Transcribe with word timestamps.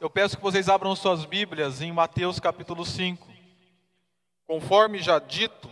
eu 0.00 0.08
peço 0.08 0.38
que 0.38 0.42
vocês 0.42 0.66
abram 0.70 0.96
suas 0.96 1.26
Bíblias 1.26 1.82
em 1.82 1.92
Mateus 1.92 2.40
capítulo 2.40 2.86
5. 2.86 3.28
Conforme 4.46 4.98
já 4.98 5.18
dito, 5.18 5.68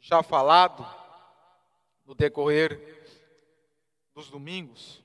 já 0.00 0.22
falado, 0.22 0.86
no 2.06 2.14
decorrer 2.14 2.80
dos 4.14 4.30
domingos, 4.30 5.02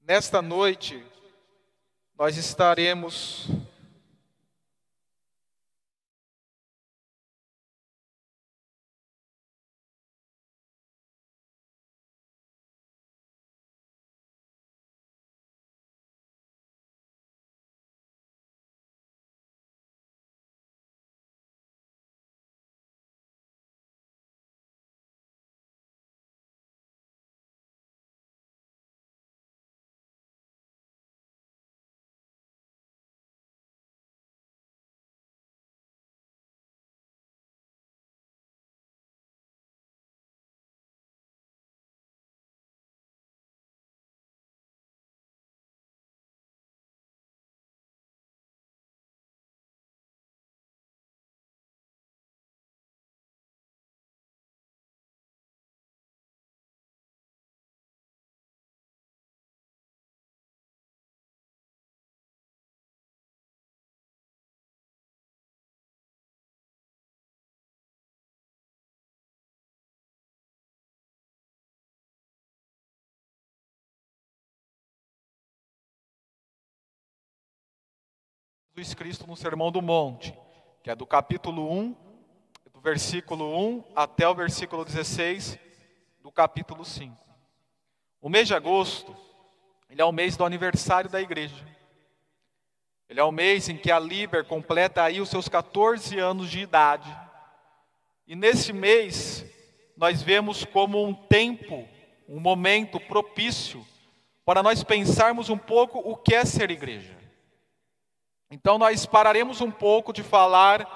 nesta 0.00 0.40
noite 0.40 1.04
nós 2.16 2.36
estaremos 2.36 3.48
Jesus 78.74 78.94
Cristo 78.94 79.26
no 79.26 79.36
Sermão 79.36 79.70
do 79.70 79.82
Monte, 79.82 80.34
que 80.82 80.90
é 80.90 80.94
do 80.94 81.04
capítulo 81.04 81.70
1, 81.70 81.94
do 82.72 82.80
versículo 82.80 83.54
1 83.54 83.84
até 83.94 84.26
o 84.26 84.34
versículo 84.34 84.82
16 84.82 85.58
do 86.22 86.32
capítulo 86.32 86.82
5. 86.82 87.14
O 88.18 88.30
mês 88.30 88.48
de 88.48 88.54
agosto, 88.54 89.14
ele 89.90 90.00
é 90.00 90.04
o 90.06 90.10
mês 90.10 90.38
do 90.38 90.44
aniversário 90.46 91.10
da 91.10 91.20
igreja. 91.20 91.66
Ele 93.10 93.20
é 93.20 93.22
o 93.22 93.30
mês 93.30 93.68
em 93.68 93.76
que 93.76 93.90
a 93.90 93.98
Liber 93.98 94.42
completa 94.46 95.02
aí 95.02 95.20
os 95.20 95.28
seus 95.28 95.50
14 95.50 96.18
anos 96.18 96.50
de 96.50 96.60
idade. 96.60 97.14
E 98.26 98.34
nesse 98.34 98.72
mês, 98.72 99.44
nós 99.94 100.22
vemos 100.22 100.64
como 100.64 101.04
um 101.04 101.12
tempo, 101.12 101.86
um 102.26 102.40
momento 102.40 102.98
propício 102.98 103.86
para 104.46 104.62
nós 104.62 104.82
pensarmos 104.82 105.50
um 105.50 105.58
pouco 105.58 105.98
o 105.98 106.16
que 106.16 106.34
é 106.34 106.46
ser 106.46 106.70
igreja. 106.70 107.21
Então 108.54 108.76
nós 108.76 109.06
pararemos 109.06 109.62
um 109.62 109.70
pouco 109.70 110.12
de 110.12 110.22
falar 110.22 110.86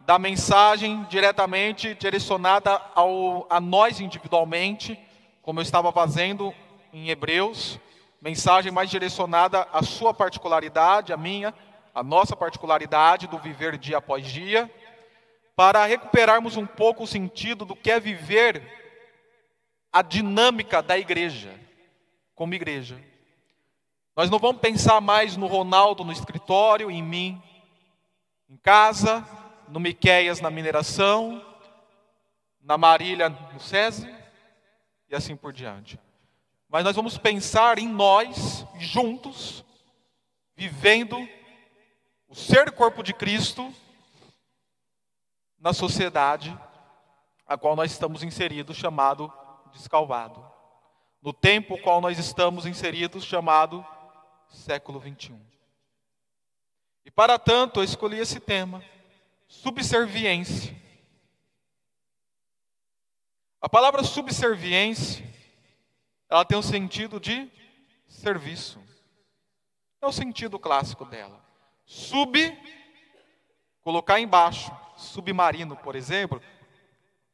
da 0.00 0.18
mensagem 0.18 1.04
diretamente 1.10 1.94
direcionada 1.94 2.80
ao, 2.94 3.46
a 3.50 3.60
nós 3.60 4.00
individualmente, 4.00 4.98
como 5.42 5.58
eu 5.58 5.62
estava 5.62 5.92
fazendo 5.92 6.54
em 6.90 7.10
Hebreus, 7.10 7.78
mensagem 8.18 8.72
mais 8.72 8.88
direcionada 8.88 9.68
à 9.74 9.82
sua 9.82 10.14
particularidade, 10.14 11.12
a 11.12 11.16
minha, 11.18 11.52
a 11.94 12.02
nossa 12.02 12.34
particularidade 12.34 13.26
do 13.26 13.36
viver 13.36 13.76
dia 13.76 13.98
após 13.98 14.26
dia, 14.26 14.72
para 15.54 15.84
recuperarmos 15.84 16.56
um 16.56 16.66
pouco 16.66 17.04
o 17.04 17.06
sentido 17.06 17.66
do 17.66 17.76
que 17.76 17.90
é 17.90 18.00
viver 18.00 18.62
a 19.92 20.00
dinâmica 20.00 20.80
da 20.80 20.96
igreja, 20.96 21.52
como 22.34 22.54
igreja. 22.54 23.11
Nós 24.14 24.28
não 24.28 24.38
vamos 24.38 24.60
pensar 24.60 25.00
mais 25.00 25.36
no 25.36 25.46
Ronaldo 25.46 26.04
no 26.04 26.12
escritório, 26.12 26.90
em 26.90 27.02
mim, 27.02 27.42
em 28.48 28.56
casa, 28.58 29.26
no 29.68 29.80
Miqueias 29.80 30.40
na 30.40 30.50
mineração, 30.50 31.42
na 32.60 32.76
Marília 32.76 33.30
no 33.30 33.58
SESI 33.58 34.14
e 35.08 35.14
assim 35.14 35.34
por 35.34 35.52
diante. 35.52 35.98
Mas 36.68 36.84
nós 36.84 36.94
vamos 36.94 37.16
pensar 37.16 37.78
em 37.78 37.88
nós, 37.88 38.66
juntos, 38.78 39.64
vivendo 40.54 41.16
o 42.28 42.34
ser 42.34 42.70
corpo 42.72 43.02
de 43.02 43.14
Cristo 43.14 43.72
na 45.58 45.72
sociedade 45.72 46.58
a 47.46 47.56
qual 47.56 47.76
nós 47.76 47.92
estamos 47.92 48.22
inseridos, 48.22 48.76
chamado 48.76 49.32
descalvado. 49.72 50.44
No 51.22 51.32
tempo 51.32 51.78
qual 51.78 52.00
nós 52.00 52.18
estamos 52.18 52.66
inseridos, 52.66 53.24
chamado 53.24 53.86
século 54.52 55.00
21. 55.00 55.38
E 57.04 57.10
para 57.10 57.38
tanto 57.38 57.80
eu 57.80 57.84
escolhi 57.84 58.18
esse 58.18 58.38
tema, 58.38 58.82
subserviência. 59.48 60.80
A 63.60 63.68
palavra 63.68 64.02
subserviência, 64.02 65.24
ela 66.28 66.44
tem 66.44 66.56
o 66.56 66.60
um 66.60 66.62
sentido 66.62 67.18
de 67.18 67.50
serviço. 68.08 68.82
É 70.00 70.06
o 70.06 70.12
sentido 70.12 70.58
clássico 70.58 71.04
dela. 71.04 71.40
Sub, 71.84 72.36
colocar 73.82 74.18
embaixo. 74.18 74.70
Submarino, 74.96 75.76
por 75.76 75.96
exemplo, 75.96 76.40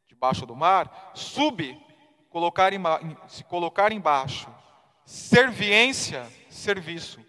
debaixo 0.07 0.47
do 0.47 0.55
mar. 0.55 1.13
Sub, 1.15 1.81
colocar 2.29 2.73
em, 2.73 2.81
se 3.27 3.45
colocar 3.45 3.93
embaixo. 3.93 4.49
Serviência, 5.05 6.31
serviço. 6.59 7.21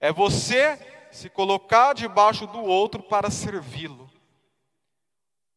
É 0.00 0.12
você 0.12 0.78
se 1.10 1.28
colocar 1.28 1.94
debaixo 1.94 2.46
do 2.46 2.62
outro 2.62 3.02
para 3.02 3.30
servi-lo. 3.30 4.10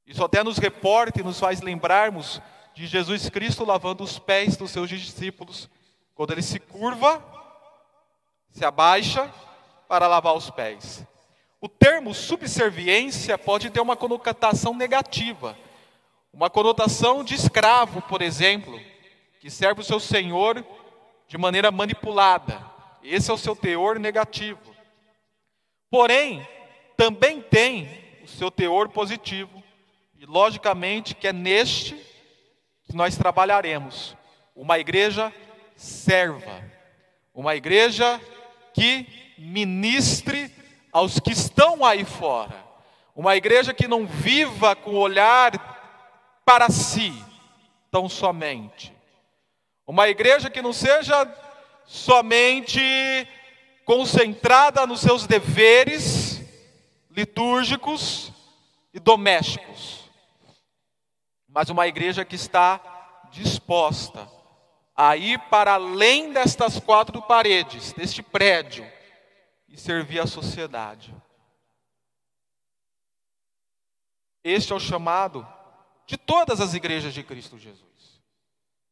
Isso 0.05 0.23
até 0.23 0.43
nos 0.43 0.57
reporta 0.57 1.19
e 1.19 1.23
nos 1.23 1.39
faz 1.39 1.61
lembrarmos 1.61 2.41
de 2.73 2.87
Jesus 2.87 3.29
Cristo 3.29 3.65
lavando 3.65 4.03
os 4.03 4.17
pés 4.17 4.55
dos 4.55 4.71
seus 4.71 4.89
discípulos, 4.89 5.69
quando 6.15 6.31
ele 6.31 6.41
se 6.41 6.59
curva, 6.59 7.23
se 8.49 8.65
abaixa 8.65 9.31
para 9.87 10.07
lavar 10.07 10.33
os 10.33 10.49
pés. 10.49 11.05
O 11.61 11.67
termo 11.67 12.13
subserviência 12.13 13.37
pode 13.37 13.69
ter 13.69 13.81
uma 13.81 13.97
conotação 13.97 14.73
negativa, 14.73 15.57
uma 16.31 16.49
conotação 16.49 17.23
de 17.23 17.35
escravo, 17.35 18.01
por 18.03 18.21
exemplo, 18.21 18.79
que 19.41 19.49
serve 19.49 19.81
o 19.81 19.83
seu 19.83 19.99
senhor 19.99 20.65
de 21.27 21.37
maneira 21.37 21.69
manipulada. 21.69 22.68
Esse 23.03 23.31
é 23.31 23.33
o 23.33 23.37
seu 23.37 23.55
teor 23.55 23.99
negativo. 23.99 24.59
Porém, 25.89 26.47
também 26.95 27.41
tem 27.41 27.89
o 28.23 28.27
seu 28.27 28.51
teor 28.51 28.89
positivo. 28.89 29.63
E 30.17 30.25
logicamente 30.25 31.15
que 31.15 31.27
é 31.27 31.33
neste 31.33 31.95
que 32.83 32.95
nós 32.95 33.17
trabalharemos. 33.17 34.15
Uma 34.55 34.79
igreja 34.79 35.33
serva. 35.75 36.63
Uma 37.33 37.55
igreja 37.55 38.19
que 38.73 39.07
ministre 39.37 40.51
aos 40.91 41.19
que 41.19 41.31
estão 41.31 41.85
aí 41.85 42.03
fora. 42.03 42.63
Uma 43.15 43.35
igreja 43.35 43.73
que 43.73 43.87
não 43.87 44.05
viva 44.05 44.75
com 44.75 44.95
olhar 44.95 46.41
para 46.45 46.69
si, 46.69 47.13
tão 47.91 48.09
somente 48.09 48.99
uma 49.89 50.07
igreja 50.07 50.51
que 50.51 50.61
não 50.61 50.71
seja 50.71 51.25
somente 51.89 53.27
concentrada 53.83 54.85
nos 54.85 55.01
seus 55.01 55.25
deveres 55.25 56.39
litúrgicos 57.09 58.31
e 58.93 58.99
domésticos, 58.99 60.07
mas 61.47 61.67
uma 61.71 61.87
igreja 61.87 62.23
que 62.23 62.35
está 62.35 62.79
disposta 63.31 64.29
a 64.95 65.17
ir 65.17 65.39
para 65.49 65.73
além 65.73 66.31
destas 66.31 66.79
quatro 66.79 67.23
paredes, 67.23 67.91
deste 67.93 68.21
prédio, 68.21 68.85
e 69.67 69.75
servir 69.75 70.19
a 70.19 70.27
sociedade. 70.27 71.15
Este 74.43 74.73
é 74.73 74.75
o 74.75 74.79
chamado 74.79 75.47
de 76.05 76.17
todas 76.17 76.61
as 76.61 76.75
igrejas 76.75 77.15
de 77.15 77.23
Cristo 77.23 77.57
Jesus. 77.57 77.88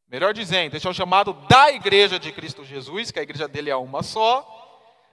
Melhor 0.10 0.34
dizendo, 0.34 0.76
esse 0.76 0.88
é 0.88 0.90
o 0.90 0.94
chamado 0.94 1.34
da 1.50 1.72
igreja 1.72 2.18
de 2.18 2.32
Cristo 2.32 2.64
Jesus, 2.64 3.12
que 3.12 3.20
a 3.20 3.24
igreja 3.24 3.48
dele 3.48 3.70
é 3.70 3.76
uma 3.76 4.02
só, 4.02 4.54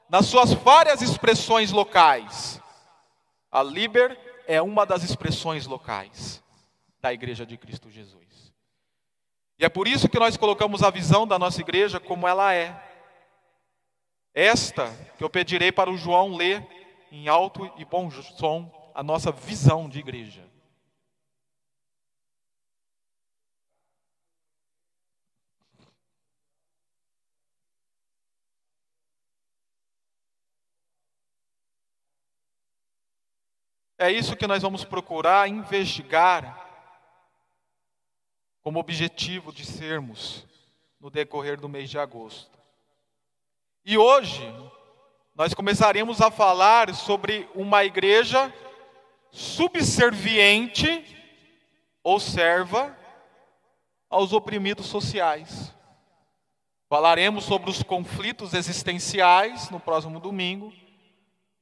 nas 0.08 0.26
suas 0.26 0.52
várias 0.52 1.02
expressões 1.02 1.72
locais. 1.72 2.60
A 3.50 3.62
Liber 3.62 4.18
é 4.46 4.60
uma 4.62 4.84
das 4.84 5.02
expressões 5.02 5.66
locais 5.66 6.42
da 7.00 7.12
Igreja 7.12 7.44
de 7.44 7.56
Cristo 7.56 7.90
Jesus. 7.90 8.52
E 9.58 9.64
é 9.64 9.68
por 9.68 9.86
isso 9.86 10.08
que 10.08 10.18
nós 10.18 10.36
colocamos 10.36 10.82
a 10.82 10.90
visão 10.90 11.26
da 11.26 11.38
nossa 11.38 11.60
igreja 11.60 12.00
como 12.00 12.26
ela 12.26 12.52
é. 12.52 12.74
Esta 14.34 14.90
que 15.16 15.22
eu 15.22 15.30
pedirei 15.30 15.70
para 15.70 15.90
o 15.90 15.96
João 15.96 16.34
ler 16.34 16.66
em 17.12 17.28
alto 17.28 17.70
e 17.76 17.84
bom 17.84 18.10
som 18.10 18.92
a 18.94 19.02
nossa 19.02 19.30
visão 19.30 19.88
de 19.88 20.00
igreja. 20.00 20.42
É 33.96 34.10
isso 34.10 34.36
que 34.36 34.46
nós 34.46 34.62
vamos 34.62 34.84
procurar 34.84 35.48
investigar 35.48 36.62
como 38.60 38.80
objetivo 38.80 39.52
de 39.52 39.64
sermos 39.64 40.44
no 40.98 41.10
decorrer 41.10 41.60
do 41.60 41.68
mês 41.68 41.88
de 41.88 41.98
agosto. 41.98 42.58
E 43.84 43.96
hoje 43.96 44.42
nós 45.34 45.54
começaremos 45.54 46.20
a 46.20 46.30
falar 46.30 46.92
sobre 46.94 47.48
uma 47.54 47.84
igreja 47.84 48.52
subserviente 49.30 51.04
ou 52.02 52.18
serva 52.18 52.96
aos 54.08 54.32
oprimidos 54.32 54.86
sociais. 54.86 55.72
Falaremos 56.88 57.44
sobre 57.44 57.70
os 57.70 57.82
conflitos 57.82 58.54
existenciais 58.54 59.70
no 59.70 59.78
próximo 59.78 60.18
domingo 60.18 60.72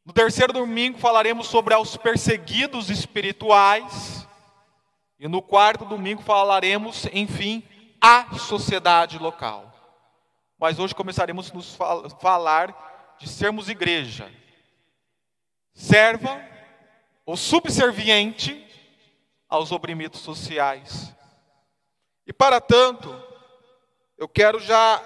no 0.04 0.12
terceiro 0.12 0.52
domingo 0.52 0.98
falaremos 0.98 1.46
sobre 1.46 1.74
os 1.74 1.96
perseguidos 1.96 2.90
espirituais. 2.90 4.26
E 5.18 5.28
no 5.28 5.40
quarto 5.40 5.84
domingo 5.84 6.22
falaremos, 6.22 7.06
enfim, 7.12 7.62
a 8.00 8.36
sociedade 8.36 9.18
local. 9.18 9.72
Mas 10.58 10.78
hoje 10.78 10.94
começaremos 10.94 11.50
a 11.50 11.54
nos 11.54 11.78
falar 12.20 13.14
de 13.18 13.28
sermos 13.28 13.68
igreja, 13.68 14.32
serva 15.72 16.40
ou 17.24 17.36
subserviente 17.36 18.66
aos 19.48 19.70
oprimidos 19.70 20.20
sociais. 20.20 21.14
E 22.26 22.32
para 22.32 22.60
tanto, 22.60 23.14
eu 24.18 24.28
quero 24.28 24.58
já 24.58 25.00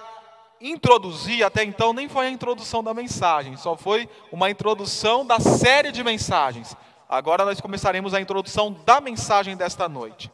introduzir, 0.61 1.44
até 1.44 1.62
então 1.62 1.93
nem 1.93 2.08
foi 2.08 2.26
a 2.26 2.31
introdução 2.31 2.82
da 2.82 2.94
mensagem, 2.94 3.56
só 3.56 3.76
foi 3.76 4.08
uma 4.32 4.50
introdução 4.50 5.25
da 5.25 5.38
série 5.38 5.93
de 5.93 6.03
mensagens. 6.03 6.76
Agora 7.08 7.44
nós 7.44 7.61
começaremos 7.61 8.14
a 8.14 8.20
introdução 8.20 8.73
da 8.85 9.00
mensagem 9.00 9.56
desta 9.56 9.88
noite. 9.88 10.31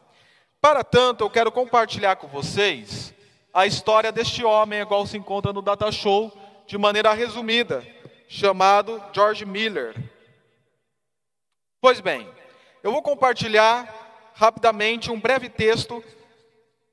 Para 0.59 0.83
tanto, 0.83 1.23
eu 1.23 1.29
quero 1.29 1.51
compartilhar 1.51 2.15
com 2.15 2.27
vocês 2.27 3.13
a 3.53 3.67
história 3.67 4.11
deste 4.11 4.43
homem, 4.43 4.79
igual 4.79 5.05
se 5.05 5.17
encontra 5.17 5.53
no 5.53 5.61
Data 5.61 5.91
Show, 5.91 6.31
de 6.65 6.77
maneira 6.77 7.13
resumida, 7.13 7.85
chamado 8.27 9.01
George 9.13 9.45
Miller. 9.45 9.93
Pois 11.79 11.99
bem, 11.99 12.27
eu 12.81 12.91
vou 12.91 13.01
compartilhar 13.01 14.31
rapidamente 14.33 15.11
um 15.11 15.19
breve 15.19 15.49
texto 15.49 16.03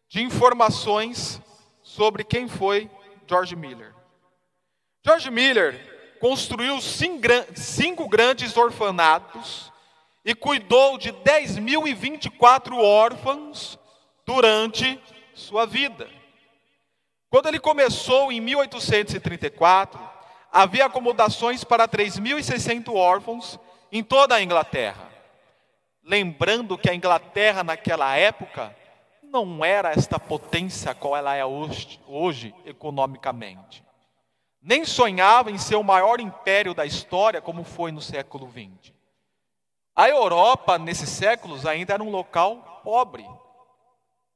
de 0.08 0.22
informações 0.22 1.40
sobre 1.82 2.24
quem 2.24 2.48
foi 2.48 2.90
George 3.30 3.54
Miller. 3.54 3.94
George 5.06 5.30
Miller 5.30 6.16
construiu 6.18 6.80
cinco 6.80 8.08
grandes 8.08 8.56
orfanatos 8.56 9.72
e 10.24 10.34
cuidou 10.34 10.98
de 10.98 11.12
10.024 11.12 12.76
órfãos 12.76 13.78
durante 14.26 15.00
sua 15.32 15.64
vida. 15.64 16.10
Quando 17.30 17.46
ele 17.46 17.60
começou 17.60 18.32
em 18.32 18.40
1834, 18.40 20.10
havia 20.50 20.86
acomodações 20.86 21.62
para 21.62 21.86
3.600 21.86 22.92
órfãos 22.92 23.60
em 23.92 24.02
toda 24.02 24.34
a 24.34 24.42
Inglaterra. 24.42 25.08
Lembrando 26.02 26.76
que 26.76 26.90
a 26.90 26.94
Inglaterra 26.96 27.62
naquela 27.62 28.16
época 28.16 28.74
não 29.30 29.64
era 29.64 29.92
esta 29.92 30.18
potência 30.18 30.92
qual 30.92 31.16
ela 31.16 31.34
é 31.34 31.44
hoje, 31.44 32.00
hoje 32.06 32.54
economicamente. 32.66 33.84
Nem 34.60 34.84
sonhava 34.84 35.50
em 35.50 35.56
ser 35.56 35.76
o 35.76 35.84
maior 35.84 36.20
império 36.20 36.74
da 36.74 36.84
história 36.84 37.40
como 37.40 37.62
foi 37.62 37.92
no 37.92 38.02
século 38.02 38.50
XX. 38.50 38.92
A 39.94 40.08
Europa, 40.08 40.78
nesses 40.78 41.08
séculos, 41.08 41.64
ainda 41.64 41.94
era 41.94 42.02
um 42.02 42.10
local 42.10 42.80
pobre, 42.82 43.26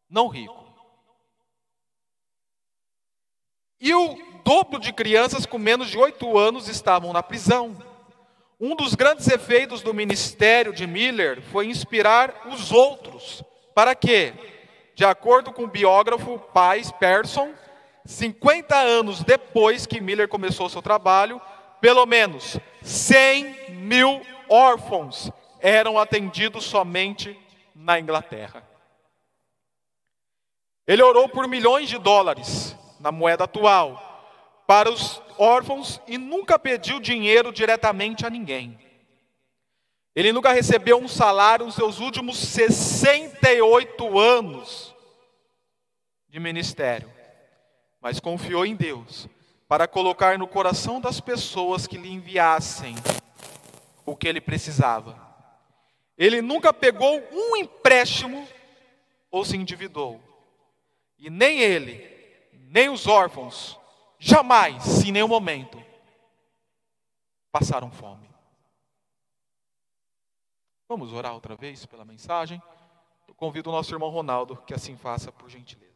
não 0.09 0.29
rico. 0.29 0.65
E 3.81 3.93
o 3.93 4.17
dobro 4.45 4.79
de 4.79 4.93
crianças 4.93 5.45
com 5.45 5.59
menos 5.59 5.91
de 5.91 5.99
oito 5.99 6.39
anos 6.39 6.69
estavam 6.69 7.13
na 7.13 7.23
prisão. 7.23 7.77
Um 8.61 8.77
dos 8.77 8.95
grandes 8.95 9.27
efeitos 9.27 9.83
do 9.83 9.93
ministério 9.93 10.73
de 10.73 10.87
Miller 10.87 11.43
foi 11.43 11.67
inspirar 11.67 12.47
os 12.49 12.71
outros. 12.71 13.43
Para 13.75 13.95
quê? 13.95 14.54
De 14.95 15.05
acordo 15.05 15.53
com 15.53 15.65
o 15.65 15.69
biógrafo 15.69 16.39
Pais 16.53 16.93
Persson, 16.93 17.53
50 18.05 18.77
anos 18.77 19.23
depois 19.23 19.87
que 19.87 20.01
Miller 20.01 20.29
começou 20.29 20.69
seu 20.69 20.81
trabalho, 20.81 21.41
pelo 21.81 22.07
menos 22.07 22.59
100 22.83 23.71
mil 23.71 24.21
órfãos 24.49 25.31
eram 25.61 25.99
atendidos 25.99 26.65
somente 26.65 27.39
na 27.75 27.99
Inglaterra. 27.99 28.63
Ele 30.87 31.03
orou 31.03 31.29
por 31.29 31.49
milhões 31.49 31.89
de 31.89 31.99
dólares 31.99 32.77
na 33.01 33.11
moeda 33.11 33.45
atual 33.45 34.13
para 34.67 34.91
os 34.91 35.21
órfãos 35.39 36.01
e 36.07 36.19
nunca 36.19 36.59
pediu 36.59 37.01
dinheiro 37.01 37.51
diretamente 37.51 38.27
a 38.27 38.31
ninguém. 38.31 38.79
Ele 40.15 40.33
nunca 40.33 40.53
recebeu 40.53 40.99
um 40.99 41.09
salário 41.09 41.67
nos 41.67 41.75
seus 41.75 41.99
últimos 41.99 42.39
68 42.39 44.19
anos 44.19 44.95
de 46.29 46.39
ministério, 46.39 47.13
mas 48.01 48.21
confiou 48.21 48.65
em 48.65 48.77
Deus 48.77 49.29
para 49.67 49.89
colocar 49.89 50.39
no 50.39 50.47
coração 50.47 51.01
das 51.01 51.21
pessoas 51.21 51.87
que 51.87 51.97
lhe 51.97 52.13
enviassem 52.13 52.95
o 54.07 54.15
que 54.15 54.29
ele 54.29 54.41
precisava. 54.41 55.19
Ele 56.17 56.41
nunca 56.41 56.73
pegou 56.73 57.21
um 57.33 57.57
empréstimo 57.57 58.47
ou 59.31 59.45
se 59.45 59.57
endividou. 59.57 60.21
E 61.19 61.29
nem 61.29 61.61
ele, 61.61 62.09
nem 62.71 62.89
os 62.89 63.09
órfãos, 63.09 63.79
jamais, 64.19 65.03
em 65.03 65.11
nenhum 65.11 65.27
momento, 65.27 65.83
passaram 67.51 67.91
fome. 67.91 68.24
Vamos 70.95 71.13
orar 71.13 71.35
outra 71.35 71.57
vez 71.57 71.85
pela 71.85 72.05
mensagem? 72.05 72.63
Eu 73.27 73.35
convido 73.35 73.69
o 73.69 73.73
nosso 73.73 73.93
irmão 73.93 74.11
Ronaldo 74.11 74.57
que 74.65 74.73
assim 74.73 74.97
faça, 74.97 75.33
por 75.33 75.51
gentileza. 75.51 75.94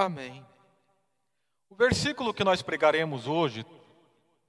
Amém. 0.00 0.42
O 1.68 1.74
versículo 1.74 2.32
que 2.32 2.42
nós 2.42 2.62
pregaremos 2.62 3.26
hoje, 3.26 3.66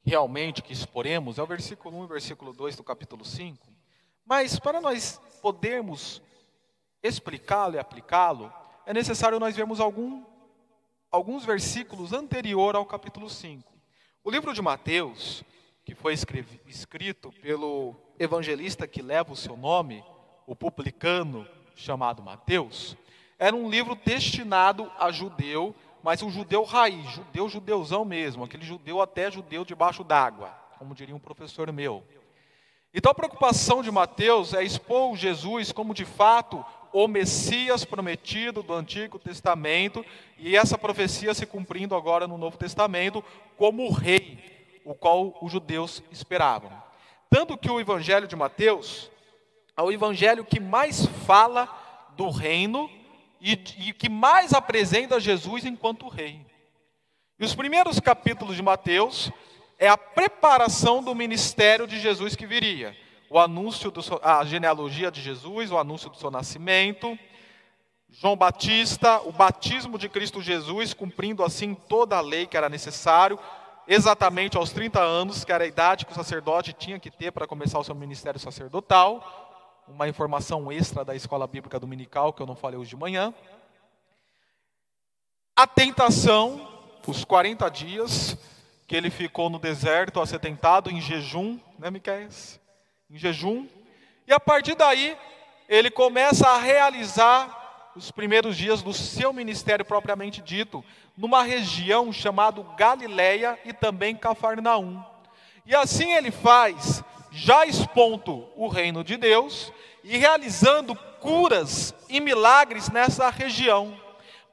realmente 0.02 0.62
que 0.62 0.72
exporemos, 0.72 1.38
é 1.38 1.44
o 1.44 1.46
versículo 1.46 2.00
1 2.00 2.06
e 2.06 2.08
versículo 2.08 2.54
2 2.54 2.78
do 2.78 2.86
capítulo 2.86 3.26
5. 3.26 3.68
Mas 4.26 4.58
para 4.58 4.80
nós 4.80 5.20
podermos 5.42 6.22
explicá-lo 7.04 7.76
e 7.76 7.80
aplicá-lo, 7.80 8.50
é 8.86 8.94
necessário 8.94 9.42
nós 9.42 9.54
vermos 9.54 9.82
algum, 9.82 10.24
alguns 11.12 11.44
versículos 11.44 12.14
anterior 12.14 12.78
ao 12.78 12.86
capítulo 12.86 13.30
5. 13.30 13.74
O 14.24 14.32
livro 14.32 14.54
de 14.54 14.62
Mateus, 14.62 15.44
que 15.84 15.94
foi 15.94 16.14
escrito 16.66 17.30
pelo 17.42 17.94
evangelista 18.18 18.88
que 18.88 19.02
leva 19.02 19.34
o 19.34 19.36
seu 19.36 19.58
nome, 19.58 20.02
o 20.48 20.56
publicano 20.56 21.46
chamado 21.76 22.24
Mateus, 22.24 22.96
era 23.42 23.56
um 23.56 23.68
livro 23.68 23.96
destinado 23.96 24.92
a 25.00 25.12
judeu, 25.12 25.74
mas 26.04 26.22
um 26.22 26.30
judeu 26.30 26.64
raiz, 26.64 27.10
judeu 27.10 27.50
judeuzão 27.50 28.06
mesmo, 28.06 28.44
aquele 28.44 28.64
judeu 28.64 29.02
até 29.02 29.32
judeu 29.32 29.66
debaixo 29.66 30.04
d'água, 30.04 30.56
como 30.78 30.94
diria 30.94 31.16
um 31.16 31.20
professor 31.20 31.72
meu. 31.72 32.04
Então 32.94 33.12
a 33.12 33.16
preocupação 33.16 33.82
de 33.82 33.90
Mateus 33.90 34.54
é 34.54 34.64
expor 34.64 35.18
Jesus 35.18 35.72
como 35.72 35.92
de 35.92 36.06
fato 36.06 36.64
o 36.94 37.08
Messias 37.08 37.84
prometido 37.84 38.62
do 38.62 38.76
Antigo 38.76 39.18
Testamento 39.18 40.06
e 40.38 40.56
essa 40.56 40.78
profecia 40.78 41.34
se 41.34 41.48
cumprindo 41.48 41.96
agora 41.96 42.28
no 42.28 42.38
Novo 42.38 42.60
Testamento 42.60 43.24
como 43.58 43.88
o 43.88 43.92
rei, 43.92 44.38
o 44.86 44.94
qual 44.94 45.36
os 45.42 45.52
judeus 45.52 46.04
esperavam. 46.12 46.72
Tanto 47.28 47.58
que 47.58 47.72
o 47.72 47.80
Evangelho 47.80 48.28
de 48.28 48.36
Mateus 48.36 49.10
é 49.76 49.82
o 49.82 49.92
evangelho 49.92 50.46
que 50.46 50.60
mais 50.60 51.08
fala 51.26 51.68
do 52.16 52.30
reino 52.30 52.88
e, 53.42 53.54
e 53.80 53.94
que 53.94 54.08
mais 54.08 54.54
apresenta 54.54 55.20
Jesus 55.20 55.66
enquanto 55.66 56.08
rei. 56.08 56.46
E 57.40 57.44
os 57.44 57.56
primeiros 57.56 58.00
capítulos 58.00 58.56
de 58.56 58.62
Mateus 58.62 59.32
é 59.80 59.88
a 59.88 59.98
preparação 59.98 61.04
do 61.04 61.16
ministério 61.16 61.88
de 61.88 62.00
Jesus 62.00 62.36
que 62.36 62.46
viria 62.46 62.96
o 63.32 63.40
anúncio 63.40 63.92
da 63.92 64.44
genealogia 64.44 65.10
de 65.10 65.22
Jesus, 65.22 65.72
o 65.72 65.78
anúncio 65.78 66.10
do 66.10 66.18
seu 66.18 66.30
nascimento, 66.30 67.18
João 68.10 68.36
Batista, 68.36 69.22
o 69.22 69.32
batismo 69.32 69.98
de 69.98 70.10
Cristo 70.10 70.42
Jesus, 70.42 70.94
cumprindo 70.94 71.44
assim 71.44 71.74
toda 71.74 72.18
a 72.18 72.22
lei 72.22 72.46
que 72.46 72.58
era 72.58 72.68
necessário, 72.68 73.40
exatamente 73.88 74.58
aos 74.58 74.72
30 74.72 75.00
anos, 75.00 75.46
que 75.46 75.52
era 75.52 75.64
a 75.64 75.68
idade 75.68 76.06
que 76.06 76.12
o 76.12 76.16
sacerdote 76.16 76.74
tinha 76.74 77.00
que 77.00 77.10
ter 77.10 77.32
para 77.32 77.48
começar 77.48 77.80
o 77.80 77.84
seu 77.86 77.96
ministério 77.96 78.40
sacerdotal. 78.40 79.51
Uma 79.94 80.08
informação 80.08 80.72
extra 80.72 81.04
da 81.04 81.14
escola 81.14 81.46
bíblica 81.46 81.80
dominical 81.80 82.32
que 82.32 82.42
eu 82.42 82.48
não 82.48 82.56
falei 82.56 82.80
hoje 82.80 82.92
de 82.92 82.96
manhã. 82.96 83.34
A 85.54 85.68
tentação, 85.68 86.66
os 87.06 87.26
40 87.26 87.70
dias 87.70 88.38
que 88.88 88.96
ele 88.96 89.10
ficou 89.10 89.50
no 89.50 89.60
deserto, 89.60 90.22
a 90.22 90.26
ser 90.26 90.40
tentado 90.40 90.90
em 90.90 91.02
jejum, 91.02 91.60
né, 91.78 91.92
Miquel? 91.92 92.30
em 93.10 93.18
jejum, 93.18 93.68
e 94.26 94.32
a 94.34 94.40
partir 94.40 94.76
daí 94.76 95.18
ele 95.68 95.92
começa 95.92 96.48
a 96.48 96.58
realizar 96.58 97.92
os 97.96 98.12
primeiros 98.12 98.56
dias 98.56 98.82
do 98.82 98.94
seu 98.94 99.34
ministério 99.34 99.84
propriamente 99.84 100.42
dito, 100.42 100.84
numa 101.18 101.44
região 101.44 102.12
chamada 102.14 102.64
Galileia 102.78 103.60
e 103.66 103.74
também 103.74 104.16
Cafarnaum. 104.16 105.04
E 105.66 105.76
assim 105.76 106.14
ele 106.14 106.32
faz, 106.32 107.04
já 107.32 107.66
expondo 107.66 108.48
o 108.56 108.68
reino 108.68 109.04
de 109.04 109.18
Deus 109.18 109.72
e 110.04 110.18
realizando 110.18 110.96
curas 111.20 111.94
e 112.10 112.20
milagres 112.20 112.90
nessa 112.90 113.30
região. 113.30 114.00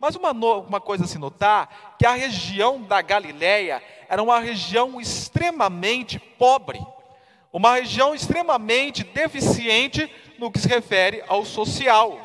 Mas 0.01 0.15
uma, 0.15 0.31
uma 0.31 0.81
coisa 0.81 1.05
a 1.05 1.09
se 1.09 1.19
notar, 1.19 1.97
que 1.99 2.07
a 2.07 2.13
região 2.13 2.81
da 2.81 3.03
Galileia 3.03 3.83
era 4.09 4.23
uma 4.23 4.39
região 4.39 5.01
extremamente 5.01 6.19
pobre 6.19 6.81
uma 7.53 7.75
região 7.77 8.15
extremamente 8.15 9.03
deficiente 9.03 10.11
no 10.39 10.51
que 10.51 10.59
se 10.59 10.69
refere 10.69 11.25
ao 11.27 11.45
social. 11.45 12.19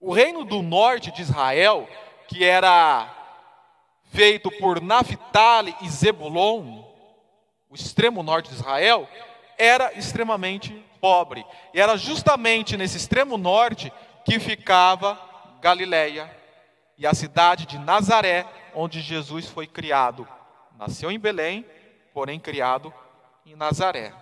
O 0.00 0.12
reino 0.12 0.44
do 0.44 0.62
norte 0.62 1.10
de 1.10 1.22
Israel, 1.22 1.88
que 2.26 2.44
era 2.44 3.08
feito 4.10 4.50
por 4.58 4.80
Naphtali 4.80 5.74
e 5.82 5.88
Zebulon, 5.88 6.82
o 7.70 7.74
extremo 7.74 8.22
norte 8.22 8.48
de 8.48 8.56
Israel, 8.56 9.08
era 9.56 9.92
extremamente 9.96 10.72
pobre. 11.00 11.46
E 11.72 11.80
era 11.80 11.96
justamente 11.96 12.76
nesse 12.76 12.96
extremo 12.96 13.38
norte 13.38 13.92
que 14.24 14.40
ficava 14.40 15.18
Galileia 15.60 16.36
e 16.98 17.06
a 17.06 17.14
cidade 17.14 17.66
de 17.66 17.78
Nazaré, 17.78 18.44
onde 18.74 19.00
Jesus 19.00 19.46
foi 19.46 19.66
criado. 19.66 20.28
Nasceu 20.76 21.10
em 21.10 21.18
Belém, 21.18 21.64
porém 22.12 22.40
criado 22.40 22.92
em 23.46 23.54
Nazaré. 23.54 24.12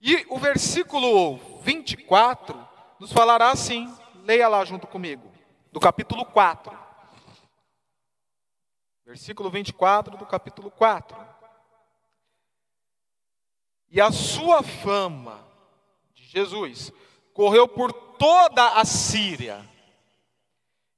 E 0.00 0.24
o 0.30 0.38
versículo 0.38 1.36
24 1.62 2.66
nos 2.98 3.12
falará 3.12 3.50
assim, 3.50 3.92
leia 4.24 4.48
lá 4.48 4.64
junto 4.64 4.86
comigo, 4.86 5.30
do 5.70 5.78
capítulo 5.78 6.24
4. 6.24 6.76
Versículo 9.04 9.50
24 9.50 10.16
do 10.16 10.26
capítulo 10.26 10.70
4. 10.70 11.16
E 13.90 14.00
a 14.00 14.10
sua 14.10 14.62
fama 14.62 15.46
de 16.14 16.24
Jesus 16.24 16.92
correu 17.32 17.66
por 17.66 17.92
toda 17.92 18.74
a 18.74 18.84
Síria, 18.84 19.64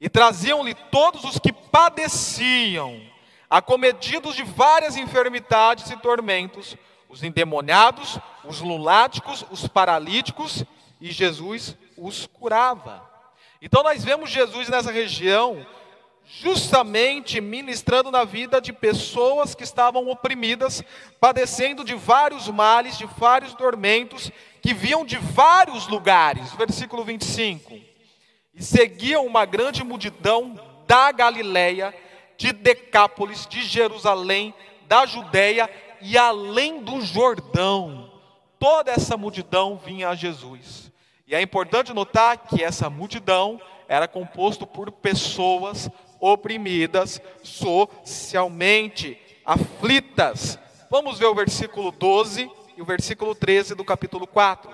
e 0.01 0.09
traziam-lhe 0.09 0.75
todos 0.75 1.25
os 1.25 1.39
que 1.39 1.53
padeciam, 1.53 3.01
acometidos 3.49 4.35
de 4.35 4.43
várias 4.43 4.97
enfermidades 4.97 5.91
e 5.91 5.97
tormentos, 5.97 6.77
os 7.09 7.23
endemoniados, 7.23 8.19
os 8.45 8.61
lunáticos, 8.61 9.45
os 9.51 9.69
paralíticos, 9.69 10.65
e 11.01 11.11
Jesus 11.11 11.77
os 11.97 12.27
curava. 12.27 13.09
Então 13.61 13.83
nós 13.83 14.03
vemos 14.03 14.31
Jesus 14.31 14.69
nessa 14.69 14.91
região, 14.91 15.67
justamente 16.39 17.41
ministrando 17.41 18.11
na 18.11 18.25
vida 18.25 18.61
de 18.61 18.73
pessoas 18.73 19.55
que 19.55 19.65
estavam 19.65 20.09
oprimidas, 20.09 20.83
padecendo 21.19 21.85
de 21.85 21.95
vários 21.95 22.49
males, 22.49 22.97
de 22.97 23.07
vários 23.07 23.53
tormentos, 23.55 24.31
que 24.63 24.73
vinham 24.73 25.05
de 25.05 25.19
vários 25.19 25.89
lugares. 25.89 26.53
Versículo 26.55 27.05
25. 27.05 27.75
E 28.55 28.63
seguiam 28.63 29.27
uma 29.27 29.45
grande 29.45 29.83
multidão 29.83 30.59
da 30.87 31.11
Galileia, 31.13 31.95
de 32.37 32.53
Decápolis, 32.53 33.47
de 33.47 33.63
Jerusalém, 33.63 34.55
da 34.87 35.07
Judéia 35.07 35.69
e 36.01 36.17
além 36.17 36.83
do 36.83 37.01
Jordão, 37.03 38.11
toda 38.59 38.91
essa 38.91 39.17
multidão 39.17 39.81
vinha 39.85 40.09
a 40.09 40.15
Jesus. 40.15 40.91
E 41.27 41.35
é 41.35 41.43
importante 41.43 41.93
notar 41.93 42.39
que 42.39 42.63
essa 42.63 42.89
multidão 42.89 43.61
era 43.87 44.09
composto 44.09 44.67
por 44.67 44.91
pessoas 44.91 45.91
oprimidas, 46.21 47.21
socialmente 47.43 49.19
aflitas. 49.45 50.59
Vamos 50.91 51.19
ver 51.19 51.27
o 51.27 51.35
versículo 51.35 51.91
12 51.91 52.51
e 52.77 52.83
o 52.83 52.85
versículo 52.85 53.35
13 53.35 53.75
do 53.75 53.85
capítulo 53.85 54.27
4. 54.27 54.71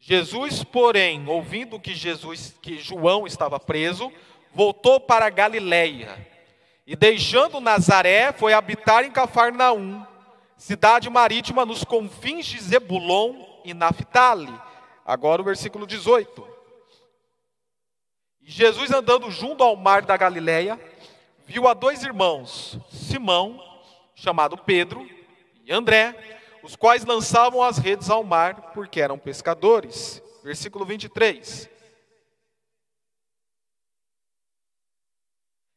Jesus, 0.00 0.64
porém, 0.64 1.28
ouvindo 1.28 1.78
que 1.78 1.94
Jesus, 1.94 2.54
que 2.62 2.78
João 2.78 3.26
estava 3.26 3.60
preso, 3.60 4.10
voltou 4.54 4.98
para 4.98 5.28
Galiléia 5.28 6.26
e 6.86 6.96
deixando 6.96 7.60
Nazaré, 7.60 8.32
foi 8.32 8.54
habitar 8.54 9.04
em 9.04 9.10
Cafarnaum, 9.10 10.06
cidade 10.56 11.10
marítima 11.10 11.66
nos 11.66 11.84
confins 11.84 12.46
de 12.46 12.58
Zebulon 12.58 13.44
e 13.62 13.74
Naphtali. 13.74 14.52
Agora 15.04 15.42
o 15.42 15.44
versículo 15.44 15.86
18. 15.86 16.57
Jesus 18.50 18.90
andando 18.90 19.30
junto 19.30 19.62
ao 19.62 19.76
mar 19.76 20.00
da 20.00 20.16
Galileia, 20.16 20.80
viu 21.44 21.68
a 21.68 21.74
dois 21.74 22.02
irmãos, 22.02 22.78
Simão, 22.90 23.62
chamado 24.14 24.56
Pedro, 24.56 25.06
e 25.66 25.70
André, 25.70 26.16
os 26.62 26.74
quais 26.74 27.04
lançavam 27.04 27.62
as 27.62 27.76
redes 27.76 28.08
ao 28.08 28.24
mar, 28.24 28.72
porque 28.72 29.02
eram 29.02 29.18
pescadores. 29.18 30.22
Versículo 30.42 30.86
23. 30.86 31.68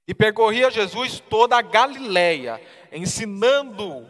E 0.07 0.15
percorria 0.15 0.71
Jesus 0.71 1.19
toda 1.19 1.57
a 1.57 1.61
Galileia, 1.61 2.61
ensinando 2.89 4.09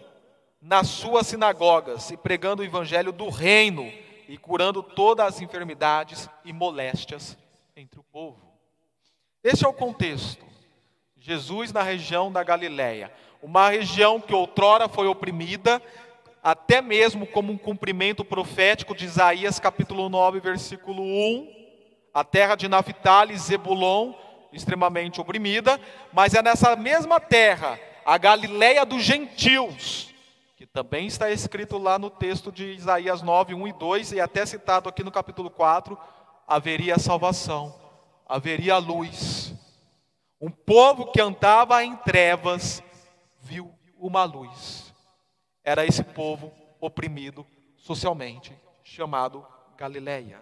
nas 0.62 0.88
suas 0.88 1.26
sinagogas 1.26 2.12
e 2.12 2.16
pregando 2.16 2.62
o 2.62 2.66
evangelho 2.66 3.12
do 3.12 3.28
reino 3.28 3.92
e 4.30 4.38
curando 4.38 4.84
todas 4.84 5.26
as 5.26 5.42
enfermidades 5.42 6.30
e 6.46 6.54
moléstias 6.54 7.36
entre 7.76 8.00
o 8.00 8.04
povo. 8.04 8.51
Este 9.44 9.66
é 9.66 9.68
o 9.68 9.74
contexto. 9.74 10.46
Jesus 11.18 11.74
na 11.74 11.82
região 11.82 12.32
da 12.32 12.44
Galileia, 12.44 13.12
uma 13.42 13.70
região 13.70 14.20
que 14.22 14.34
outrora 14.34 14.88
foi 14.88 15.08
oprimida, 15.08 15.82
até 16.44 16.82
mesmo 16.82 17.26
como 17.26 17.52
um 17.52 17.58
cumprimento 17.58 18.24
profético 18.24 18.96
de 18.96 19.06
Isaías 19.06 19.60
capítulo 19.60 20.10
9, 20.10 20.40
versículo 20.40 21.02
1, 21.02 21.48
a 22.14 22.24
terra 22.24 22.56
de 22.56 22.68
Naphtali, 22.68 23.38
Zebulon 23.38 24.14
extremamente 24.54 25.20
oprimida, 25.20 25.80
mas 26.14 26.34
é 26.34 26.42
nessa 26.42 26.76
mesma 26.76 27.20
terra, 27.20 27.80
a 28.06 28.18
Galileia 28.18 28.86
dos 28.86 29.02
gentios, 29.02 30.14
que 30.56 30.68
também 30.68 31.08
está 31.08 31.32
escrito 31.32 31.78
lá 31.80 31.98
no 31.98 32.10
texto 32.10 32.52
de 32.52 32.74
Isaías 32.74 33.22
9, 33.22 33.56
1 33.56 33.68
e 33.68 33.74
2, 33.74 34.12
e 34.12 34.20
até 34.20 34.46
citado 34.46 34.90
aqui 34.90 35.04
no 35.04 35.12
capítulo 35.12 35.50
4, 35.50 35.98
haveria 36.48 37.00
salvação, 37.00 37.81
haveria 38.32 38.78
luz. 38.78 39.54
Um 40.40 40.50
povo 40.50 41.12
que 41.12 41.20
andava 41.20 41.84
em 41.84 41.98
trevas 41.98 42.82
viu 43.42 43.70
uma 43.98 44.24
luz. 44.24 44.94
Era 45.64 45.86
esse 45.86 46.02
povo 46.02 46.52
oprimido 46.80 47.46
socialmente, 47.76 48.58
chamado 48.84 49.46
Galileia. 49.78 50.42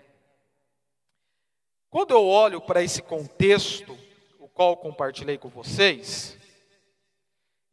Quando 1.89 2.11
eu 2.11 2.25
olho 2.27 2.61
para 2.61 2.83
esse 2.83 3.01
contexto, 3.01 3.97
o 4.39 4.47
qual 4.47 4.77
compartilhei 4.77 5.39
com 5.39 5.49
vocês, 5.49 6.37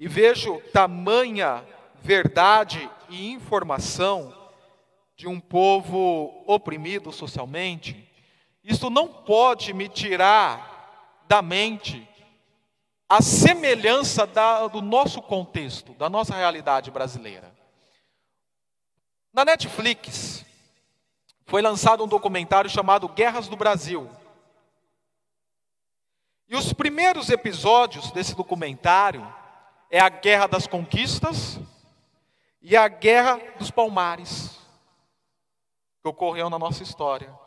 e 0.00 0.08
vejo 0.08 0.62
tamanha 0.72 1.62
verdade 2.02 2.90
e 3.10 3.30
informação 3.30 4.34
de 5.14 5.28
um 5.28 5.38
povo 5.38 6.42
oprimido 6.46 7.12
socialmente, 7.12 8.15
isso 8.66 8.90
não 8.90 9.06
pode 9.06 9.72
me 9.72 9.88
tirar 9.88 11.22
da 11.28 11.40
mente 11.40 12.06
a 13.08 13.22
semelhança 13.22 14.26
da, 14.26 14.66
do 14.66 14.82
nosso 14.82 15.22
contexto, 15.22 15.94
da 15.94 16.10
nossa 16.10 16.34
realidade 16.34 16.90
brasileira. 16.90 17.54
Na 19.32 19.44
Netflix 19.44 20.44
foi 21.44 21.62
lançado 21.62 22.02
um 22.02 22.08
documentário 22.08 22.68
chamado 22.68 23.08
Guerras 23.08 23.46
do 23.46 23.56
Brasil. 23.56 24.10
E 26.48 26.56
os 26.56 26.72
primeiros 26.72 27.30
episódios 27.30 28.10
desse 28.10 28.34
documentário 28.34 29.32
é 29.88 30.00
a 30.00 30.08
Guerra 30.08 30.48
das 30.48 30.66
Conquistas 30.66 31.60
e 32.60 32.76
a 32.76 32.88
Guerra 32.88 33.40
dos 33.60 33.70
Palmares, 33.70 34.58
que 36.02 36.08
ocorreu 36.08 36.50
na 36.50 36.58
nossa 36.58 36.82
história. 36.82 37.45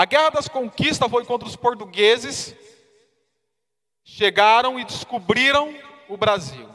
A 0.00 0.06
Guerra 0.06 0.30
das 0.30 0.48
Conquistas 0.48 1.10
foi 1.10 1.26
contra 1.26 1.46
os 1.46 1.56
portugueses, 1.56 2.56
chegaram 4.02 4.80
e 4.80 4.84
descobriram 4.86 5.76
o 6.08 6.16
Brasil. 6.16 6.66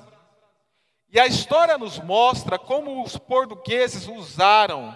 E 1.10 1.20
a 1.20 1.26
história 1.26 1.76
nos 1.76 1.98
mostra 1.98 2.60
como 2.60 3.02
os 3.04 3.18
portugueses 3.18 4.08
usaram 4.08 4.96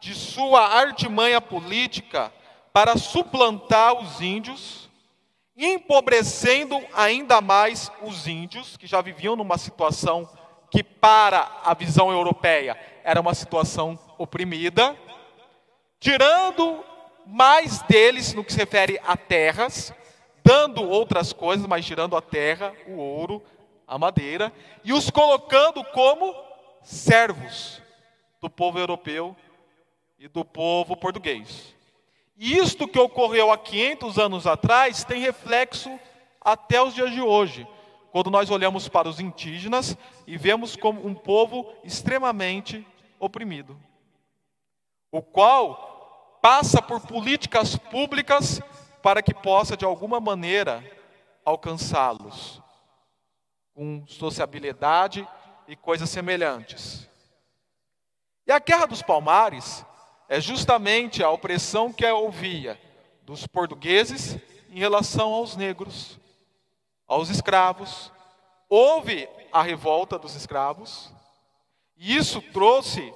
de 0.00 0.12
sua 0.12 0.66
artimanha 0.66 1.40
política 1.40 2.32
para 2.72 2.96
suplantar 2.96 3.94
os 3.94 4.20
índios, 4.20 4.90
empobrecendo 5.56 6.84
ainda 6.92 7.40
mais 7.40 7.92
os 8.02 8.26
índios, 8.26 8.76
que 8.76 8.88
já 8.88 9.00
viviam 9.00 9.36
numa 9.36 9.56
situação 9.56 10.28
que, 10.68 10.82
para 10.82 11.48
a 11.64 11.74
visão 11.74 12.10
europeia, 12.10 12.76
era 13.04 13.20
uma 13.20 13.34
situação 13.34 13.96
oprimida, 14.18 14.98
tirando 16.00 16.84
mais 17.30 17.82
deles 17.82 18.32
no 18.32 18.42
que 18.42 18.52
se 18.52 18.58
refere 18.58 18.98
a 19.04 19.14
terras, 19.14 19.92
dando 20.42 20.82
outras 20.82 21.30
coisas, 21.30 21.66
mas 21.66 21.84
tirando 21.84 22.16
a 22.16 22.22
terra, 22.22 22.72
o 22.86 22.96
ouro, 22.96 23.42
a 23.86 23.98
madeira, 23.98 24.50
e 24.82 24.94
os 24.94 25.10
colocando 25.10 25.84
como 25.84 26.34
servos 26.82 27.82
do 28.40 28.48
povo 28.48 28.78
europeu 28.78 29.36
e 30.18 30.26
do 30.26 30.42
povo 30.42 30.96
português. 30.96 31.74
E 32.34 32.56
isto 32.56 32.88
que 32.88 32.98
ocorreu 32.98 33.52
há 33.52 33.58
500 33.58 34.18
anos 34.18 34.46
atrás 34.46 35.04
tem 35.04 35.20
reflexo 35.20 36.00
até 36.40 36.80
os 36.82 36.94
dias 36.94 37.10
de 37.12 37.20
hoje, 37.20 37.68
quando 38.10 38.30
nós 38.30 38.50
olhamos 38.50 38.88
para 38.88 39.06
os 39.06 39.20
indígenas 39.20 39.98
e 40.26 40.38
vemos 40.38 40.76
como 40.76 41.06
um 41.06 41.14
povo 41.14 41.70
extremamente 41.84 42.86
oprimido, 43.20 43.78
o 45.12 45.20
qual 45.20 45.97
passa 46.40 46.80
por 46.80 47.00
políticas 47.00 47.76
públicas 47.76 48.60
para 49.02 49.22
que 49.22 49.34
possa 49.34 49.76
de 49.76 49.84
alguma 49.84 50.20
maneira 50.20 50.84
alcançá-los 51.44 52.62
com 53.74 54.04
sociabilidade 54.06 55.26
e 55.68 55.76
coisas 55.76 56.10
semelhantes. 56.10 57.08
E 58.46 58.52
a 58.52 58.58
Guerra 58.58 58.86
dos 58.86 59.02
Palmares 59.02 59.84
é 60.28 60.40
justamente 60.40 61.22
a 61.22 61.30
opressão 61.30 61.92
que 61.92 62.04
ouvia 62.06 62.80
dos 63.22 63.46
portugueses 63.46 64.36
em 64.70 64.78
relação 64.78 65.32
aos 65.32 65.54
negros, 65.54 66.18
aos 67.06 67.28
escravos. 67.28 68.12
Houve 68.68 69.28
a 69.52 69.62
revolta 69.62 70.18
dos 70.18 70.34
escravos, 70.34 71.12
e 71.96 72.16
isso 72.16 72.40
trouxe, 72.52 73.12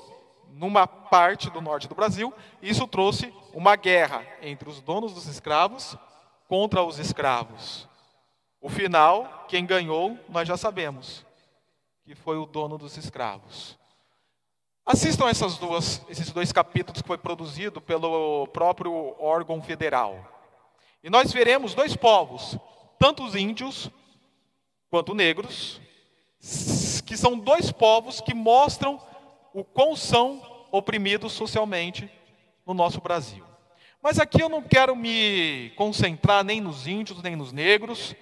numa 0.53 0.87
parte 0.87 1.51
do 1.51 1.61
norte 1.61 1.89
do 1.89 1.95
Brasil, 1.95 2.33
isso 2.61 2.87
trouxe 2.87 3.33
uma 3.53 3.77
guerra 3.77 4.25
entre 4.41 4.69
os 4.69 4.81
donos 4.81 5.13
dos 5.13 5.27
escravos 5.27 5.97
contra 6.49 6.83
os 6.83 6.99
escravos. 6.99 7.89
O 8.61 8.69
final, 8.69 9.47
quem 9.49 9.67
ganhou, 9.67 10.19
nós 10.29 10.47
já 10.47 10.57
sabemos, 10.57 11.25
que 12.05 12.15
foi 12.15 12.37
o 12.37 12.47
dono 12.47 12.79
dos 12.79 12.97
escravos. 12.97 13.77
Assistam 14.85 15.29
essas 15.29 15.59
duas, 15.59 16.03
esses 16.09 16.31
dois 16.31 16.53
capítulos 16.53 17.01
que 17.01 17.09
foi 17.09 17.19
produzido 17.19 17.81
pelo 17.81 18.47
próprio 18.49 19.15
órgão 19.19 19.63
federal. 19.63 20.29
E 21.03 21.09
nós 21.09 21.33
veremos 21.33 21.75
dois 21.75 21.97
povos, 21.97 22.59
tanto 22.99 23.25
os 23.25 23.35
índios 23.35 23.91
quanto 24.91 25.15
negros, 25.15 25.81
que 27.07 27.17
são 27.17 27.39
dois 27.39 27.73
povos 27.73 28.21
que 28.21 28.35
mostram 28.35 29.01
o 29.55 29.65
quão 29.65 29.95
são 29.95 30.41
oprimidos 30.71 31.33
socialmente 31.33 32.11
no 32.67 32.75
nosso 32.75 33.01
Brasil. 33.01 33.45
Mas 34.03 34.19
aqui 34.19 34.43
eu 34.43 34.49
não 34.49 34.63
quero 34.63 34.97
me 34.97 35.71
concentrar 35.77 36.43
nem 36.43 36.61
nos 36.61 36.87
índios, 36.87 37.23
nem 37.23 37.37
nos 37.37 37.53
negros. 37.53 38.17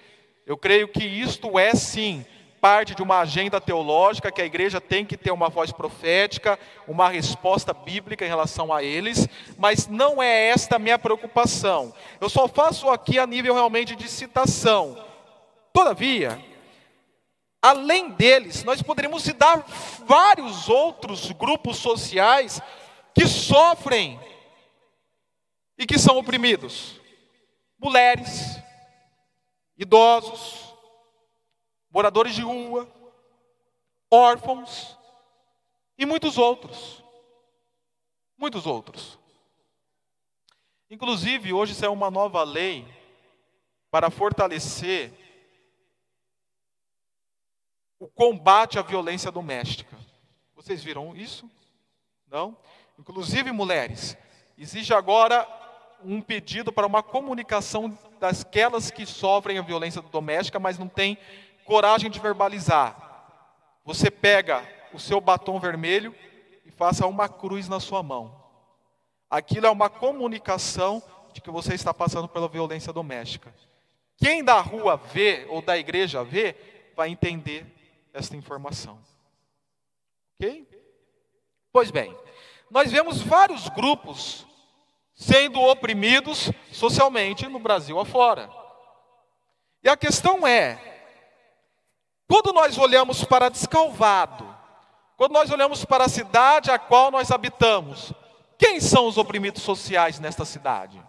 Eu 0.45 0.57
creio 0.57 0.87
que 0.87 1.03
isto 1.03 1.57
é 1.57 1.73
sim 1.73 2.25
parte 2.61 2.93
de 2.93 3.01
uma 3.01 3.19
agenda 3.19 3.59
teológica 3.59 4.31
que 4.31 4.39
a 4.39 4.45
igreja 4.45 4.79
tem 4.79 5.03
que 5.03 5.17
ter 5.17 5.31
uma 5.31 5.49
voz 5.49 5.71
profética, 5.71 6.59
uma 6.87 7.09
resposta 7.09 7.73
bíblica 7.73 8.23
em 8.23 8.27
relação 8.27 8.71
a 8.71 8.83
eles, 8.83 9.27
mas 9.57 9.87
não 9.87 10.21
é 10.21 10.49
esta 10.49 10.75
a 10.75 10.79
minha 10.79 10.99
preocupação. 10.99 11.91
Eu 12.21 12.29
só 12.29 12.47
faço 12.47 12.87
aqui 12.87 13.17
a 13.17 13.25
nível 13.25 13.55
realmente 13.55 13.95
de 13.95 14.07
citação. 14.07 14.95
Todavia, 15.73 16.39
além 17.61 18.09
deles, 18.09 18.63
nós 18.63 18.81
poderíamos 18.81 19.23
citar 19.23 19.63
vários 20.05 20.67
outros 20.67 21.31
grupos 21.31 21.77
sociais 21.77 22.59
que 23.13 23.27
sofrem 23.27 24.19
e 25.77 25.85
que 25.85 25.99
são 25.99 26.17
oprimidos. 26.17 26.99
Mulheres, 27.77 28.59
idosos, 29.77 30.73
moradores 31.89 32.35
de 32.35 32.41
rua, 32.41 32.87
órfãos 34.09 34.97
e 35.97 36.05
muitos 36.05 36.37
outros. 36.37 37.03
Muitos 38.37 38.65
outros. 38.65 39.19
Inclusive, 40.89 41.53
hoje 41.53 41.75
saiu 41.75 41.93
uma 41.93 42.09
nova 42.09 42.43
lei 42.43 42.85
para 43.91 44.09
fortalecer 44.09 45.13
o 48.01 48.07
combate 48.07 48.79
à 48.79 48.81
violência 48.81 49.31
doméstica. 49.31 49.95
Vocês 50.55 50.83
viram 50.83 51.15
isso? 51.15 51.47
Não? 52.27 52.57
Inclusive, 52.97 53.51
mulheres, 53.51 54.17
exige 54.57 54.91
agora 54.91 55.47
um 56.03 56.19
pedido 56.19 56.71
para 56.71 56.87
uma 56.87 57.03
comunicação 57.03 57.95
daquelas 58.19 58.89
que 58.89 59.05
sofrem 59.05 59.59
a 59.59 59.61
violência 59.61 60.01
doméstica, 60.01 60.59
mas 60.59 60.79
não 60.79 60.87
têm 60.87 61.15
coragem 61.63 62.09
de 62.09 62.19
verbalizar. 62.19 63.29
Você 63.85 64.09
pega 64.09 64.67
o 64.91 64.99
seu 64.99 65.21
batom 65.21 65.59
vermelho 65.59 66.15
e 66.65 66.71
faça 66.71 67.05
uma 67.05 67.29
cruz 67.29 67.69
na 67.69 67.79
sua 67.79 68.01
mão. 68.01 68.35
Aquilo 69.29 69.67
é 69.67 69.69
uma 69.69 69.91
comunicação 69.91 71.03
de 71.33 71.39
que 71.39 71.51
você 71.51 71.75
está 71.75 71.93
passando 71.93 72.27
pela 72.27 72.47
violência 72.47 72.91
doméstica. 72.91 73.53
Quem 74.17 74.43
da 74.43 74.59
rua 74.59 74.97
vê 74.97 75.45
ou 75.49 75.61
da 75.61 75.77
igreja 75.77 76.23
vê, 76.23 76.55
vai 76.95 77.09
entender 77.09 77.77
esta 78.13 78.35
informação. 78.35 78.99
Ok? 80.35 80.67
Pois 81.71 81.91
bem, 81.91 82.15
nós 82.69 82.91
vemos 82.91 83.21
vários 83.21 83.69
grupos 83.69 84.45
sendo 85.13 85.61
oprimidos 85.61 86.51
socialmente 86.71 87.47
no 87.47 87.59
Brasil 87.59 87.99
afora. 87.99 88.49
E 89.83 89.89
a 89.89 89.95
questão 89.95 90.45
é: 90.45 90.79
quando 92.27 92.51
nós 92.53 92.77
olhamos 92.77 93.23
para 93.23 93.49
Descalvado, 93.49 94.55
quando 95.15 95.33
nós 95.33 95.51
olhamos 95.51 95.85
para 95.85 96.05
a 96.05 96.09
cidade 96.09 96.71
a 96.71 96.79
qual 96.79 97.11
nós 97.11 97.31
habitamos, 97.31 98.11
quem 98.57 98.79
são 98.79 99.07
os 99.07 99.17
oprimidos 99.17 99.61
sociais 99.61 100.19
nesta 100.19 100.45
cidade? 100.45 101.01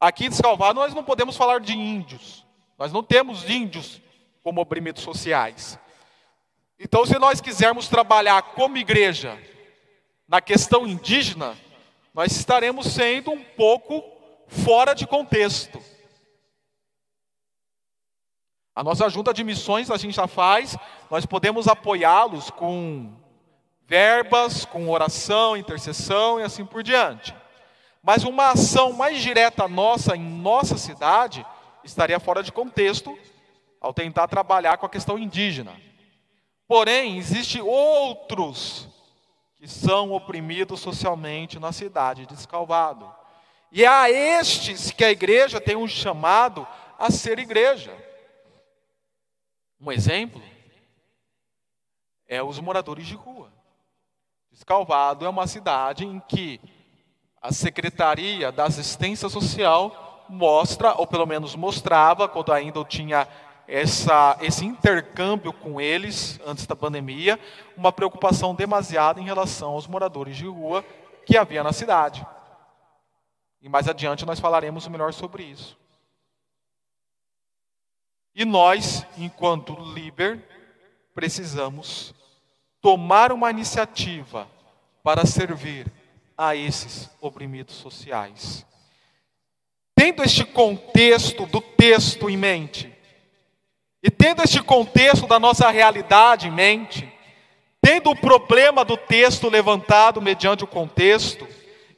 Aqui 0.00 0.26
em 0.26 0.30
Descalvado 0.30 0.80
nós 0.80 0.94
não 0.94 1.04
podemos 1.04 1.36
falar 1.36 1.60
de 1.60 1.72
índios. 1.72 2.44
Nós 2.78 2.92
não 2.92 3.02
temos 3.02 3.48
índios 3.48 4.00
como 4.42 4.60
oprimidos 4.60 5.02
sociais. 5.02 5.78
Então, 6.78 7.06
se 7.06 7.18
nós 7.18 7.40
quisermos 7.40 7.88
trabalhar 7.88 8.42
como 8.42 8.76
igreja 8.76 9.38
na 10.26 10.40
questão 10.40 10.86
indígena, 10.86 11.56
nós 12.12 12.32
estaremos 12.32 12.86
sendo 12.86 13.30
um 13.30 13.42
pouco 13.42 14.02
fora 14.48 14.94
de 14.94 15.06
contexto. 15.06 15.80
A 18.74 18.82
nossa 18.82 19.08
junta 19.08 19.32
de 19.32 19.44
missões 19.44 19.90
a 19.90 19.96
gente 19.96 20.16
já 20.16 20.26
faz, 20.26 20.76
nós 21.10 21.24
podemos 21.26 21.68
apoiá-los 21.68 22.50
com 22.50 23.12
verbas, 23.86 24.64
com 24.64 24.88
oração, 24.88 25.56
intercessão 25.56 26.40
e 26.40 26.42
assim 26.42 26.64
por 26.64 26.82
diante. 26.82 27.34
Mas 28.02 28.24
uma 28.24 28.50
ação 28.50 28.92
mais 28.92 29.20
direta 29.20 29.68
nossa 29.68 30.16
em 30.16 30.22
nossa 30.22 30.76
cidade 30.76 31.46
estaria 31.84 32.18
fora 32.18 32.42
de 32.42 32.50
contexto 32.50 33.16
ao 33.82 33.92
tentar 33.92 34.28
trabalhar 34.28 34.78
com 34.78 34.86
a 34.86 34.90
questão 34.90 35.18
indígena. 35.18 35.76
Porém, 36.68 37.18
existem 37.18 37.60
outros 37.60 38.88
que 39.56 39.66
são 39.66 40.12
oprimidos 40.12 40.80
socialmente 40.80 41.58
na 41.58 41.72
cidade 41.72 42.24
de 42.24 42.34
Escalvado. 42.34 43.12
E 43.70 43.84
é 43.84 43.88
a 43.88 44.10
estes 44.10 44.90
que 44.90 45.04
a 45.04 45.10
igreja 45.10 45.60
tem 45.60 45.76
um 45.76 45.88
chamado 45.88 46.66
a 46.98 47.10
ser 47.10 47.38
igreja. 47.38 47.92
Um 49.80 49.90
exemplo 49.90 50.40
é 52.28 52.42
os 52.42 52.60
moradores 52.60 53.06
de 53.06 53.14
rua. 53.14 53.52
Escalvado 54.52 55.24
é 55.24 55.28
uma 55.28 55.46
cidade 55.46 56.06
em 56.06 56.20
que 56.20 56.60
a 57.40 57.52
Secretaria 57.52 58.52
da 58.52 58.64
Assistência 58.64 59.28
Social 59.28 60.24
mostra, 60.28 60.94
ou 60.94 61.06
pelo 61.06 61.26
menos 61.26 61.56
mostrava, 61.56 62.28
quando 62.28 62.52
ainda 62.52 62.84
tinha 62.84 63.26
essa, 63.72 64.36
esse 64.42 64.66
intercâmbio 64.66 65.50
com 65.50 65.80
eles, 65.80 66.38
antes 66.44 66.66
da 66.66 66.76
pandemia, 66.76 67.40
uma 67.74 67.90
preocupação 67.90 68.54
demasiada 68.54 69.18
em 69.18 69.24
relação 69.24 69.70
aos 69.70 69.86
moradores 69.86 70.36
de 70.36 70.46
rua 70.46 70.84
que 71.24 71.38
havia 71.38 71.64
na 71.64 71.72
cidade. 71.72 72.26
E 73.62 73.70
mais 73.70 73.88
adiante 73.88 74.26
nós 74.26 74.38
falaremos 74.38 74.86
melhor 74.88 75.14
sobre 75.14 75.44
isso. 75.44 75.78
E 78.34 78.44
nós, 78.44 79.06
enquanto 79.16 79.74
líder, 79.94 80.44
precisamos 81.14 82.14
tomar 82.78 83.32
uma 83.32 83.50
iniciativa 83.50 84.46
para 85.02 85.24
servir 85.24 85.90
a 86.36 86.54
esses 86.54 87.08
oprimidos 87.22 87.76
sociais. 87.76 88.66
Tendo 89.94 90.22
este 90.22 90.44
contexto 90.44 91.46
do 91.46 91.62
texto 91.62 92.28
em 92.28 92.36
mente, 92.36 92.91
e 94.02 94.10
tendo 94.10 94.42
este 94.42 94.62
contexto 94.62 95.26
da 95.26 95.38
nossa 95.38 95.70
realidade 95.70 96.48
em 96.48 96.50
mente, 96.50 97.12
tendo 97.80 98.10
o 98.10 98.16
problema 98.16 98.84
do 98.84 98.96
texto 98.96 99.48
levantado 99.48 100.20
mediante 100.20 100.64
o 100.64 100.66
contexto, 100.66 101.46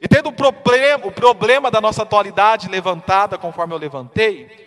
e 0.01 0.07
tendo 0.07 0.29
o 0.29 0.33
problema, 0.33 1.07
o 1.07 1.11
problema 1.11 1.71
da 1.71 1.81
nossa 1.81 2.03
atualidade 2.03 2.67
levantada 2.67 3.37
conforme 3.37 3.73
eu 3.73 3.77
levantei, 3.77 4.65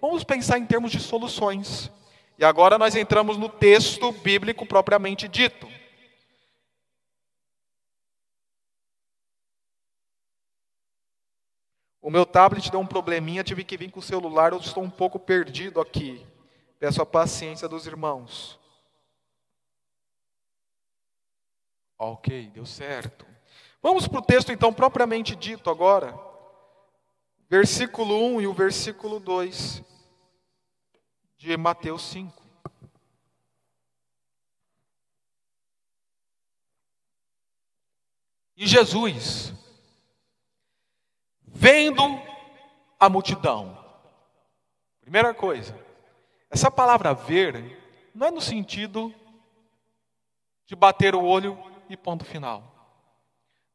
Vamos 0.00 0.22
pensar 0.22 0.58
em 0.58 0.66
termos 0.66 0.92
de 0.92 1.00
soluções. 1.00 1.90
E 2.38 2.44
agora 2.44 2.78
nós 2.78 2.94
entramos 2.94 3.36
no 3.36 3.48
texto 3.48 4.12
bíblico 4.12 4.66
propriamente 4.66 5.26
dito. 5.26 5.66
O 12.00 12.08
meu 12.08 12.24
tablet 12.24 12.70
deu 12.70 12.78
um 12.78 12.86
probleminha, 12.86 13.42
tive 13.42 13.64
que 13.64 13.76
vir 13.76 13.90
com 13.90 13.98
o 13.98 14.02
celular, 14.02 14.52
eu 14.52 14.60
estou 14.60 14.82
um 14.84 14.90
pouco 14.90 15.18
perdido 15.18 15.80
aqui. 15.80 16.24
Peço 16.78 17.00
a 17.00 17.06
paciência 17.06 17.68
dos 17.68 17.86
irmãos. 17.86 18.58
Ok, 21.98 22.50
deu 22.50 22.66
certo. 22.66 23.26
Vamos 23.82 24.06
para 24.06 24.18
o 24.18 24.22
texto 24.22 24.52
então 24.52 24.72
propriamente 24.72 25.34
dito 25.34 25.70
agora 25.70 26.26
versículo 27.48 28.16
1 28.36 28.40
e 28.42 28.46
o 28.46 28.52
versículo 28.52 29.20
2 29.20 29.82
de 31.36 31.56
Mateus 31.56 32.02
5. 32.02 32.44
E 38.56 38.66
Jesus, 38.66 39.52
vendo 41.46 42.02
a 42.98 43.08
multidão, 43.08 43.78
primeira 45.00 45.34
coisa, 45.34 45.78
essa 46.50 46.70
palavra 46.70 47.12
ver 47.12 48.10
não 48.14 48.26
é 48.26 48.30
no 48.30 48.40
sentido 48.40 49.14
de 50.66 50.74
bater 50.74 51.14
o 51.14 51.24
olho 51.24 51.58
e 51.88 51.96
ponto 51.96 52.24
final. 52.24 52.72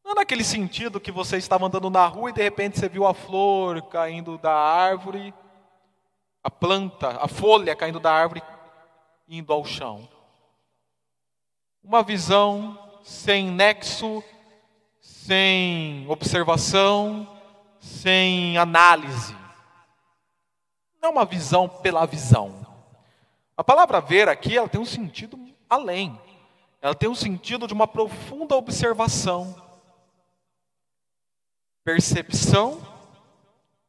Não 0.03 0.15
naquele 0.15 0.43
sentido 0.43 0.99
que 0.99 1.11
você 1.11 1.37
estava 1.37 1.65
andando 1.65 1.89
na 1.89 2.05
rua 2.07 2.29
e 2.29 2.33
de 2.33 2.41
repente 2.41 2.79
você 2.79 2.89
viu 2.89 3.05
a 3.05 3.13
flor 3.13 3.81
caindo 3.83 4.37
da 4.37 4.53
árvore, 4.53 5.33
a 6.43 6.49
planta, 6.49 7.17
a 7.21 7.27
folha 7.27 7.75
caindo 7.75 7.99
da 7.99 8.11
árvore 8.11 8.41
indo 9.27 9.53
ao 9.53 9.63
chão. 9.63 10.09
Uma 11.83 12.03
visão 12.03 12.77
sem 13.03 13.49
nexo, 13.49 14.23
sem 14.99 16.05
observação, 16.09 17.27
sem 17.79 18.57
análise. 18.57 19.40
Não 21.01 21.09
é 21.09 21.11
uma 21.11 21.25
visão 21.25 21.67
pela 21.67 22.05
visão. 22.05 22.65
A 23.57 23.63
palavra 23.63 23.99
ver 23.99 24.29
aqui, 24.29 24.57
ela 24.57 24.69
tem 24.69 24.79
um 24.79 24.85
sentido 24.85 25.37
além. 25.69 26.19
Ela 26.81 26.95
tem 26.95 27.09
um 27.09 27.15
sentido 27.15 27.67
de 27.67 27.73
uma 27.73 27.87
profunda 27.87 28.55
observação 28.55 29.55
percepção, 31.83 32.79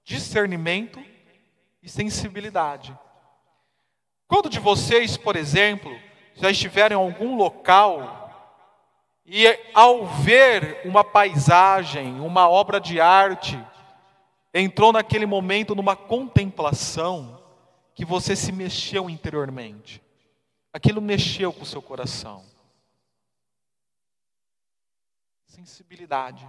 discernimento 0.05 1.03
e 1.83 1.89
sensibilidade. 1.89 2.97
Quando 4.27 4.49
de 4.49 4.59
vocês, 4.59 5.17
por 5.17 5.37
exemplo, 5.37 5.95
já 6.35 6.51
estiverem 6.51 6.97
em 6.97 7.01
algum 7.01 7.37
local 7.37 8.19
e 9.27 9.47
ao 9.75 10.07
ver 10.07 10.81
uma 10.85 11.05
paisagem, 11.05 12.19
uma 12.21 12.49
obra 12.49 12.81
de 12.81 13.01
arte, 13.01 13.63
entrou 14.55 14.93
naquele 14.93 15.27
momento 15.27 15.75
numa 15.75 15.97
contemplação 15.97 17.43
que 17.95 18.05
você 18.05 18.35
se 18.37 18.53
mexeu 18.53 19.09
interiormente. 19.09 20.03
Aquilo 20.73 21.01
mexeu 21.01 21.53
com 21.53 21.63
o 21.63 21.67
seu 21.67 21.83
coração. 21.83 22.45
Sensibilidade. 25.47 26.47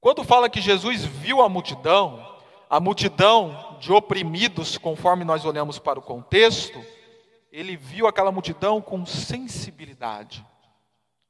Quando 0.00 0.22
fala 0.22 0.50
que 0.50 0.60
Jesus 0.60 1.04
viu 1.04 1.40
a 1.40 1.48
multidão, 1.48 2.38
a 2.68 2.78
multidão 2.78 3.78
de 3.80 3.90
oprimidos, 3.92 4.76
conforme 4.76 5.24
nós 5.24 5.44
olhamos 5.44 5.78
para 5.78 5.98
o 5.98 6.02
contexto, 6.02 6.78
ele 7.50 7.76
viu 7.76 8.06
aquela 8.06 8.32
multidão 8.32 8.82
com 8.82 9.06
sensibilidade, 9.06 10.44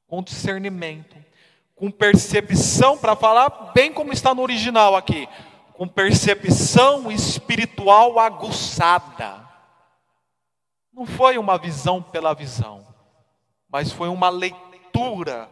com 0.07 0.23
discernimento, 0.23 1.17
com 1.75 1.91
percepção, 1.91 2.97
para 2.97 3.17
falar 3.17 3.73
bem 3.75 3.93
como 3.93 4.13
está 4.13 4.35
no 4.35 4.43
original 4.43 4.95
aqui, 4.95 5.29
com 5.73 5.89
percepção 5.89 7.11
espiritual 7.11 8.19
aguçada. 8.19 9.43
Não 10.93 11.05
foi 11.05 11.37
uma 11.37 11.59
visão 11.59 12.01
pela 12.01 12.33
visão, 12.33 12.87
mas 13.69 13.91
foi 13.91 14.09
uma 14.09 14.29
leitura 14.29 15.51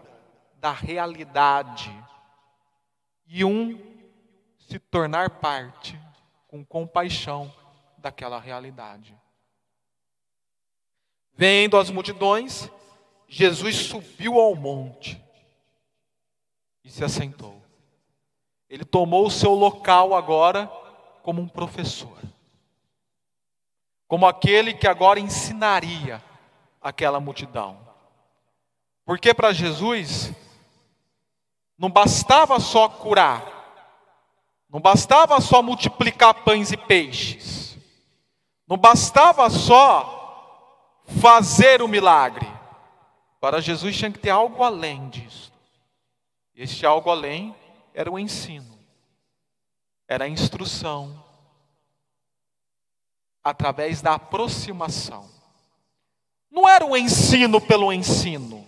da 0.56 0.70
realidade 0.70 1.92
e 3.26 3.44
um 3.44 3.80
se 4.61 4.78
tornar 4.78 5.28
parte 5.28 6.00
com 6.46 6.64
compaixão 6.64 7.52
daquela 7.98 8.38
realidade. 8.38 9.16
Vendo 11.35 11.76
as 11.76 11.90
multidões, 11.90 12.70
Jesus 13.26 13.74
subiu 13.74 14.38
ao 14.38 14.54
monte 14.54 15.20
e 16.84 16.90
se 16.90 17.04
assentou. 17.04 17.62
Ele 18.68 18.84
tomou 18.84 19.26
o 19.26 19.30
seu 19.30 19.52
local 19.52 20.14
agora 20.14 20.66
como 21.22 21.40
um 21.40 21.48
professor, 21.48 22.18
como 24.08 24.26
aquele 24.26 24.74
que 24.74 24.88
agora 24.88 25.20
ensinaria 25.20 26.22
aquela 26.80 27.20
multidão. 27.20 27.78
Porque 29.04 29.34
para 29.34 29.52
Jesus, 29.52 30.32
não 31.78 31.90
bastava 31.90 32.58
só 32.60 32.88
curar, 32.88 33.44
não 34.68 34.80
bastava 34.80 35.40
só 35.40 35.62
multiplicar 35.62 36.34
pães 36.44 36.72
e 36.72 36.76
peixes, 36.76 37.76
não 38.66 38.76
bastava 38.76 39.50
só 39.50 41.02
fazer 41.20 41.82
o 41.82 41.88
milagre. 41.88 42.50
Para 43.40 43.60
Jesus 43.60 43.96
tinha 43.96 44.10
que 44.10 44.20
ter 44.20 44.30
algo 44.30 44.62
além 44.62 45.08
disso. 45.08 45.41
Este 46.54 46.84
algo 46.84 47.10
além 47.10 47.54
era 47.94 48.10
o 48.10 48.18
ensino, 48.18 48.78
era 50.06 50.24
a 50.24 50.28
instrução 50.28 51.22
através 53.42 54.00
da 54.00 54.14
aproximação. 54.14 55.28
Não 56.50 56.68
era 56.68 56.84
um 56.84 56.96
ensino 56.96 57.60
pelo 57.60 57.92
ensino. 57.92 58.66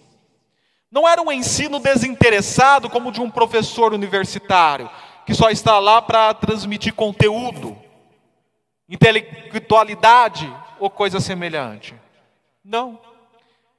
Não 0.91 1.07
era 1.09 1.21
um 1.21 1.31
ensino 1.31 1.79
desinteressado 1.79 2.89
como 2.89 3.13
de 3.13 3.21
um 3.21 3.31
professor 3.31 3.93
universitário, 3.93 4.91
que 5.27 5.35
só 5.35 5.51
está 5.51 5.79
lá 5.79 6.01
para 6.01 6.33
transmitir 6.35 6.95
conteúdo, 6.95 7.77
intelectualidade 8.89 10.51
ou 10.79 10.89
coisa 10.89 11.21
semelhante. 11.21 11.95
Não. 12.65 12.99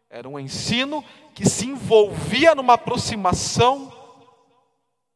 Era 0.10 0.30
um 0.30 0.40
ensino 0.40 1.04
que 1.34 1.48
se 1.50 1.68
envolvia 1.68 2.54
numa 2.54 2.74
aproximação 2.74 3.92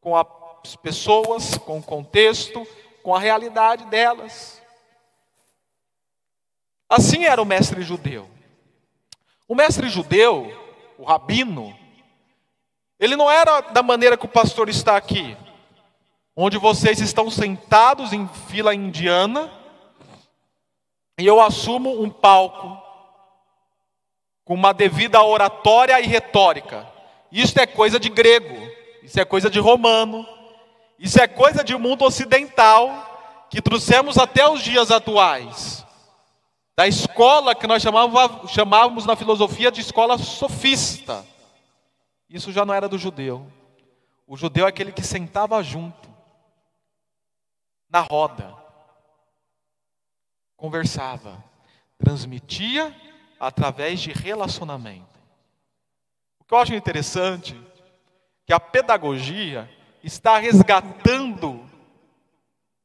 com 0.00 0.16
as 0.16 0.76
pessoas, 0.76 1.58
com 1.58 1.78
o 1.78 1.82
contexto, 1.82 2.66
com 3.02 3.14
a 3.14 3.18
realidade 3.18 3.84
delas. 3.86 4.60
Assim 6.88 7.24
era 7.24 7.40
o 7.40 7.46
mestre 7.46 7.82
judeu. 7.82 8.28
O 9.46 9.54
mestre 9.54 9.88
judeu, 9.88 10.52
o 10.98 11.04
rabino, 11.04 11.76
ele 12.98 13.16
não 13.16 13.30
era 13.30 13.60
da 13.60 13.82
maneira 13.82 14.16
que 14.16 14.26
o 14.26 14.28
pastor 14.28 14.68
está 14.68 14.96
aqui, 14.96 15.36
onde 16.36 16.58
vocês 16.58 17.00
estão 17.00 17.30
sentados 17.30 18.12
em 18.12 18.28
fila 18.48 18.74
indiana 18.74 19.50
e 21.18 21.26
eu 21.26 21.40
assumo 21.40 22.02
um 22.02 22.10
palco 22.10 22.80
com 24.44 24.54
uma 24.54 24.72
devida 24.72 25.22
oratória 25.22 26.00
e 26.00 26.06
retórica. 26.06 26.86
Isso 27.30 27.58
é 27.60 27.66
coisa 27.66 28.00
de 28.00 28.08
grego, 28.08 28.56
isso 29.02 29.18
é 29.20 29.24
coisa 29.24 29.50
de 29.50 29.58
romano, 29.58 30.26
isso 30.98 31.20
é 31.20 31.26
coisa 31.26 31.64
de 31.64 31.76
mundo 31.76 32.04
ocidental 32.04 33.46
que 33.50 33.62
trouxemos 33.62 34.18
até 34.18 34.48
os 34.48 34.62
dias 34.62 34.90
atuais. 34.90 35.84
Da 36.76 36.86
escola 36.86 37.54
que 37.54 37.66
nós 37.66 37.82
chamávamos, 37.82 38.50
chamávamos 38.50 39.06
na 39.06 39.16
filosofia 39.16 39.70
de 39.70 39.80
escola 39.80 40.16
sofista. 40.18 41.26
Isso 42.28 42.52
já 42.52 42.64
não 42.64 42.72
era 42.72 42.88
do 42.88 42.96
judeu. 42.96 43.46
O 44.26 44.36
judeu 44.36 44.66
é 44.66 44.68
aquele 44.68 44.92
que 44.92 45.02
sentava 45.02 45.60
junto, 45.62 46.08
na 47.90 48.00
roda, 48.00 48.56
conversava, 50.56 51.42
transmitia 51.98 52.94
através 53.40 54.00
de 54.00 54.12
relacionamento. 54.12 55.18
O 56.38 56.44
que 56.44 56.54
eu 56.54 56.58
acho 56.58 56.74
interessante 56.74 57.60
que 58.50 58.54
a 58.54 58.58
pedagogia 58.58 59.70
está 60.02 60.36
resgatando 60.36 61.64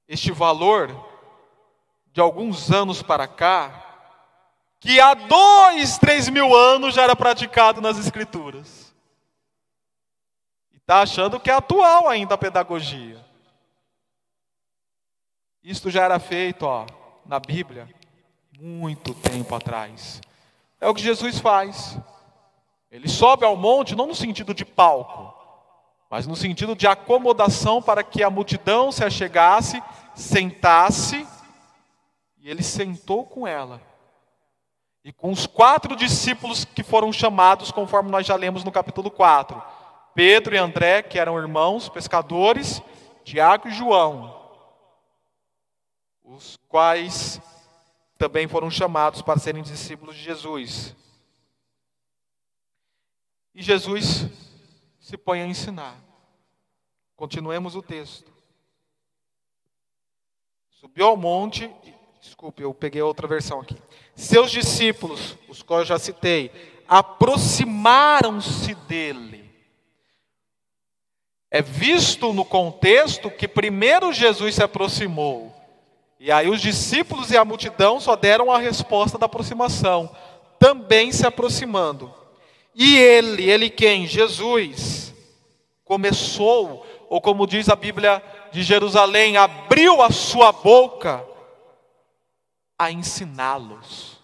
este 0.07 0.31
valor 0.31 0.95
de 2.13 2.21
alguns 2.21 2.71
anos 2.71 3.01
para 3.01 3.27
cá, 3.27 3.83
que 4.79 4.99
há 4.99 5.15
dois, 5.15 5.97
três 5.97 6.29
mil 6.29 6.55
anos 6.55 6.93
já 6.93 7.01
era 7.01 7.15
praticado 7.15 7.81
nas 7.81 7.97
Escrituras. 7.97 8.93
Está 10.71 11.01
achando 11.01 11.39
que 11.39 11.49
é 11.49 11.55
atual 11.55 12.09
ainda 12.09 12.35
a 12.35 12.37
pedagogia. 12.37 13.25
Isto 15.63 15.89
já 15.89 16.03
era 16.03 16.19
feito 16.19 16.61
ó, 16.67 16.85
na 17.25 17.39
Bíblia 17.39 17.89
muito 18.59 19.15
tempo 19.15 19.55
atrás. 19.55 20.21
É 20.79 20.87
o 20.87 20.93
que 20.93 21.01
Jesus 21.01 21.39
faz. 21.39 21.97
Ele 22.91 23.09
sobe 23.09 23.43
ao 23.43 23.57
monte 23.57 23.95
não 23.95 24.05
no 24.05 24.13
sentido 24.13 24.53
de 24.53 24.63
palco, 24.63 25.34
mas 26.09 26.27
no 26.27 26.35
sentido 26.35 26.75
de 26.75 26.87
acomodação 26.87 27.81
para 27.81 28.03
que 28.03 28.23
a 28.23 28.29
multidão 28.29 28.91
se 28.91 29.03
achegasse, 29.03 29.81
sentasse, 30.13 31.27
e 32.37 32.49
ele 32.49 32.63
sentou 32.63 33.25
com 33.25 33.47
ela. 33.47 33.81
E 35.03 35.11
com 35.11 35.31
os 35.31 35.45
quatro 35.45 35.95
discípulos 35.95 36.65
que 36.65 36.83
foram 36.83 37.11
chamados, 37.11 37.71
conforme 37.71 38.09
nós 38.09 38.25
já 38.25 38.35
lemos 38.35 38.63
no 38.63 38.71
capítulo 38.71 39.11
4. 39.11 39.61
Pedro 40.13 40.55
e 40.55 40.57
André, 40.57 41.01
que 41.03 41.19
eram 41.19 41.37
irmãos 41.37 41.89
pescadores, 41.89 42.81
Tiago 43.23 43.67
e 43.67 43.73
João, 43.73 44.35
os 46.23 46.57
quais 46.67 47.41
também 48.17 48.47
foram 48.47 48.71
chamados 48.71 49.21
para 49.21 49.39
serem 49.39 49.61
discípulos 49.61 50.15
de 50.15 50.23
Jesus. 50.23 50.95
E 53.53 53.61
Jesus 53.61 54.27
se 55.05 55.15
põe 55.15 55.39
a 55.39 55.45
ensinar. 55.45 55.95
Continuemos 57.15 57.75
o 57.75 57.81
texto. 57.83 58.33
Subiu 60.71 61.05
ao 61.05 61.15
monte, 61.15 61.69
desculpe, 62.19 62.63
eu 62.63 62.73
peguei 62.73 63.03
outra 63.03 63.27
versão 63.27 63.59
aqui. 63.61 63.77
Seus 64.15 64.49
discípulos, 64.49 65.37
os 65.47 65.61
quais 65.61 65.81
eu 65.81 65.85
já 65.85 65.99
citei, 65.99 66.51
aproximaram-se 66.87 68.73
dele 68.73 69.45
é 71.51 71.61
visto 71.61 72.33
no 72.33 72.43
contexto 72.43 73.29
que 73.29 73.47
primeiro 73.47 74.11
Jesus 74.11 74.55
se 74.55 74.63
aproximou. 74.63 75.53
E 76.19 76.31
aí 76.31 76.49
os 76.49 76.59
discípulos 76.59 77.29
e 77.29 77.37
a 77.37 77.45
multidão 77.45 77.99
só 77.99 78.15
deram 78.15 78.51
a 78.51 78.57
resposta 78.57 79.19
da 79.19 79.27
aproximação, 79.27 80.09
também 80.57 81.11
se 81.11 81.27
aproximando. 81.27 82.11
E 82.75 82.97
ele, 82.97 83.49
ele 83.49 83.69
quem? 83.69 84.05
Jesus, 84.05 85.13
começou, 85.85 86.85
ou 87.09 87.21
como 87.21 87.47
diz 87.47 87.69
a 87.69 87.75
Bíblia 87.75 88.21
de 88.51 88.63
Jerusalém, 88.63 89.37
abriu 89.37 90.01
a 90.01 90.11
sua 90.11 90.51
boca 90.51 91.25
a 92.77 92.91
ensiná-los. 92.91 94.19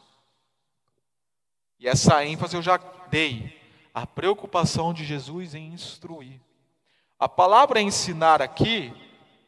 E 1.79 1.87
essa 1.87 2.25
ênfase 2.25 2.57
eu 2.57 2.61
já 2.61 2.77
dei, 3.09 3.57
a 3.93 4.05
preocupação 4.05 4.93
de 4.93 5.05
Jesus 5.05 5.55
em 5.55 5.73
instruir. 5.73 6.39
A 7.17 7.29
palavra 7.29 7.79
ensinar 7.79 8.41
aqui, 8.41 8.93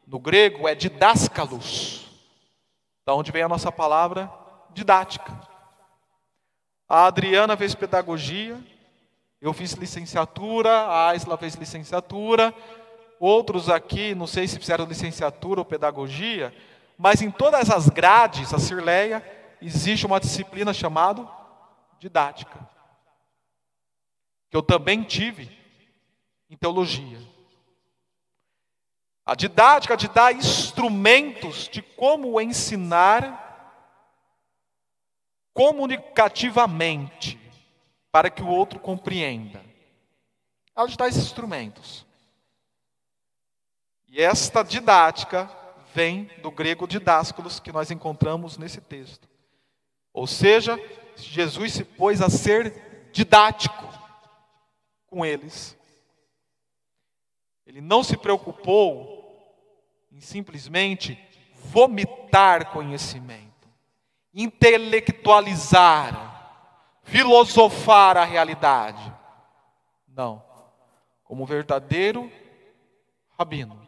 no 0.08 0.18
grego, 0.18 0.66
é 0.66 0.74
didáscalos, 0.74 2.08
da 3.06 3.14
onde 3.14 3.32
vem 3.32 3.44
a 3.44 3.50
nossa 3.50 3.72
palavra 3.72 4.32
didática. 4.74 5.42
A 6.88 7.06
Adriana 7.06 7.58
fez 7.58 7.76
pedagogia, 7.76 8.58
eu 9.44 9.52
fiz 9.52 9.74
licenciatura, 9.74 10.72
a 10.72 11.10
Aisla 11.10 11.38
fez 11.38 11.56
licenciatura, 11.56 12.56
outros 13.20 13.70
aqui, 13.70 14.16
não 14.16 14.26
sei 14.26 14.48
se 14.48 14.58
fizeram 14.58 14.86
licenciatura 14.86 15.60
ou 15.60 15.66
pedagogia, 15.66 16.56
mas 16.98 17.22
em 17.22 17.30
todas 17.30 17.70
as 17.70 17.90
grades, 17.90 18.54
a 18.54 18.58
Cirleia, 18.58 19.22
existe 19.62 20.06
uma 20.06 20.18
disciplina 20.18 20.74
chamada 20.74 21.28
didática, 22.00 22.58
que 24.50 24.56
eu 24.56 24.64
também 24.64 25.04
tive 25.04 25.52
em 26.50 26.56
teologia. 26.56 27.20
A 29.26 29.36
didática 29.36 29.98
de 29.98 30.08
dar 30.08 30.34
instrumentos 30.34 31.68
de 31.68 31.82
como 31.82 32.40
ensinar 32.40 33.42
comunicativamente 35.54 37.43
para 38.14 38.30
que 38.30 38.42
o 38.44 38.48
outro 38.48 38.80
compreenda. 38.80 39.66
Ela 40.76 40.88
te 40.88 40.96
dá 40.96 41.08
esses 41.08 41.24
instrumentos. 41.24 42.06
E 44.08 44.22
esta 44.22 44.62
didática 44.62 45.50
vem 45.96 46.30
do 46.44 46.52
grego 46.52 46.88
didásculos 46.88 47.60
que 47.60 47.72
nós 47.72 47.90
encontramos 47.90 48.56
nesse 48.56 48.80
texto. 48.80 49.28
Ou 50.14 50.28
seja, 50.28 50.80
Jesus 51.16 51.74
se 51.74 51.84
pôs 51.84 52.22
a 52.22 52.30
ser 52.30 53.10
didático 53.12 53.84
com 55.08 55.26
eles. 55.26 55.76
Ele 57.66 57.82
não 57.82 58.04
se 58.04 58.16
preocupou 58.16 59.24
em 60.12 60.22
simplesmente 60.22 61.18
vomitar 61.56 62.72
conhecimento, 62.72 63.68
intelectualizar, 64.32 66.33
filosofar 67.04 68.18
a 68.18 68.24
realidade. 68.24 69.14
Não. 70.08 70.44
Como 71.24 71.46
verdadeiro 71.46 72.32
rabino, 73.38 73.80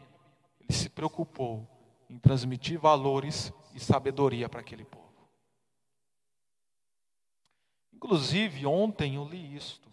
ele 0.60 0.72
se 0.72 0.88
preocupou 0.88 1.66
em 2.08 2.18
transmitir 2.18 2.78
valores 2.78 3.52
e 3.74 3.80
sabedoria 3.80 4.48
para 4.48 4.60
aquele 4.60 4.84
povo. 4.84 5.06
Inclusive, 7.92 8.66
ontem 8.66 9.16
eu 9.16 9.24
li 9.24 9.56
isto. 9.56 9.90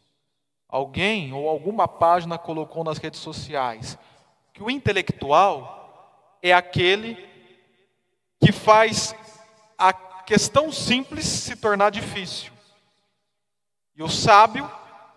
Alguém 0.67 1.33
ou 1.33 1.47
alguma 1.47 1.87
página 1.87 2.37
colocou 2.37 2.83
nas 2.83 2.97
redes 2.97 3.19
sociais 3.19 3.97
que 4.53 4.61
o 4.61 4.69
intelectual 4.69 6.37
é 6.41 6.53
aquele 6.53 7.15
que 8.39 8.51
faz 8.51 9.15
a 9.77 9.91
questão 9.93 10.71
simples 10.71 11.25
se 11.25 11.55
tornar 11.55 11.89
difícil. 11.89 12.52
E 13.95 14.01
o 14.01 14.09
sábio 14.09 14.69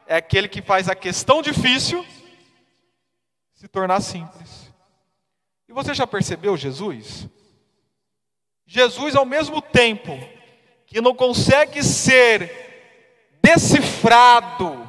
é 0.06 0.16
aquele 0.16 0.48
que 0.48 0.60
faz 0.60 0.88
a 0.88 0.94
questão 0.94 1.40
difícil 1.40 2.04
se 3.54 3.66
tornar 3.66 4.00
simples. 4.00 4.72
E 5.68 5.72
você 5.72 5.94
já 5.94 6.06
percebeu 6.06 6.56
Jesus? 6.56 7.26
Jesus, 8.66 9.16
ao 9.16 9.24
mesmo 9.24 9.62
tempo 9.62 10.12
que 10.86 11.00
não 11.00 11.14
consegue 11.14 11.82
ser 11.82 12.66
decifrado 13.42 14.86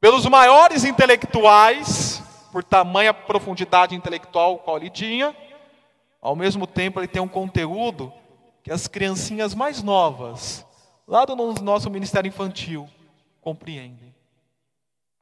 pelos 0.00 0.26
maiores 0.26 0.84
intelectuais, 0.84 2.22
por 2.50 2.62
tamanha 2.62 3.14
profundidade 3.14 3.94
intelectual 3.94 4.58
qual 4.58 4.76
ele 4.76 4.90
tinha, 4.90 5.34
ao 6.20 6.36
mesmo 6.36 6.66
tempo 6.66 7.00
ele 7.00 7.08
tem 7.08 7.22
um 7.22 7.28
conteúdo 7.28 8.12
que 8.62 8.70
as 8.70 8.86
criancinhas 8.86 9.54
mais 9.54 9.82
novas, 9.82 10.64
lá 11.06 11.24
do 11.24 11.34
nosso 11.34 11.90
ministério 11.90 12.28
infantil, 12.28 12.88
compreendem, 13.40 14.14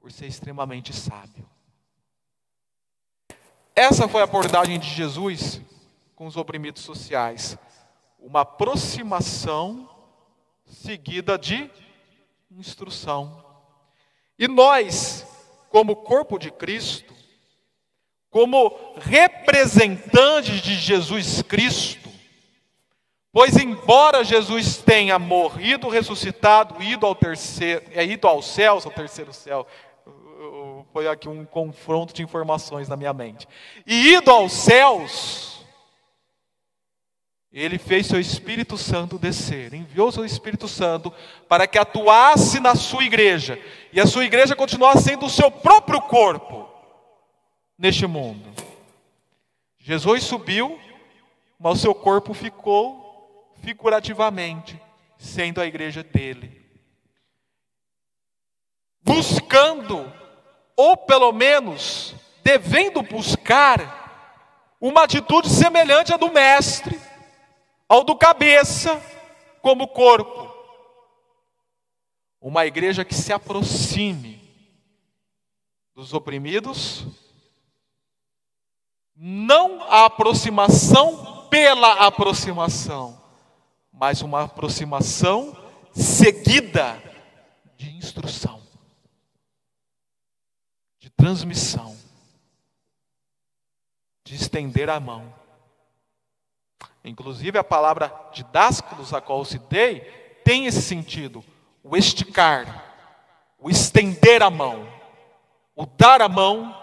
por 0.00 0.10
ser 0.12 0.26
extremamente 0.26 0.92
sábio. 0.92 1.48
Essa 3.74 4.08
foi 4.08 4.20
a 4.20 4.24
abordagem 4.24 4.78
de 4.78 4.88
Jesus 4.88 5.60
com 6.14 6.26
os 6.26 6.36
oprimidos 6.36 6.82
sociais. 6.82 7.56
Uma 8.18 8.42
aproximação 8.42 9.88
seguida 10.66 11.38
de 11.38 11.70
instrução. 12.50 13.44
E 14.38 14.46
nós, 14.46 15.26
como 15.70 15.96
corpo 15.96 16.38
de 16.38 16.50
Cristo, 16.50 17.14
como 18.30 18.76
representantes 18.96 20.62
de 20.62 20.74
Jesus 20.74 21.42
Cristo, 21.42 21.99
pois 23.32 23.56
embora 23.56 24.24
Jesus 24.24 24.78
tenha 24.78 25.18
morrido, 25.18 25.88
ressuscitado, 25.88 26.82
ido 26.82 27.06
ao 27.06 27.14
terceiro, 27.14 27.82
é 27.92 28.04
ido 28.04 28.26
aos 28.26 28.46
céus, 28.46 28.84
ao 28.84 28.92
terceiro 28.92 29.32
céu, 29.32 29.66
foi 30.92 31.06
aqui 31.06 31.28
um 31.28 31.44
confronto 31.44 32.12
de 32.12 32.22
informações 32.22 32.88
na 32.88 32.96
minha 32.96 33.12
mente. 33.12 33.46
E 33.86 34.14
ido 34.14 34.30
aos 34.30 34.52
céus, 34.52 35.64
ele 37.52 37.78
fez 37.78 38.06
seu 38.06 38.20
Espírito 38.20 38.76
Santo 38.76 39.18
descer, 39.18 39.74
enviou 39.74 40.10
seu 40.10 40.24
Espírito 40.24 40.66
Santo 40.66 41.12
para 41.48 41.66
que 41.66 41.78
atuasse 41.78 42.60
na 42.60 42.74
sua 42.74 43.04
igreja, 43.04 43.58
e 43.92 44.00
a 44.00 44.06
sua 44.06 44.24
igreja 44.24 44.56
continuasse 44.56 45.04
sendo 45.04 45.26
o 45.26 45.30
seu 45.30 45.50
próprio 45.50 46.00
corpo 46.00 46.68
neste 47.78 48.06
mundo. 48.06 48.52
Jesus 49.78 50.22
subiu, 50.24 50.78
mas 51.58 51.78
o 51.78 51.80
seu 51.80 51.94
corpo 51.94 52.34
ficou 52.34 53.09
figurativamente 53.62 54.80
sendo 55.18 55.60
a 55.60 55.66
igreja 55.66 56.02
dele. 56.02 56.60
Buscando 59.02 60.12
ou 60.76 60.96
pelo 60.96 61.32
menos 61.32 62.14
devendo 62.42 63.02
buscar 63.02 64.00
uma 64.80 65.04
atitude 65.04 65.48
semelhante 65.48 66.12
à 66.12 66.16
do 66.16 66.32
mestre, 66.32 66.98
ao 67.88 68.02
do 68.02 68.16
cabeça, 68.16 69.00
como 69.60 69.88
corpo. 69.88 70.48
Uma 72.40 72.64
igreja 72.64 73.04
que 73.04 73.14
se 73.14 73.32
aproxime 73.32 74.40
dos 75.94 76.14
oprimidos, 76.14 77.06
não 79.14 79.82
a 79.82 80.06
aproximação 80.06 81.46
pela 81.50 82.06
aproximação, 82.06 83.19
mas 84.00 84.22
uma 84.22 84.44
aproximação 84.44 85.56
seguida 85.92 87.00
de 87.76 87.94
instrução 87.96 88.60
transmissão, 91.20 91.94
de 94.24 94.34
estender 94.34 94.88
a 94.88 94.98
mão. 94.98 95.34
Inclusive 97.04 97.58
a 97.58 97.64
palavra 97.64 98.10
didásculos, 98.32 99.12
a 99.12 99.20
qual 99.20 99.44
citei, 99.44 100.00
tem 100.42 100.64
esse 100.64 100.80
sentido: 100.80 101.44
o 101.84 101.94
esticar, 101.94 102.94
o 103.58 103.68
estender 103.68 104.42
a 104.42 104.48
mão, 104.48 104.88
o 105.76 105.84
dar 105.84 106.22
a 106.22 106.28
mão 106.28 106.74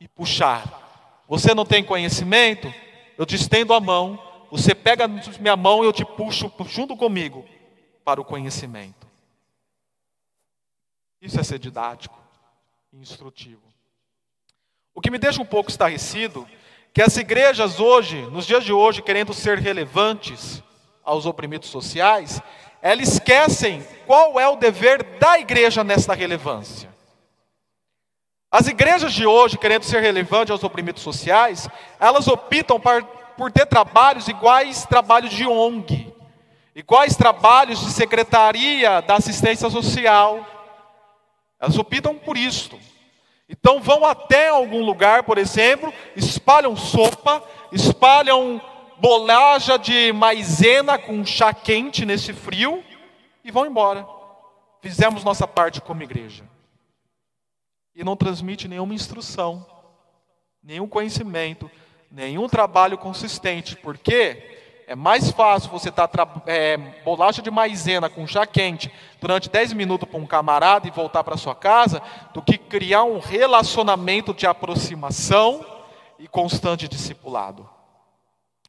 e 0.00 0.08
puxar. 0.08 1.22
Você 1.28 1.54
não 1.54 1.66
tem 1.66 1.84
conhecimento? 1.84 2.72
Eu 3.18 3.26
te 3.26 3.36
estendo 3.36 3.74
a 3.74 3.80
mão, 3.80 4.18
você 4.50 4.74
pega 4.74 5.06
minha 5.06 5.56
mão 5.56 5.82
e 5.82 5.86
eu 5.86 5.92
te 5.92 6.04
puxo 6.04 6.52
junto 6.66 6.96
comigo 6.96 7.44
para 8.04 8.20
o 8.20 8.24
conhecimento. 8.24 9.06
Isso 11.20 11.38
é 11.38 11.42
ser 11.42 11.58
didático 11.58 12.18
instrutivo. 12.92 13.62
O 14.94 15.00
que 15.00 15.10
me 15.10 15.18
deixa 15.18 15.40
um 15.40 15.46
pouco 15.46 15.70
estarrecido 15.70 16.48
que 16.92 17.00
as 17.00 17.16
igrejas 17.16 17.78
hoje, 17.78 18.22
nos 18.22 18.46
dias 18.46 18.64
de 18.64 18.72
hoje, 18.72 19.02
querendo 19.02 19.32
ser 19.32 19.58
relevantes 19.58 20.62
aos 21.04 21.24
oprimidos 21.24 21.68
sociais, 21.68 22.42
elas 22.82 23.14
esquecem 23.14 23.86
qual 24.06 24.40
é 24.40 24.48
o 24.48 24.56
dever 24.56 25.02
da 25.18 25.38
igreja 25.38 25.84
nessa 25.84 26.14
relevância. 26.14 26.90
As 28.50 28.66
igrejas 28.66 29.12
de 29.12 29.24
hoje, 29.24 29.56
querendo 29.56 29.84
ser 29.84 30.00
relevantes 30.00 30.50
aos 30.50 30.64
oprimidos 30.64 31.02
sociais, 31.02 31.68
elas 32.00 32.26
optam 32.26 32.80
por 33.40 33.50
ter 33.50 33.64
trabalhos 33.64 34.28
iguais 34.28 34.84
trabalhos 34.84 35.30
de 35.30 35.46
ONG, 35.46 36.12
iguais 36.74 37.16
trabalhos 37.16 37.80
de 37.80 37.90
secretaria 37.90 39.00
da 39.00 39.14
assistência 39.14 39.70
social, 39.70 40.46
elas 41.58 41.78
optam 41.78 42.18
por 42.18 42.36
isto. 42.36 42.78
Então 43.48 43.80
vão 43.80 44.04
até 44.04 44.50
algum 44.50 44.84
lugar, 44.84 45.22
por 45.22 45.38
exemplo, 45.38 45.90
espalham 46.14 46.76
sopa, 46.76 47.42
espalham 47.72 48.60
bolacha 48.98 49.78
de 49.78 50.12
maisena 50.12 50.98
com 50.98 51.24
chá 51.24 51.54
quente 51.54 52.04
nesse 52.04 52.34
frio 52.34 52.84
e 53.42 53.50
vão 53.50 53.64
embora. 53.64 54.06
Fizemos 54.82 55.24
nossa 55.24 55.48
parte 55.48 55.80
como 55.80 56.02
igreja. 56.02 56.44
E 57.94 58.04
não 58.04 58.16
transmite 58.16 58.68
nenhuma 58.68 58.92
instrução, 58.92 59.66
nenhum 60.62 60.86
conhecimento, 60.86 61.70
nenhum 62.10 62.48
trabalho 62.48 62.98
consistente. 62.98 63.76
Por 63.76 63.96
quê? 63.96 64.56
É 64.86 64.96
mais 64.96 65.30
fácil 65.30 65.70
você 65.70 65.88
estar 65.88 66.08
tá 66.08 66.26
é, 66.46 66.76
bolacha 67.04 67.40
de 67.40 67.50
maisena 67.50 68.10
com 68.10 68.26
chá 68.26 68.44
quente 68.44 68.92
durante 69.20 69.48
10 69.48 69.72
minutos 69.74 70.08
para 70.08 70.18
um 70.18 70.26
camarada 70.26 70.88
e 70.88 70.90
voltar 70.90 71.22
para 71.22 71.36
sua 71.36 71.54
casa, 71.54 72.02
do 72.34 72.42
que 72.42 72.58
criar 72.58 73.04
um 73.04 73.20
relacionamento 73.20 74.34
de 74.34 74.48
aproximação 74.48 75.64
e 76.18 76.26
constante 76.26 76.88
discipulado. 76.88 77.68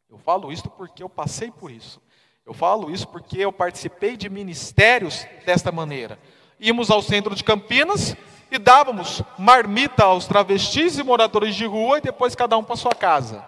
Eu 0.08 0.20
falo 0.20 0.52
isso 0.52 0.70
porque 0.70 1.02
eu 1.02 1.10
passei 1.10 1.50
por 1.50 1.72
isso. 1.72 2.00
Eu 2.46 2.54
falo 2.54 2.92
isso 2.92 3.08
porque 3.08 3.40
eu 3.40 3.52
participei 3.52 4.16
de 4.16 4.30
ministérios 4.30 5.26
desta 5.46 5.72
maneira. 5.72 6.20
Íamos 6.60 6.92
ao 6.92 7.02
centro 7.02 7.34
de 7.34 7.44
Campinas 7.44 8.16
e 8.52 8.60
dávamos 8.60 9.24
marmita 9.40 10.04
aos 10.04 10.28
travestis 10.28 10.98
e 10.98 11.04
moradores 11.04 11.56
de 11.56 11.66
rua 11.66 11.98
e 11.98 12.02
depois 12.02 12.36
cada 12.36 12.58
um 12.58 12.64
para 12.64 12.76
sua 12.76 12.94
casa. 12.94 13.48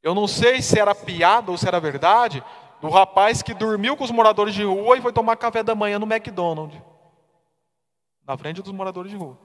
Eu 0.00 0.14
não 0.14 0.28
sei 0.28 0.62
se 0.62 0.78
era 0.78 0.94
piada 0.94 1.50
ou 1.50 1.58
se 1.58 1.66
era 1.66 1.80
verdade, 1.80 2.42
do 2.80 2.88
rapaz 2.88 3.42
que 3.42 3.52
dormiu 3.52 3.96
com 3.96 4.04
os 4.04 4.10
moradores 4.10 4.54
de 4.54 4.64
rua 4.64 4.96
e 4.96 5.02
foi 5.02 5.12
tomar 5.12 5.36
café 5.36 5.62
da 5.62 5.74
manhã 5.74 5.98
no 5.98 6.06
McDonald's. 6.06 6.80
Na 8.24 8.36
frente 8.36 8.62
dos 8.62 8.72
moradores 8.72 9.10
de 9.10 9.16
rua. 9.16 9.38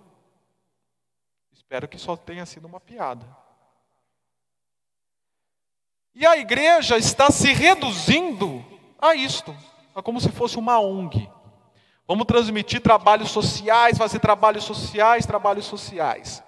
Espero 1.52 1.88
que 1.88 1.98
só 1.98 2.16
tenha 2.16 2.46
sido 2.46 2.66
uma 2.66 2.80
piada. 2.80 3.26
E 6.14 6.26
a 6.26 6.38
igreja 6.38 6.98
está 6.98 7.30
se 7.30 7.52
reduzindo 7.54 8.66
a 9.00 9.14
isto, 9.14 9.56
a 9.98 10.04
como 10.04 10.22
se 10.22 10.30
fosse 10.30 10.60
uma 10.60 10.80
ONG. 10.80 11.28
Vamos 12.08 12.28
transmitir 12.28 12.80
trabalhos 12.82 13.32
sociais, 13.32 13.98
fazer 13.98 14.20
trabalhos 14.20 14.64
sociais, 14.64 15.26
trabalhos 15.26 15.66
sociais. 15.66 16.44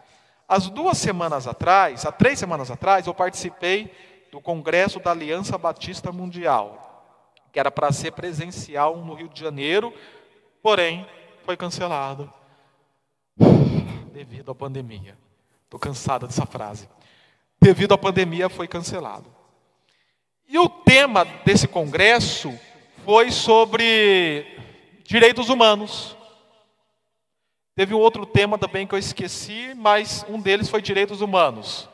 As 0.48 0.70
duas 0.70 1.00
semanas 1.00 1.48
atrás, 1.48 2.06
há 2.06 2.12
três 2.12 2.38
semanas 2.38 2.70
atrás, 2.70 3.08
eu 3.08 3.14
participei 3.14 3.92
do 4.32 4.40
Congresso 4.40 5.00
da 5.00 5.10
Aliança 5.10 5.58
Batista 5.58 6.12
Mundial, 6.12 7.04
que 7.52 7.60
era 7.60 7.72
para 7.72 7.92
ser 7.92 8.12
presencial 8.12 8.98
no 8.98 9.16
Rio 9.16 9.28
de 9.28 9.40
Janeiro, 9.40 9.92
porém 10.62 11.08
foi 11.44 11.58
cancelado 11.58 12.32
devido 14.14 14.52
à 14.52 14.56
pandemia. 14.56 15.18
Estou 15.64 15.80
cansada 15.80 16.28
dessa 16.28 16.46
frase. 16.46 16.88
Devido 17.60 17.96
à 17.96 17.98
pandemia 17.98 18.48
foi 18.48 18.68
cancelado. 18.68 19.26
E 20.48 20.58
o 20.60 20.70
tema 20.70 21.26
desse 21.44 21.68
congresso 21.68 22.56
foi 23.06 23.32
sobre 23.32 24.46
direitos 25.04 25.50
humanos. 25.50 26.16
Teve 27.76 27.94
um 27.94 28.00
outro 28.00 28.26
tema 28.26 28.58
também 28.58 28.86
que 28.86 28.94
eu 28.94 29.00
esqueci, 29.00 29.74
mas 29.76 30.26
um 30.28 30.40
deles 30.40 30.70
foi 30.70 30.82
direitos 30.82 31.22
humanos. 31.22 31.88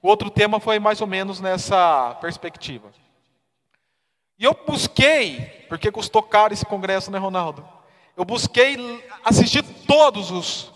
O 0.00 0.08
outro 0.08 0.30
tema 0.30 0.58
foi 0.58 0.78
mais 0.78 1.00
ou 1.00 1.06
menos 1.06 1.40
nessa 1.40 2.16
perspectiva. 2.20 2.90
E 4.38 4.44
eu 4.44 4.56
busquei, 4.66 5.66
porque 5.68 5.90
custou 5.90 6.22
caro 6.22 6.54
esse 6.54 6.64
congresso, 6.64 7.10
né, 7.10 7.18
Ronaldo? 7.18 7.66
Eu 8.16 8.24
busquei 8.24 8.76
assistir 9.24 9.62
todos 9.86 10.30
os, 10.30 10.72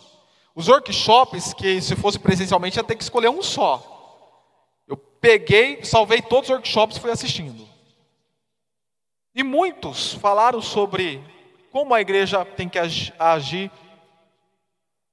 os 0.54 0.68
workshops, 0.68 1.54
que 1.54 1.80
se 1.80 1.96
fosse 1.96 2.18
presencialmente 2.18 2.78
ia 2.78 2.84
ter 2.84 2.96
que 2.96 3.02
escolher 3.02 3.28
um 3.28 3.42
só. 3.42 3.88
Eu 4.86 4.96
peguei, 4.96 5.84
salvei 5.84 6.20
todos 6.20 6.50
os 6.50 6.56
workshops 6.56 6.96
e 6.96 7.00
fui 7.00 7.10
assistindo. 7.10 7.71
E 9.34 9.42
muitos 9.42 10.14
falaram 10.14 10.60
sobre 10.60 11.22
como 11.70 11.94
a 11.94 12.00
igreja 12.00 12.44
tem 12.44 12.68
que 12.68 12.78
agir 13.18 13.70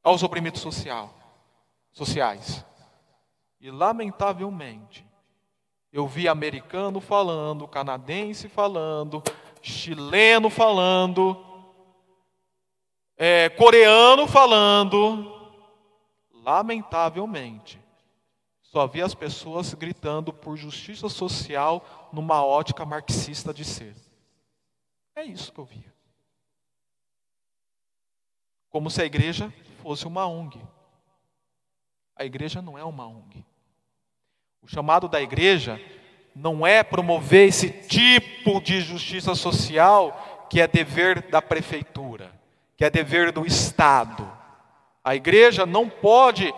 aos 0.03 0.23
oprimidos 0.23 0.59
social, 0.59 1.13
sociais. 1.91 2.65
E, 3.61 3.71
lamentavelmente, 3.71 5.05
eu 5.91 6.05
vi 6.05 6.27
americano 6.27 6.99
falando, 6.99 7.67
canadense 7.67 8.49
falando, 8.49 9.23
chileno 9.61 10.49
falando, 10.49 11.37
é, 13.17 13.49
coreano 13.49 14.27
falando. 14.27 15.37
Lamentavelmente, 16.43 17.79
só 18.61 18.85
vi 18.85 19.01
as 19.01 19.13
pessoas 19.13 19.73
gritando 19.73 20.33
por 20.33 20.57
justiça 20.57 21.09
social 21.09 22.09
numa 22.13 22.43
ótica 22.43 22.85
marxista 22.85 23.53
de 23.53 23.63
ser. 23.63 24.08
É 25.19 25.25
isso 25.25 25.51
que 25.51 25.59
eu 25.59 25.65
via. 25.65 25.93
Como 28.69 28.89
se 28.89 29.01
a 29.01 29.05
igreja 29.05 29.53
fosse 29.83 30.07
uma 30.07 30.25
ONG. 30.25 30.57
A 32.15 32.23
igreja 32.23 32.61
não 32.61 32.77
é 32.77 32.85
uma 32.85 33.05
ONG. 33.05 33.45
O 34.61 34.67
chamado 34.67 35.09
da 35.09 35.21
igreja 35.21 35.77
não 36.33 36.65
é 36.65 36.83
promover 36.83 37.49
esse 37.49 37.69
tipo 37.69 38.61
de 38.61 38.79
justiça 38.79 39.35
social 39.35 40.47
que 40.49 40.61
é 40.61 40.67
dever 40.67 41.29
da 41.29 41.41
prefeitura, 41.41 42.31
que 42.77 42.85
é 42.85 42.89
dever 42.89 43.33
do 43.33 43.45
Estado. 43.45 44.25
A 45.03 45.17
igreja 45.17 45.65
não 45.65 45.89
pode 45.89 46.53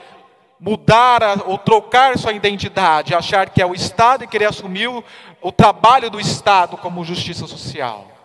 mudar 0.60 1.24
ou 1.48 1.58
trocar 1.58 2.16
sua 2.16 2.32
identidade, 2.32 3.16
achar 3.16 3.50
que 3.50 3.60
é 3.60 3.66
o 3.66 3.74
Estado 3.74 4.24
e 4.24 4.28
querer 4.28 4.46
assumir 4.46 4.88
o, 4.88 5.04
o 5.42 5.52
trabalho 5.52 6.12
do 6.12 6.20
Estado 6.20 6.78
como 6.78 7.04
justiça 7.04 7.48
social. 7.48 8.21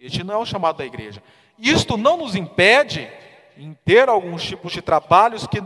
Este 0.00 0.22
não 0.22 0.34
é 0.34 0.38
o 0.38 0.46
chamado 0.46 0.78
da 0.78 0.86
igreja. 0.86 1.22
Isto 1.58 1.96
não 1.96 2.16
nos 2.16 2.34
impede 2.36 3.10
em 3.56 3.74
ter 3.84 4.08
alguns 4.08 4.44
tipos 4.44 4.72
de 4.72 4.80
trabalhos 4.80 5.46
que 5.46 5.62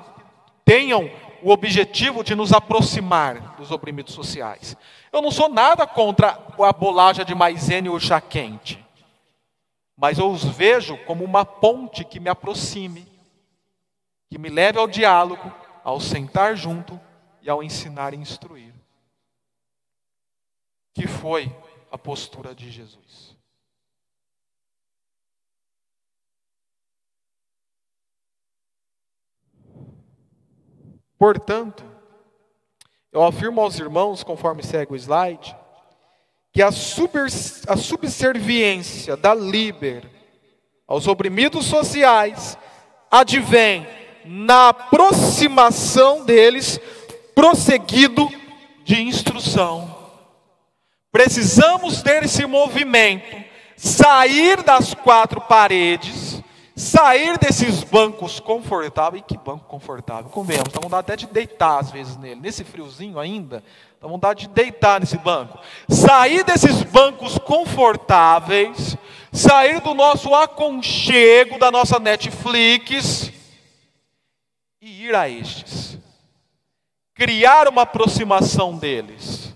tenham 0.64 1.10
o 1.42 1.50
objetivo 1.50 2.22
de 2.22 2.34
nos 2.34 2.52
aproximar 2.52 3.56
dos 3.56 3.70
oprimidos 3.70 4.14
sociais. 4.14 4.76
Eu 5.12 5.20
não 5.20 5.30
sou 5.30 5.48
nada 5.48 5.86
contra 5.86 6.38
a 6.58 6.72
bolagem 6.72 7.24
de 7.24 7.34
maisena 7.34 7.88
e 7.88 7.90
o 7.90 8.00
chá 8.00 8.20
quente, 8.20 8.82
mas 9.96 10.18
eu 10.18 10.30
os 10.30 10.44
vejo 10.44 10.96
como 11.04 11.24
uma 11.24 11.44
ponte 11.44 12.04
que 12.04 12.20
me 12.20 12.30
aproxime, 12.30 13.06
que 14.30 14.38
me 14.38 14.48
leve 14.48 14.78
ao 14.78 14.88
diálogo, 14.88 15.52
ao 15.84 16.00
sentar 16.00 16.56
junto 16.56 16.98
e 17.42 17.50
ao 17.50 17.62
ensinar 17.62 18.14
e 18.14 18.16
instruir. 18.16 18.72
Que 20.94 21.06
foi 21.06 21.54
a 21.90 21.98
postura 21.98 22.54
de 22.54 22.70
Jesus. 22.70 23.31
Portanto, 31.22 31.84
eu 33.12 33.22
afirmo 33.22 33.60
aos 33.60 33.78
irmãos, 33.78 34.24
conforme 34.24 34.60
segue 34.60 34.92
o 34.92 34.96
slide, 34.96 35.54
que 36.52 36.60
a, 36.60 36.72
super, 36.72 37.26
a 37.68 37.76
subserviência 37.76 39.16
da 39.16 39.32
Liber 39.32 40.02
aos 40.84 41.06
oprimidos 41.06 41.66
sociais 41.66 42.58
advém 43.08 43.86
na 44.24 44.70
aproximação 44.70 46.24
deles, 46.24 46.80
prosseguido 47.36 48.28
de 48.82 49.00
instrução. 49.00 49.96
Precisamos 51.12 52.02
ter 52.02 52.24
esse 52.24 52.44
movimento, 52.46 53.44
sair 53.76 54.60
das 54.64 54.92
quatro 54.92 55.40
paredes, 55.42 56.31
sair 56.74 57.38
desses 57.38 57.82
bancos 57.84 58.40
confortáveis, 58.40 59.22
e 59.22 59.26
que 59.26 59.36
banco 59.36 59.66
confortável, 59.66 60.30
convenhamos, 60.30 60.72
dá 60.72 60.80
vontade 60.80 61.00
até 61.00 61.16
de 61.16 61.26
deitar 61.26 61.78
às 61.78 61.90
vezes 61.90 62.16
nele, 62.16 62.40
nesse 62.40 62.64
friozinho 62.64 63.18
ainda, 63.18 63.62
dá 64.00 64.08
vontade 64.08 64.46
de 64.46 64.54
deitar 64.54 65.00
nesse 65.00 65.18
banco. 65.18 65.58
Sair 65.88 66.44
desses 66.44 66.82
bancos 66.82 67.38
confortáveis, 67.38 68.96
sair 69.30 69.80
do 69.80 69.94
nosso 69.94 70.34
aconchego, 70.34 71.58
da 71.58 71.70
nossa 71.70 71.98
Netflix, 71.98 73.30
e 74.80 75.04
ir 75.06 75.14
a 75.14 75.28
estes. 75.28 75.98
Criar 77.14 77.68
uma 77.68 77.82
aproximação 77.82 78.76
deles 78.76 79.51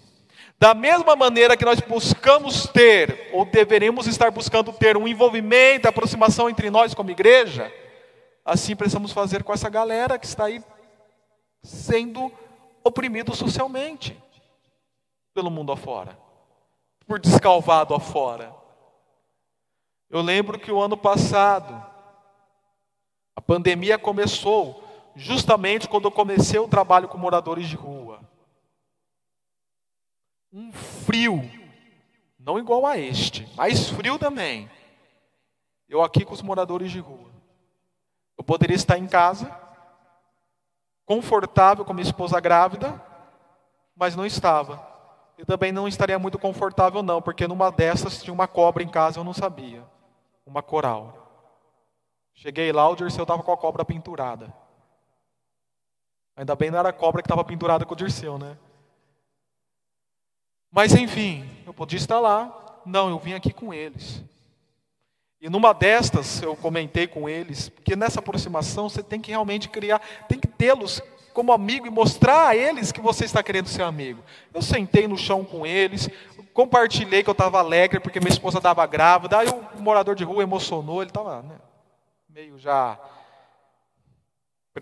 da 0.59 0.75
mesma 0.75 1.15
maneira 1.15 1.57
que 1.57 1.65
nós 1.65 1.81
buscamos 1.81 2.67
ter, 2.67 3.31
ou 3.33 3.45
deveremos 3.45 4.07
estar 4.07 4.31
buscando 4.31 4.73
ter, 4.73 4.97
um 4.97 5.07
envolvimento, 5.07 5.87
aproximação 5.87 6.49
entre 6.49 6.71
nós 6.71 6.95
como 6.95 7.11
igreja, 7.11 7.73
assim 8.45 8.75
precisamos 8.75 9.13
fazer 9.13 9.43
com 9.43 9.53
essa 9.53 9.69
galera 9.69 10.19
que 10.19 10.25
está 10.25 10.47
aí 10.47 10.63
sendo 11.63 12.33
oprimido 12.83 13.35
socialmente 13.35 14.17
pelo 15.35 15.51
mundo 15.51 15.73
afora, 15.73 16.19
por 17.07 17.19
descalvado 17.19 17.95
afora. 17.95 18.55
Eu 20.09 20.23
lembro 20.23 20.59
que 20.59 20.73
o 20.73 20.81
ano 20.81 20.97
passado, 20.97 21.85
a 23.35 23.43
pandemia 23.43 23.99
começou 23.99 24.83
justamente 25.15 25.89
quando 25.89 26.07
eu 26.07 26.13
comecei 26.13 26.59
o 26.59 26.69
trabalho 26.69 27.09
com 27.09 27.19
moradores 27.19 27.69
de 27.69 27.77
rua 27.77 28.26
um 30.57 30.73
frio, 30.73 31.43
não 32.39 32.59
igual 32.59 32.87
a 32.87 32.97
este, 32.97 33.47
mas 33.55 33.91
frio 33.91 34.19
também. 34.19 34.71
Eu 35.87 36.03
aqui 36.03 36.25
com 36.25 36.33
os 36.33 36.41
moradores 36.41 36.91
de 36.91 36.99
rua. 36.99 37.31
Eu 38.39 38.43
poderia 38.43 38.75
estar 38.75 38.97
em 38.97 39.07
casa, 39.07 39.55
confortável 41.05 41.85
com 41.85 41.93
minha 41.93 42.07
esposa 42.07 42.41
grávida, 42.41 43.03
mas 43.95 44.17
não 44.17 44.25
estava. 44.25 44.83
E 45.37 45.45
também 45.45 45.73
não 45.73 45.87
estaria 45.87 46.19
muito 46.19 46.39
confortável, 46.39 47.03
não, 47.03 47.21
porque 47.21 47.47
numa 47.47 47.71
dessas 47.71 48.23
tinha 48.23 48.33
uma 48.33 48.49
cobra 48.49 48.83
em 48.83 48.89
casa, 48.89 49.21
eu 49.21 49.25
não 49.25 49.35
sabia. 49.35 49.85
Uma 50.47 50.63
coral. 50.63 51.23
Cheguei 52.33 52.73
lá, 52.73 52.89
o 52.89 52.97
Dirceu 52.97 53.25
estava 53.25 53.43
com 53.43 53.53
a 53.53 53.59
cobra 53.59 53.85
pendurada. 53.85 54.51
Ainda 56.35 56.57
bem 56.57 56.71
não 56.71 56.79
era 56.79 56.89
a 56.89 56.95
cobra 56.95 57.21
que 57.21 57.27
estava 57.27 57.45
pendurada 57.45 57.85
com 57.85 57.93
o 57.93 57.97
Dirceu, 57.97 58.39
né? 58.39 58.57
Mas 60.77 60.95
enfim, 60.95 61.49
eu 61.65 61.73
podia 61.73 61.97
estar 61.97 62.21
lá. 62.21 62.83
Não, 62.85 63.09
eu 63.09 63.19
vim 63.19 63.33
aqui 63.33 63.51
com 63.51 63.73
eles. 63.73 64.23
E 65.41 65.49
numa 65.49 65.73
destas 65.73 66.43
eu 66.43 66.55
comentei 66.55 67.07
com 67.07 67.27
eles, 67.27 67.71
porque 67.71 67.97
nessa 67.97 68.21
aproximação 68.21 68.87
você 68.87 69.03
tem 69.03 69.19
que 69.19 69.31
realmente 69.31 69.71
criar, 69.71 70.03
tem 70.29 70.39
que 70.39 70.47
tê-los 70.47 71.01
como 71.33 71.51
amigo 71.51 71.87
e 71.87 71.91
mostrar 71.91 72.49
a 72.49 72.55
eles 72.55 72.93
que 72.93 73.01
você 73.01 73.25
está 73.25 73.43
querendo 73.43 73.69
ser 73.69 73.85
amigo. 73.85 74.23
Eu 74.53 74.61
sentei 74.61 75.09
no 75.09 75.17
chão 75.17 75.47
com 75.47 75.67
eles, 75.67 76.11
compartilhei 76.53 77.23
que 77.23 77.31
eu 77.31 77.33
estava 77.33 77.59
alegre 77.59 77.99
porque 77.99 78.21
minha 78.21 78.33
esposa 78.33 78.59
estava 78.59 78.85
grávida, 78.85 79.39
aí 79.39 79.49
o 79.49 79.81
morador 79.81 80.15
de 80.15 80.25
rua 80.25 80.43
emocionou, 80.43 81.01
ele 81.01 81.09
estava 81.09 81.41
né, 81.41 81.57
meio 82.29 82.59
já 82.59 82.99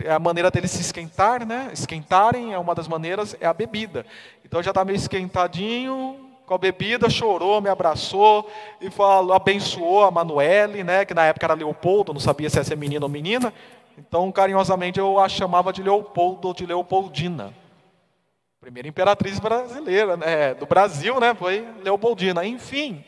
a 0.09 0.19
maneira 0.19 0.51
deles 0.51 0.73
se 0.73 0.81
esquentar, 0.81 1.47
né? 1.47 1.71
Esquentarem 1.73 2.53
é 2.53 2.59
uma 2.59 2.75
das 2.75 2.89
maneiras, 2.89 3.37
é 3.41 3.47
a 3.47 3.55
bebida. 3.55 4.05
Então 4.45 4.63
já 4.63 4.71
está 4.71 4.85
meio 4.85 4.97
esquentadinho 4.97 6.31
com 6.45 6.55
a 6.55 6.59
bebida, 6.59 7.09
chorou, 7.09 7.61
me 7.61 7.69
abraçou 7.69 8.51
e 8.81 8.91
falou, 8.91 9.35
abençoou 9.35 10.05
a 10.05 10.11
Manuele, 10.11 10.83
né? 10.83 11.05
Que 11.05 11.15
na 11.15 11.25
época 11.25 11.47
era 11.47 11.55
Leopoldo, 11.55 12.13
não 12.13 12.21
sabia 12.21 12.51
se 12.51 12.59
ia 12.59 12.65
ser 12.65 12.77
menino 12.77 13.05
ou 13.07 13.11
menina. 13.11 13.53
Então, 13.97 14.31
carinhosamente, 14.33 14.99
eu 14.99 15.19
a 15.19 15.29
chamava 15.29 15.73
de 15.73 15.83
Leopoldo 15.83 16.49
ou 16.49 16.55
de 16.55 16.67
Leopoldina. 16.67 17.55
Primeira 18.61 18.89
imperatriz 18.89 19.39
brasileira, 19.39 20.17
né? 20.17 20.55
do 20.55 20.67
Brasil, 20.67 21.21
né? 21.21 21.35
Foi 21.35 21.67
Leopoldina. 21.83 22.45
Enfim, 22.45 23.05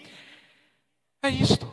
é 1.23 1.29
isto. 1.29 1.71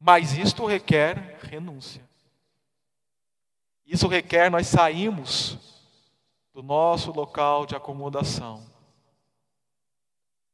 Mas 0.00 0.36
isto 0.36 0.66
requer 0.66 1.38
renúncia. 1.42 2.05
Isso 3.86 4.08
requer 4.08 4.50
nós 4.50 4.66
sairmos 4.66 5.56
do 6.52 6.62
nosso 6.62 7.12
local 7.12 7.66
de 7.66 7.76
acomodação 7.76 8.62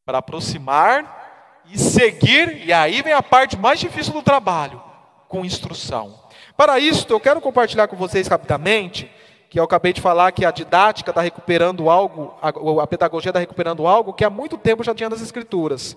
para 0.05 0.19
aproximar 0.19 1.63
e 1.65 1.79
seguir, 1.79 2.67
e 2.67 2.73
aí 2.73 3.01
vem 3.03 3.13
a 3.13 3.23
parte 3.23 3.57
mais 3.57 3.81
difícil 3.81 4.13
do 4.13 4.23
trabalho, 4.23 4.83
com 5.29 5.45
instrução. 5.45 6.21
Para 6.57 6.79
isso, 6.79 7.07
eu 7.09 7.21
quero 7.21 7.41
compartilhar 7.41 7.89
com 7.89 7.97
vocês 7.97 8.27
rapidamente, 8.27 9.11
que 9.49 9.59
eu 9.59 9.65
acabei 9.65 9.93
de 9.93 10.01
falar 10.01 10.33
que 10.33 10.45
a 10.45 10.51
didática 10.51 11.11
está 11.11 11.21
recuperando 11.21 11.89
algo, 11.89 12.35
a, 12.43 12.83
a 12.83 12.87
pedagogia 12.87 13.31
está 13.31 13.39
recuperando 13.39 13.87
algo 13.87 14.13
que 14.13 14.25
há 14.25 14.31
muito 14.31 14.59
tempo 14.59 14.85
já 14.85 14.95
tinha 14.95 15.09
nas 15.09 15.23
escrituras. 15.23 15.97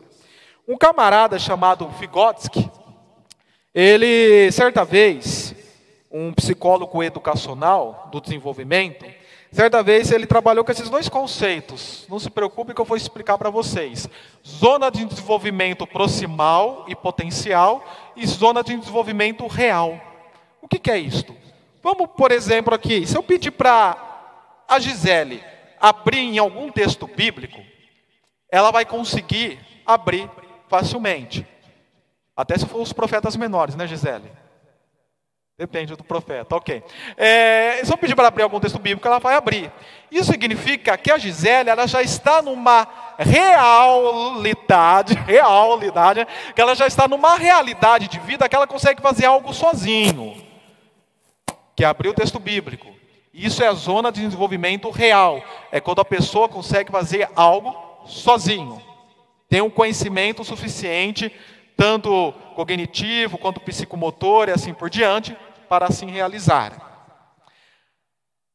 Um 0.67 0.77
camarada 0.77 1.37
chamado 1.37 1.87
Vygotsky, 1.87 2.69
Ele, 3.73 4.49
certa 4.53 4.85
vez, 4.85 5.44
um 6.17 6.33
psicólogo 6.33 7.03
educacional 7.03 8.07
do 8.09 8.21
desenvolvimento, 8.21 9.05
certa 9.51 9.83
vez 9.83 10.11
ele 10.11 10.25
trabalhou 10.25 10.63
com 10.63 10.71
esses 10.71 10.89
dois 10.89 11.09
conceitos. 11.09 12.05
Não 12.09 12.17
se 12.17 12.29
preocupe 12.29 12.73
que 12.73 12.79
eu 12.79 12.85
vou 12.85 12.95
explicar 12.95 13.37
para 13.37 13.49
vocês. 13.49 14.07
Zona 14.47 14.89
de 14.89 15.03
desenvolvimento 15.03 15.85
proximal 15.85 16.85
e 16.87 16.95
potencial 16.95 17.83
e 18.15 18.25
zona 18.25 18.63
de 18.63 18.77
desenvolvimento 18.77 19.45
real. 19.45 19.99
O 20.61 20.69
que, 20.69 20.79
que 20.79 20.89
é 20.89 20.97
isto? 20.97 21.35
Vamos, 21.83 22.07
por 22.15 22.31
exemplo, 22.31 22.73
aqui, 22.73 23.05
se 23.05 23.17
eu 23.17 23.21
pedir 23.21 23.51
para 23.51 23.97
a 24.69 24.79
Gisele 24.79 25.43
abrir 25.81 26.19
em 26.19 26.37
algum 26.37 26.71
texto 26.71 27.07
bíblico, 27.07 27.61
ela 28.49 28.71
vai 28.71 28.85
conseguir 28.85 29.59
abrir 29.85 30.31
facilmente. 30.69 31.45
Até 32.37 32.57
se 32.57 32.65
for 32.65 32.81
os 32.81 32.93
profetas 32.93 33.35
menores, 33.35 33.75
né, 33.75 33.85
Gisele? 33.85 34.44
Depende 35.57 35.95
do 35.95 36.03
profeta, 36.03 36.53
ok. 36.53 36.83
É, 37.15 37.79
se 37.81 37.89
eu 37.89 37.97
pedir 37.97 38.13
para 38.13 38.27
abrir 38.27 38.43
algum 38.43 38.59
texto 38.59 38.77
bíblico, 38.77 39.07
ela 39.07 39.19
vai 39.19 39.35
abrir. 39.35 39.71
Isso 40.11 40.29
significa 40.29 40.97
que 40.97 41.09
a 41.09 41.17
Gisele 41.17 41.69
ela 41.69 41.87
já 41.87 42.01
está 42.01 42.41
numa 42.41 42.85
realidade, 43.17 45.13
realidade, 45.25 46.27
que 46.53 46.59
ela 46.59 46.75
já 46.75 46.85
está 46.85 47.07
numa 47.07 47.37
realidade 47.37 48.09
de 48.09 48.19
vida 48.19 48.49
que 48.49 48.55
ela 48.55 48.67
consegue 48.67 49.01
fazer 49.01 49.27
algo 49.27 49.53
sozinho. 49.53 50.35
Que 51.73 51.85
é 51.85 51.87
abrir 51.87 52.09
o 52.09 52.13
texto 52.13 52.37
bíblico. 52.37 52.93
Isso 53.33 53.63
é 53.63 53.67
a 53.67 53.73
zona 53.73 54.11
de 54.11 54.19
desenvolvimento 54.19 54.89
real. 54.89 55.41
É 55.71 55.79
quando 55.79 56.01
a 56.01 56.05
pessoa 56.05 56.49
consegue 56.49 56.91
fazer 56.91 57.29
algo 57.33 57.73
sozinho. 58.05 58.81
Tem 59.47 59.61
um 59.61 59.69
conhecimento 59.69 60.43
suficiente 60.43 61.31
tanto 61.75 62.33
cognitivo 62.55 63.37
quanto 63.37 63.59
psicomotor 63.59 64.47
e 64.47 64.51
assim 64.51 64.73
por 64.73 64.89
diante, 64.89 65.35
para 65.67 65.87
assim 65.87 66.09
realizar. 66.09 66.85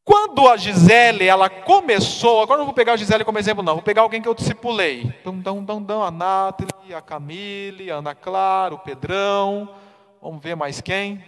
Quando 0.05 0.49
a 0.49 0.57
Gisele, 0.57 1.27
ela 1.27 1.49
começou, 1.49 2.43
agora 2.43 2.59
não 2.59 2.65
vou 2.65 2.75
pegar 2.75 2.95
a 2.95 2.97
Gisele 2.97 3.25
como 3.25 3.39
exemplo 3.39 3.63
não, 3.63 3.75
vou 3.75 3.83
pegar 3.83 4.03
alguém 4.03 4.21
que 4.21 4.29
eu 4.29 4.35
discipulei. 4.35 5.05
Dum, 5.25 5.39
dum, 5.39 5.83
dum, 5.83 6.03
a 6.03 6.11
Nathalie, 6.11 6.95
a 6.95 7.01
Camille, 7.01 7.91
a 7.91 7.97
Ana 7.97 8.15
Clara, 8.15 8.75
o 8.75 8.79
Pedrão, 8.79 9.73
vamos 10.21 10.43
ver 10.43 10.57
mais 10.57 10.81
quem? 10.81 11.25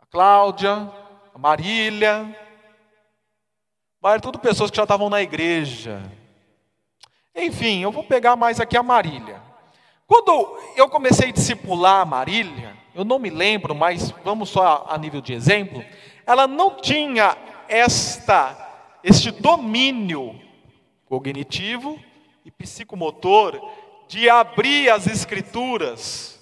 A 0.00 0.06
Cláudia, 0.06 0.90
a 1.34 1.38
Marília, 1.38 2.34
mas 4.00 4.20
tudo 4.20 4.38
pessoas 4.38 4.70
que 4.70 4.76
já 4.76 4.84
estavam 4.84 5.10
na 5.10 5.20
igreja, 5.20 6.02
enfim, 7.34 7.82
eu 7.82 7.92
vou 7.92 8.04
pegar 8.04 8.36
mais 8.36 8.58
aqui 8.58 8.76
a 8.76 8.82
Marília. 8.82 9.40
Quando 10.06 10.58
eu 10.76 10.88
comecei 10.88 11.28
a 11.30 11.32
discipular 11.32 12.00
a 12.00 12.04
Marília, 12.04 12.71
eu 12.94 13.04
não 13.04 13.18
me 13.18 13.30
lembro, 13.30 13.74
mas 13.74 14.10
vamos 14.24 14.50
só 14.50 14.86
a 14.88 14.98
nível 14.98 15.20
de 15.20 15.32
exemplo, 15.32 15.84
ela 16.26 16.46
não 16.46 16.76
tinha 16.76 17.36
esta 17.68 18.58
este 19.02 19.32
domínio 19.32 20.38
cognitivo 21.06 21.98
e 22.44 22.50
psicomotor 22.50 23.60
de 24.06 24.28
abrir 24.30 24.90
as 24.90 25.06
escrituras. 25.06 26.38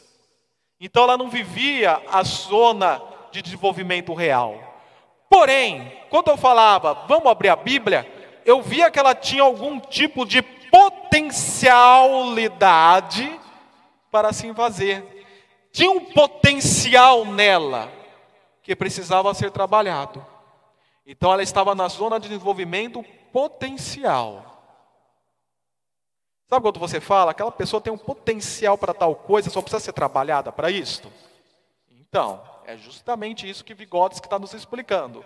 Então 0.80 1.04
ela 1.04 1.16
não 1.16 1.30
vivia 1.30 2.02
a 2.10 2.22
zona 2.22 3.00
de 3.32 3.42
desenvolvimento 3.42 4.12
real. 4.12 4.62
Porém, 5.28 5.92
quando 6.10 6.28
eu 6.28 6.36
falava, 6.36 6.94
vamos 7.06 7.26
abrir 7.26 7.48
a 7.48 7.56
Bíblia, 7.56 8.06
eu 8.44 8.60
via 8.60 8.90
que 8.90 8.98
ela 8.98 9.14
tinha 9.14 9.42
algum 9.42 9.78
tipo 9.78 10.26
de 10.26 10.42
potencialidade 10.42 13.40
para 14.10 14.28
assim 14.28 14.52
fazer. 14.54 15.19
Tinha 15.72 15.90
um 15.90 16.04
potencial 16.04 17.24
nela 17.24 17.90
que 18.62 18.74
precisava 18.74 19.32
ser 19.34 19.50
trabalhado. 19.50 20.24
Então 21.06 21.32
ela 21.32 21.42
estava 21.42 21.74
na 21.74 21.88
zona 21.88 22.20
de 22.20 22.28
desenvolvimento 22.28 23.02
potencial. 23.32 24.46
Sabe 26.48 26.62
quando 26.62 26.80
você 26.80 27.00
fala, 27.00 27.30
aquela 27.30 27.52
pessoa 27.52 27.80
tem 27.80 27.92
um 27.92 27.98
potencial 27.98 28.76
para 28.76 28.92
tal 28.92 29.14
coisa, 29.14 29.50
só 29.50 29.62
precisa 29.62 29.78
ser 29.78 29.92
trabalhada 29.92 30.50
para 30.50 30.68
isto? 30.70 31.10
Então, 31.88 32.42
é 32.66 32.76
justamente 32.76 33.48
isso 33.48 33.64
que 33.64 33.72
Vigotes 33.72 34.18
está 34.18 34.36
nos 34.38 34.52
explicando. 34.52 35.24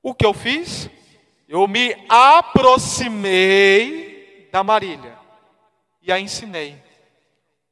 O 0.00 0.14
que 0.14 0.24
eu 0.24 0.32
fiz? 0.32 0.88
Eu 1.48 1.66
me 1.66 1.92
aproximei 2.08 4.48
da 4.52 4.62
Marília 4.62 5.18
e 6.00 6.12
a 6.12 6.20
ensinei 6.20 6.80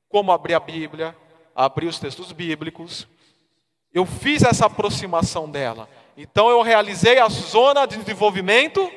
como 0.08 0.32
abrir 0.32 0.54
a 0.54 0.60
Bíblia, 0.60 1.16
abrir 1.56 1.86
os 1.86 1.98
textos 1.98 2.30
bíblicos. 2.32 3.08
Eu 3.92 4.04
fiz 4.04 4.42
essa 4.42 4.66
aproximação 4.66 5.50
dela. 5.50 5.88
Então 6.14 6.50
eu 6.50 6.60
realizei 6.60 7.18
a 7.18 7.28
zona 7.30 7.86
de 7.86 7.96
desenvolvimento 7.96 8.92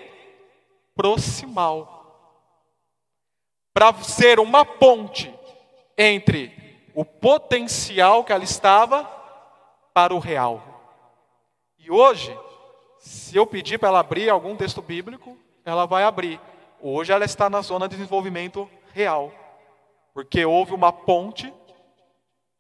proximal. 0.93 1.95
Para 3.73 3.93
ser 4.03 4.39
uma 4.41 4.65
ponte 4.65 5.33
entre 5.97 6.53
o 6.93 7.05
potencial 7.05 8.25
que 8.25 8.33
ela 8.33 8.43
estava 8.43 9.05
para 9.93 10.13
o 10.13 10.19
real. 10.19 10.61
E 11.77 11.89
hoje, 11.89 12.37
se 12.99 13.37
eu 13.37 13.47
pedir 13.47 13.77
para 13.77 13.87
ela 13.87 13.99
abrir 13.99 14.29
algum 14.29 14.55
texto 14.57 14.81
bíblico, 14.81 15.37
ela 15.63 15.85
vai 15.85 16.03
abrir. 16.03 16.41
Hoje 16.81 17.13
ela 17.13 17.23
está 17.23 17.49
na 17.49 17.61
zona 17.61 17.87
de 17.87 17.95
desenvolvimento 17.95 18.69
real, 18.93 19.31
porque 20.13 20.43
houve 20.43 20.73
uma 20.73 20.91
ponte 20.91 21.53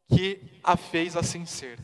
que 0.09 0.41
a 0.63 0.75
fez 0.75 1.15
assim 1.15 1.45
ser. 1.45 1.79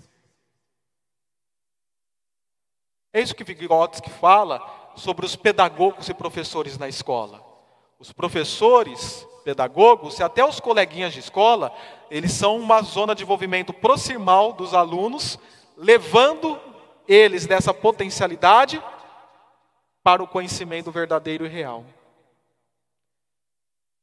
É 3.13 3.21
isso 3.21 3.35
que 3.35 3.43
Vygotsky 3.43 4.09
fala 4.09 4.61
sobre 4.95 5.25
os 5.25 5.35
pedagogos 5.35 6.09
e 6.09 6.13
professores 6.13 6.77
na 6.77 6.89
escola. 6.89 7.43
Os 7.97 8.11
professores, 8.11 9.25
pedagogos 9.43 10.19
e 10.19 10.23
até 10.23 10.43
os 10.43 10.59
coleguinhas 10.59 11.13
de 11.13 11.19
escola, 11.19 11.73
eles 12.11 12.33
são 12.33 12.57
uma 12.57 12.81
zona 12.81 13.13
de 13.13 13.19
desenvolvimento 13.19 13.71
proximal 13.71 14.51
dos 14.51 14.73
alunos, 14.73 15.39
levando 15.77 16.59
eles 17.07 17.45
dessa 17.45 17.73
potencialidade 17.73 18.83
para 20.03 20.21
o 20.21 20.27
conhecimento 20.27 20.91
verdadeiro 20.91 21.45
e 21.45 21.49
real. 21.49 21.85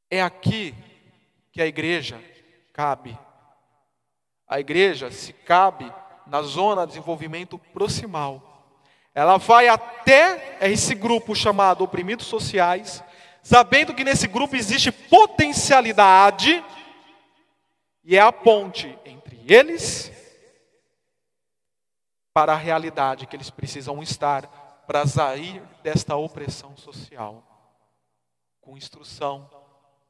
É 0.09 0.21
aqui 0.21 0.73
que 1.51 1.61
a 1.61 1.67
igreja 1.67 2.19
cabe. 2.73 3.17
A 4.47 4.59
igreja 4.59 5.09
se 5.11 5.33
cabe 5.33 5.91
na 6.27 6.41
zona 6.41 6.85
de 6.85 6.93
desenvolvimento 6.93 7.57
proximal. 7.57 8.41
Ela 9.13 9.37
vai 9.37 9.67
até 9.67 10.57
esse 10.61 10.95
grupo 10.95 11.35
chamado 11.35 11.83
oprimidos 11.83 12.25
sociais, 12.25 13.03
sabendo 13.41 13.93
que 13.93 14.03
nesse 14.03 14.27
grupo 14.27 14.55
existe 14.55 14.91
potencialidade, 14.91 16.63
e 18.03 18.17
é 18.17 18.21
a 18.21 18.31
ponte 18.31 18.97
entre 19.05 19.41
eles 19.47 20.11
para 22.33 22.53
a 22.53 22.57
realidade 22.57 23.27
que 23.27 23.35
eles 23.35 23.49
precisam 23.49 24.01
estar 24.01 24.47
para 24.87 25.05
sair 25.05 25.61
desta 25.81 26.15
opressão 26.15 26.75
social, 26.75 27.43
com 28.59 28.75
instrução, 28.75 29.49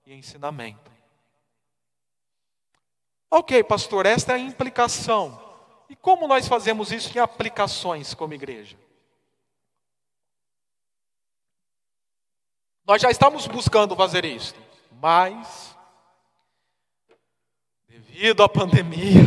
e 0.06 0.14
ensinamento. 0.14 0.93
Ok, 3.36 3.64
pastor, 3.64 4.06
esta 4.06 4.34
é 4.34 4.36
a 4.36 4.38
implicação. 4.38 5.42
E 5.90 5.96
como 5.96 6.28
nós 6.28 6.48
fazemos 6.48 6.92
isso 6.92 7.18
em 7.18 7.20
aplicações 7.20 8.14
como 8.14 8.36
igreja? 8.36 8.78
Nós 12.86 13.02
já 13.02 13.10
estamos 13.10 13.48
buscando 13.48 13.96
fazer 13.96 14.24
isso, 14.24 14.54
mas, 15.02 15.76
devido 17.90 18.44
à 18.44 18.48
pandemia, 18.48 19.24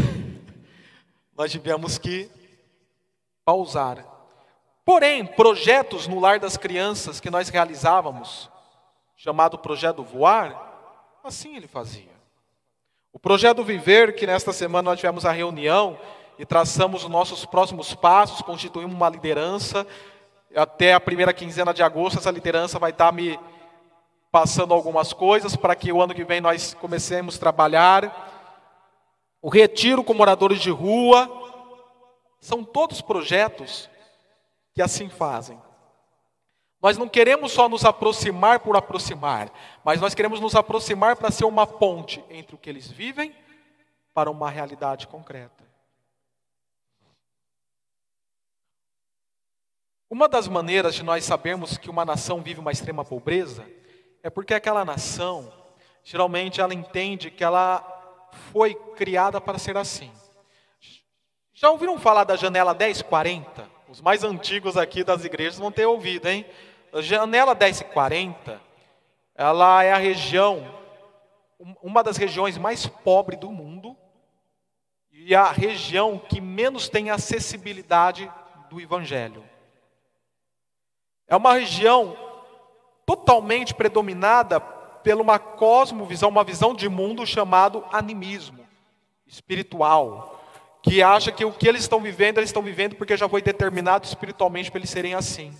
nós 1.34 1.50
tivemos 1.50 1.98
que 1.98 2.30
pausar. 3.44 4.06
Porém, 4.84 5.26
projetos 5.26 6.06
no 6.06 6.20
lar 6.20 6.38
das 6.38 6.56
crianças 6.56 7.18
que 7.18 7.28
nós 7.28 7.48
realizávamos, 7.48 8.48
chamado 9.16 9.58
Projeto 9.58 10.04
Voar, 10.04 10.66
Assim 11.24 11.56
ele 11.56 11.66
fazia. 11.66 12.15
O 13.16 13.18
projeto 13.18 13.64
Viver, 13.64 14.14
que 14.14 14.26
nesta 14.26 14.52
semana 14.52 14.90
nós 14.90 15.00
tivemos 15.00 15.24
a 15.24 15.32
reunião 15.32 15.98
e 16.38 16.44
traçamos 16.44 17.02
os 17.02 17.08
nossos 17.08 17.46
próximos 17.46 17.94
passos, 17.94 18.42
constituímos 18.42 18.94
uma 18.94 19.08
liderança. 19.08 19.86
Até 20.54 20.92
a 20.92 21.00
primeira 21.00 21.32
quinzena 21.32 21.72
de 21.72 21.82
agosto, 21.82 22.18
essa 22.18 22.30
liderança 22.30 22.78
vai 22.78 22.90
estar 22.90 23.10
me 23.14 23.40
passando 24.30 24.74
algumas 24.74 25.14
coisas 25.14 25.56
para 25.56 25.74
que 25.74 25.90
o 25.90 26.02
ano 26.02 26.14
que 26.14 26.24
vem 26.24 26.42
nós 26.42 26.74
comecemos 26.74 27.36
a 27.36 27.40
trabalhar. 27.40 29.38
O 29.40 29.48
retiro 29.48 30.04
com 30.04 30.12
moradores 30.12 30.60
de 30.60 30.70
rua. 30.70 31.26
São 32.38 32.62
todos 32.62 33.00
projetos 33.00 33.88
que 34.74 34.82
assim 34.82 35.08
fazem. 35.08 35.58
Nós 36.82 36.98
não 36.98 37.08
queremos 37.08 37.52
só 37.52 37.68
nos 37.68 37.84
aproximar 37.84 38.60
por 38.60 38.76
aproximar, 38.76 39.50
mas 39.84 40.00
nós 40.00 40.14
queremos 40.14 40.40
nos 40.40 40.54
aproximar 40.54 41.16
para 41.16 41.30
ser 41.30 41.44
uma 41.44 41.66
ponte 41.66 42.22
entre 42.30 42.54
o 42.54 42.58
que 42.58 42.68
eles 42.68 42.90
vivem 42.90 43.34
para 44.12 44.30
uma 44.30 44.50
realidade 44.50 45.06
concreta. 45.06 45.64
Uma 50.08 50.28
das 50.28 50.46
maneiras 50.46 50.94
de 50.94 51.02
nós 51.02 51.24
sabermos 51.24 51.76
que 51.76 51.90
uma 51.90 52.04
nação 52.04 52.40
vive 52.40 52.60
uma 52.60 52.70
extrema 52.70 53.04
pobreza 53.04 53.66
é 54.22 54.30
porque 54.30 54.54
aquela 54.54 54.84
nação, 54.84 55.52
geralmente, 56.04 56.60
ela 56.60 56.72
entende 56.72 57.30
que 57.30 57.42
ela 57.42 57.80
foi 58.52 58.74
criada 58.94 59.40
para 59.40 59.58
ser 59.58 59.76
assim. 59.76 60.12
Já 61.52 61.70
ouviram 61.70 61.98
falar 61.98 62.24
da 62.24 62.36
janela 62.36 62.74
1040? 62.74 63.75
Os 63.88 64.00
mais 64.00 64.24
antigos 64.24 64.76
aqui 64.76 65.04
das 65.04 65.24
igrejas 65.24 65.58
vão 65.58 65.70
ter 65.70 65.86
ouvido, 65.86 66.26
hein? 66.26 66.44
A 66.92 67.00
janela 67.00 67.54
1040, 67.54 68.60
ela 69.34 69.84
é 69.84 69.92
a 69.92 69.96
região, 69.96 70.74
uma 71.80 72.02
das 72.02 72.16
regiões 72.16 72.58
mais 72.58 72.86
pobres 72.86 73.38
do 73.38 73.50
mundo 73.52 73.96
e 75.12 75.34
a 75.34 75.52
região 75.52 76.18
que 76.18 76.40
menos 76.40 76.88
tem 76.88 77.10
acessibilidade 77.10 78.30
do 78.68 78.80
evangelho. 78.80 79.44
É 81.28 81.36
uma 81.36 81.54
região 81.54 82.16
totalmente 83.04 83.72
predominada 83.72 84.58
por 84.60 85.20
uma 85.20 85.38
cosmovisão, 85.38 86.28
uma 86.28 86.42
visão 86.42 86.74
de 86.74 86.88
mundo 86.88 87.24
chamado 87.24 87.84
animismo 87.92 88.66
espiritual, 89.26 90.35
que 90.88 91.02
acha 91.02 91.32
que 91.32 91.44
o 91.44 91.50
que 91.50 91.68
eles 91.68 91.82
estão 91.82 92.00
vivendo, 92.00 92.38
eles 92.38 92.50
estão 92.50 92.62
vivendo 92.62 92.94
porque 92.94 93.16
já 93.16 93.28
foi 93.28 93.42
determinado 93.42 94.06
espiritualmente 94.06 94.70
para 94.70 94.78
eles 94.78 94.90
serem 94.90 95.14
assim. 95.14 95.52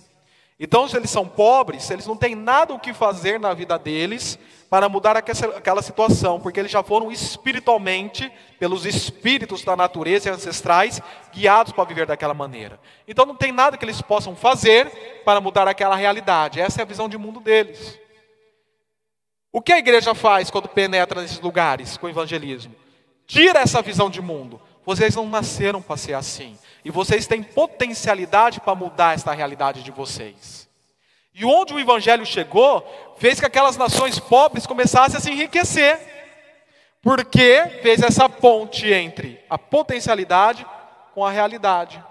Então, 0.59 0.87
se 0.87 0.95
eles 0.95 1.11
são 1.11 1.27
pobres, 1.27 1.91
eles 1.91 2.07
não 2.07 2.15
têm 2.15 2.33
nada 2.33 2.73
o 2.73 2.79
que 2.79 2.93
fazer 2.93 3.39
na 3.39 3.53
vida 3.53 3.77
deles 3.77 4.39
para 4.69 4.89
mudar 4.89 5.15
aquela 5.15 5.81
situação, 5.81 6.39
porque 6.39 6.59
eles 6.59 6.71
já 6.71 6.81
foram 6.81 7.11
espiritualmente, 7.11 8.31
pelos 8.57 8.85
espíritos 8.85 9.63
da 9.63 9.75
natureza 9.75 10.29
e 10.29 10.31
ancestrais, 10.31 10.99
guiados 11.31 11.71
para 11.71 11.83
viver 11.83 12.07
daquela 12.07 12.33
maneira. 12.33 12.79
Então, 13.07 13.25
não 13.25 13.35
tem 13.35 13.51
nada 13.51 13.77
que 13.77 13.85
eles 13.85 14.01
possam 14.01 14.35
fazer 14.35 15.21
para 15.23 15.39
mudar 15.39 15.67
aquela 15.67 15.95
realidade. 15.95 16.59
Essa 16.59 16.81
é 16.81 16.83
a 16.83 16.87
visão 16.87 17.07
de 17.07 17.17
mundo 17.17 17.39
deles. 17.39 17.99
O 19.51 19.61
que 19.61 19.73
a 19.73 19.77
igreja 19.77 20.15
faz 20.15 20.49
quando 20.49 20.67
penetra 20.67 21.21
nesses 21.21 21.39
lugares 21.39 21.97
com 21.97 22.07
o 22.07 22.09
evangelismo? 22.09 22.73
Tira 23.27 23.59
essa 23.59 23.81
visão 23.81 24.09
de 24.09 24.21
mundo. 24.21 24.59
Vocês 24.87 25.13
não 25.17 25.27
nasceram 25.27 25.81
para 25.81 25.97
ser 25.97 26.13
assim. 26.13 26.57
E 26.85 26.89
vocês 26.89 27.27
têm 27.27 27.43
potencialidade 27.43 28.61
para 28.61 28.73
mudar 28.73 29.15
esta 29.15 29.33
realidade 29.33 29.83
de 29.83 29.91
vocês. 29.91 30.65
E 31.35 31.43
onde 31.43 31.73
o 31.73 31.79
evangelho 31.79 32.25
chegou, 32.25 32.81
fez 33.17 33.37
que 33.37 33.45
aquelas 33.45 33.75
nações 33.75 34.17
pobres 34.17 34.65
começassem 34.65 35.17
a 35.17 35.19
se 35.19 35.29
enriquecer. 35.29 35.99
Porque 37.01 37.79
fez 37.81 38.01
essa 38.01 38.29
ponte 38.29 38.89
entre 38.89 39.43
a 39.49 39.57
potencialidade 39.57 40.65
com 41.13 41.25
a 41.25 41.31
realidade. 41.31 42.01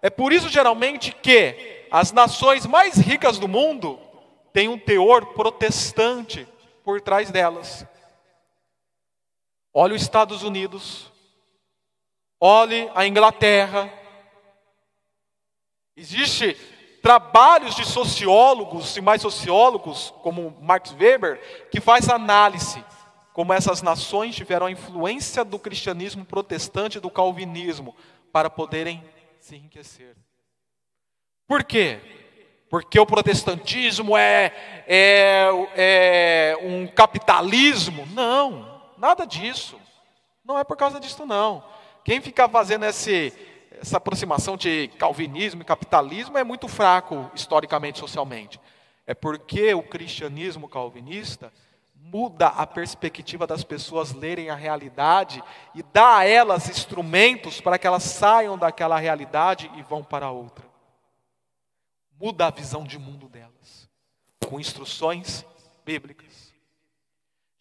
É 0.00 0.08
por 0.08 0.32
isso, 0.32 0.48
geralmente, 0.48 1.12
que 1.12 1.84
as 1.90 2.12
nações 2.12 2.64
mais 2.64 2.96
ricas 2.96 3.38
do 3.38 3.46
mundo 3.46 4.00
têm 4.54 4.68
um 4.68 4.78
teor 4.78 5.34
protestante 5.34 6.48
por 6.82 6.98
trás 7.02 7.30
delas. 7.30 7.86
Olhe 9.74 9.94
os 9.94 10.00
Estados 10.00 10.42
Unidos, 10.42 11.11
olhe 12.42 12.90
a 12.94 13.06
Inglaterra, 13.06 13.90
Existe 15.94 16.54
trabalhos 17.02 17.74
de 17.74 17.84
sociólogos 17.84 18.96
e 18.96 19.00
mais 19.00 19.20
sociólogos, 19.20 20.12
como 20.22 20.56
Max 20.60 20.94
Weber, 20.98 21.68
que 21.70 21.80
faz 21.80 22.08
análise 22.08 22.82
como 23.32 23.52
essas 23.52 23.82
nações 23.82 24.34
tiveram 24.34 24.66
a 24.66 24.70
influência 24.70 25.44
do 25.44 25.58
cristianismo 25.58 26.24
protestante 26.24 26.98
e 26.98 27.00
do 27.00 27.10
calvinismo 27.10 27.94
para 28.30 28.50
poderem 28.50 29.02
se 29.38 29.56
enriquecer. 29.56 30.16
Por 31.46 31.64
quê? 31.64 31.98
Porque 32.68 32.98
o 32.98 33.06
protestantismo 33.06 34.16
é, 34.16 34.52
é, 34.86 35.48
é 35.76 36.58
um 36.62 36.86
capitalismo? 36.86 38.06
Não, 38.12 38.82
nada 38.96 39.26
disso. 39.26 39.78
Não 40.44 40.58
é 40.58 40.64
por 40.64 40.76
causa 40.76 40.98
disso, 40.98 41.24
não. 41.26 41.62
Quem 42.04 42.20
fica 42.20 42.48
fazendo 42.48 42.84
esse, 42.84 43.32
essa 43.80 43.96
aproximação 43.96 44.56
de 44.56 44.88
calvinismo 44.98 45.62
e 45.62 45.64
capitalismo 45.64 46.36
é 46.36 46.44
muito 46.44 46.68
fraco 46.68 47.30
historicamente, 47.34 47.98
socialmente. 47.98 48.60
É 49.06 49.14
porque 49.14 49.72
o 49.74 49.82
cristianismo 49.82 50.68
calvinista 50.68 51.52
muda 51.94 52.48
a 52.48 52.66
perspectiva 52.66 53.46
das 53.46 53.62
pessoas 53.62 54.12
lerem 54.12 54.50
a 54.50 54.54
realidade 54.54 55.42
e 55.74 55.82
dá 55.82 56.18
a 56.18 56.24
elas 56.24 56.68
instrumentos 56.68 57.60
para 57.60 57.78
que 57.78 57.86
elas 57.86 58.02
saiam 58.02 58.58
daquela 58.58 58.98
realidade 58.98 59.70
e 59.76 59.82
vão 59.82 60.02
para 60.02 60.30
outra. 60.30 60.66
Muda 62.20 62.46
a 62.46 62.50
visão 62.50 62.84
de 62.84 62.98
mundo 62.98 63.28
delas, 63.28 63.88
com 64.48 64.60
instruções 64.60 65.44
bíblicas 65.84 66.31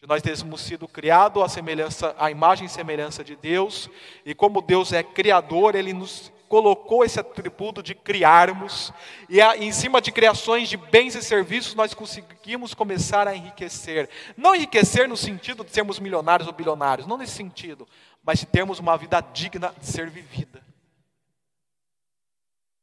de 0.01 0.07
nós 0.07 0.23
termos 0.23 0.61
sido 0.61 0.87
criados 0.87 1.43
à 1.43 1.47
semelhança, 1.47 2.15
à 2.17 2.31
imagem 2.31 2.65
e 2.65 2.69
semelhança 2.69 3.23
de 3.23 3.35
Deus, 3.35 3.87
e 4.25 4.33
como 4.33 4.59
Deus 4.59 4.91
é 4.91 5.03
criador, 5.03 5.75
Ele 5.75 5.93
nos 5.93 6.31
colocou 6.49 7.05
esse 7.05 7.19
atributo 7.19 7.83
de 7.83 7.93
criarmos, 7.93 8.91
e 9.29 9.39
em 9.39 9.71
cima 9.71 10.01
de 10.01 10.11
criações 10.11 10.67
de 10.67 10.75
bens 10.75 11.13
e 11.13 11.21
serviços 11.21 11.75
nós 11.75 11.93
conseguimos 11.93 12.73
começar 12.73 13.27
a 13.27 13.35
enriquecer. 13.35 14.09
Não 14.35 14.55
enriquecer 14.55 15.07
no 15.07 15.15
sentido 15.15 15.63
de 15.63 15.71
sermos 15.71 15.99
milionários 15.99 16.47
ou 16.47 16.53
bilionários, 16.53 17.05
não 17.05 17.15
nesse 17.15 17.33
sentido, 17.33 17.87
mas 18.23 18.39
de 18.39 18.47
termos 18.47 18.79
uma 18.79 18.97
vida 18.97 19.21
digna 19.21 19.71
de 19.79 19.85
ser 19.85 20.09
vivida. 20.09 20.63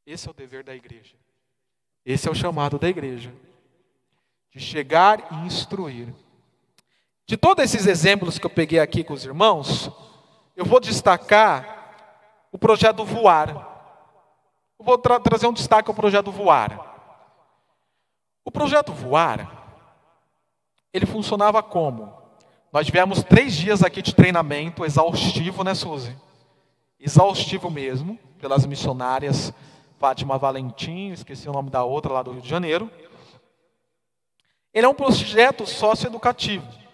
Esse 0.06 0.28
é 0.28 0.30
o 0.30 0.34
dever 0.34 0.62
da 0.62 0.74
igreja. 0.74 1.16
Esse 2.06 2.28
é 2.28 2.30
o 2.30 2.34
chamado 2.34 2.78
da 2.78 2.88
igreja. 2.88 3.34
De 4.52 4.60
chegar 4.60 5.28
e 5.32 5.46
instruir. 5.46 6.14
De 7.28 7.36
todos 7.36 7.62
esses 7.62 7.86
exemplos 7.86 8.38
que 8.38 8.46
eu 8.46 8.50
peguei 8.50 8.78
aqui 8.78 9.04
com 9.04 9.12
os 9.12 9.22
irmãos, 9.22 9.90
eu 10.56 10.64
vou 10.64 10.80
destacar 10.80 12.48
o 12.50 12.56
projeto 12.56 13.04
Voar. 13.04 13.50
Eu 14.78 14.84
vou 14.86 14.96
tra 14.96 15.20
trazer 15.20 15.46
um 15.46 15.52
destaque 15.52 15.90
ao 15.90 15.94
projeto 15.94 16.32
Voar. 16.32 16.80
O 18.46 18.50
projeto 18.50 18.94
Voar, 18.94 19.46
ele 20.90 21.04
funcionava 21.04 21.62
como? 21.62 22.10
Nós 22.72 22.86
tivemos 22.86 23.22
três 23.22 23.54
dias 23.54 23.82
aqui 23.82 24.00
de 24.00 24.14
treinamento 24.14 24.82
exaustivo, 24.82 25.62
né, 25.62 25.74
Suzy? 25.74 26.16
Exaustivo 26.98 27.70
mesmo, 27.70 28.18
pelas 28.40 28.64
missionárias 28.64 29.52
Fátima 29.98 30.38
Valentim, 30.38 31.10
esqueci 31.10 31.46
o 31.46 31.52
nome 31.52 31.68
da 31.68 31.84
outra 31.84 32.10
lá 32.10 32.22
do 32.22 32.30
Rio 32.32 32.40
de 32.40 32.48
Janeiro. 32.48 32.90
Ele 34.72 34.86
é 34.86 34.88
um 34.88 34.94
projeto 34.94 35.66
socioeducativo 35.66 36.87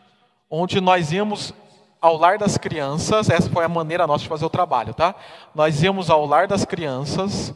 onde 0.55 0.81
nós 0.81 1.13
íamos 1.13 1.53
ao 2.01 2.17
lar 2.17 2.39
das 2.39 2.57
crianças, 2.57 3.31
essa 3.31 3.49
foi 3.51 3.65
a 3.65 3.69
maneira 3.69 4.07
nossa 4.07 4.23
de 4.23 4.29
fazer 4.29 4.45
o 4.45 4.51
trabalho, 4.51 4.93
tá? 4.93 5.15
Nós 5.55 5.83
íamos 5.83 6.11
ao 6.11 6.27
lar 6.27 6.47
das 6.47 6.65
crianças 6.65 7.55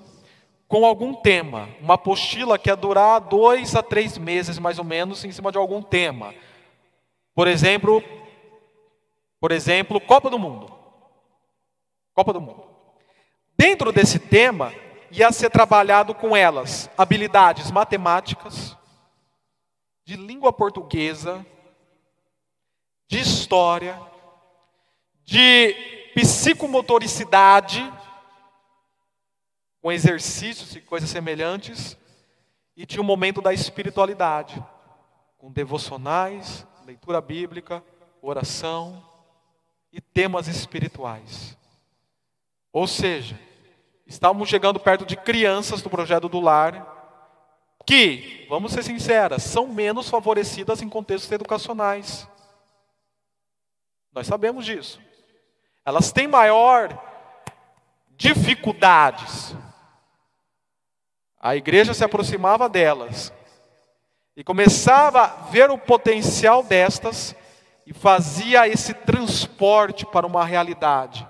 com 0.67 0.85
algum 0.85 1.15
tema, 1.15 1.69
uma 1.81 1.95
apostila 1.95 2.59
que 2.59 2.69
ia 2.69 2.77
durar 2.77 3.21
dois 3.21 3.75
a 3.75 3.83
três 3.83 4.19
meses 4.19 4.59
mais 4.59 4.79
ou 4.79 4.85
menos 4.85 5.25
em 5.25 5.31
cima 5.31 5.53
de 5.53 5.59
algum 5.59 5.83
tema. 5.83 6.35
Por 7.35 7.47
exemplo, 7.47 8.03
por 9.41 9.53
exemplo, 9.53 10.01
Copa 10.01 10.29
do 10.29 10.39
Mundo. 10.39 10.73
Copa 12.15 12.33
do 12.33 12.41
Mundo. 12.41 12.65
Dentro 13.57 13.93
desse 13.93 14.19
tema 14.19 14.73
ia 15.11 15.31
ser 15.31 15.51
trabalhado 15.51 16.15
com 16.15 16.37
elas 16.37 16.91
habilidades 16.99 17.71
matemáticas, 17.71 18.77
de 20.05 20.17
língua 20.17 20.53
portuguesa, 20.53 21.45
de 23.09 23.19
história, 23.19 23.99
de 25.25 25.75
psicomotoricidade, 26.15 27.91
com 29.81 29.91
exercícios 29.91 30.77
e 30.77 30.81
coisas 30.81 31.09
semelhantes, 31.09 31.97
e 32.77 32.85
de 32.85 33.01
um 33.01 33.05
momento 33.05 33.41
da 33.41 33.53
espiritualidade, 33.53 34.63
com 35.39 35.51
devocionais, 35.51 36.67
leitura 36.85 37.21
bíblica, 37.21 37.83
oração 38.21 39.03
e 39.93 40.01
temas 40.01 40.47
espirituais. 40.47 41.57
Ou 42.73 42.87
seja, 42.87 43.39
estamos 44.07 44.49
chegando 44.49 44.79
perto 44.79 45.07
de 45.07 45.17
crianças 45.17 45.81
do 45.81 45.89
projeto 45.91 46.29
do 46.29 46.41
lar 46.41 46.97
que, 47.87 48.47
vamos 48.51 48.73
ser 48.73 48.85
sinceras, 48.85 49.43
são 49.43 49.67
menos 49.67 50.11
favorecidas 50.11 50.83
em 50.83 50.89
contextos 50.91 51.33
educacionais. 51.33 52.29
Nós 54.13 54.27
sabemos 54.27 54.65
disso. 54.65 55.01
Elas 55.85 56.13
têm 56.13 56.27
maior 56.27 56.97
dificuldades. 58.17 59.55
A 61.41 61.55
igreja 61.55 61.95
se 61.95 62.05
aproximava 62.05 62.69
delas 62.69 63.33
e 64.37 64.43
começava 64.43 65.23
a 65.23 65.29
ver 65.51 65.71
o 65.71 65.79
potencial 65.79 66.63
destas 66.63 67.35
e 67.87 67.93
fazia 67.95 68.69
esse 68.69 68.93
transporte 68.93 70.05
para 70.05 70.27
uma 70.27 70.45
realidade, 70.45 71.27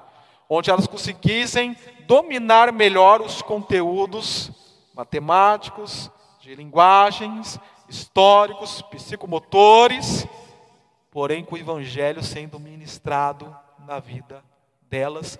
onde 0.48 0.70
elas 0.70 0.86
conseguissem 0.86 1.76
dominar 2.06 2.72
melhor 2.72 3.20
os 3.20 3.42
conteúdos 3.42 4.50
matemáticos, 4.94 6.10
de 6.40 6.54
linguagens, 6.54 7.60
históricos, 7.88 8.82
psicomotores, 8.82 10.26
porém 11.18 11.44
com 11.44 11.56
o 11.56 11.58
evangelho 11.58 12.22
sendo 12.22 12.60
ministrado 12.60 13.52
na 13.84 13.98
vida 13.98 14.40
delas, 14.88 15.36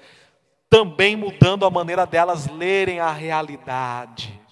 também 0.68 1.14
mudando 1.14 1.64
a 1.64 1.70
maneira 1.70 2.05
delas 2.05 2.49
lerem 2.49 2.99
a 2.99 3.12
realidade. 3.12 4.43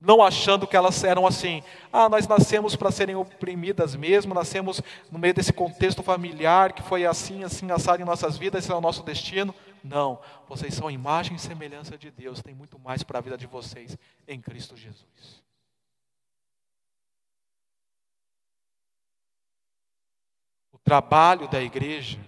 Não 0.00 0.20
achando 0.20 0.66
que 0.66 0.76
elas 0.76 1.04
eram 1.04 1.24
assim, 1.24 1.62
ah, 1.92 2.08
nós 2.08 2.26
nascemos 2.26 2.74
para 2.74 2.90
serem 2.90 3.14
oprimidas 3.14 3.94
mesmo, 3.94 4.34
nascemos 4.34 4.82
no 5.12 5.18
meio 5.20 5.34
desse 5.34 5.52
contexto 5.52 6.02
familiar 6.02 6.72
que 6.72 6.82
foi 6.82 7.06
assim, 7.06 7.44
assim, 7.44 7.70
assado 7.70 8.02
em 8.02 8.04
nossas 8.04 8.36
vidas, 8.36 8.64
esse 8.64 8.72
é 8.72 8.74
o 8.74 8.80
nosso 8.80 9.04
destino. 9.04 9.54
Não, 9.84 10.18
vocês 10.48 10.74
são 10.74 10.90
imagem 10.90 11.36
e 11.36 11.38
semelhança 11.38 11.96
de 11.96 12.10
Deus, 12.10 12.42
tem 12.42 12.52
muito 12.52 12.80
mais 12.80 13.04
para 13.04 13.20
a 13.20 13.22
vida 13.22 13.38
de 13.38 13.46
vocês 13.46 13.96
em 14.26 14.40
Cristo 14.40 14.76
Jesus. 14.76 15.47
Trabalho 20.88 21.46
da 21.48 21.62
igreja 21.62 22.18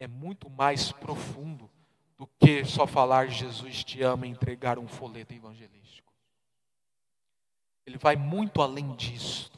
é 0.00 0.06
muito 0.06 0.48
mais 0.48 0.90
profundo 0.90 1.68
do 2.16 2.26
que 2.40 2.64
só 2.64 2.86
falar 2.86 3.28
Jesus 3.28 3.84
te 3.84 4.02
ama 4.02 4.26
e 4.26 4.30
entregar 4.30 4.78
um 4.78 4.88
folheto 4.88 5.34
evangelístico. 5.34 6.10
Ele 7.86 7.98
vai 7.98 8.16
muito 8.16 8.62
além 8.62 8.96
disso. 8.96 9.52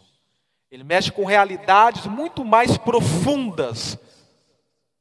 Ele 0.69 0.83
mexe 0.83 1.13
com 1.13 1.25
realidades 1.25 2.07
muito 2.07 2.45
mais 2.45 2.77
profundas 2.77 3.97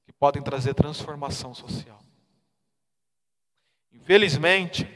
que 0.05 0.13
podem 0.13 0.43
trazer 0.43 0.75
transformação 0.75 1.55
social. 1.55 1.99
Infelizmente, 3.91 4.87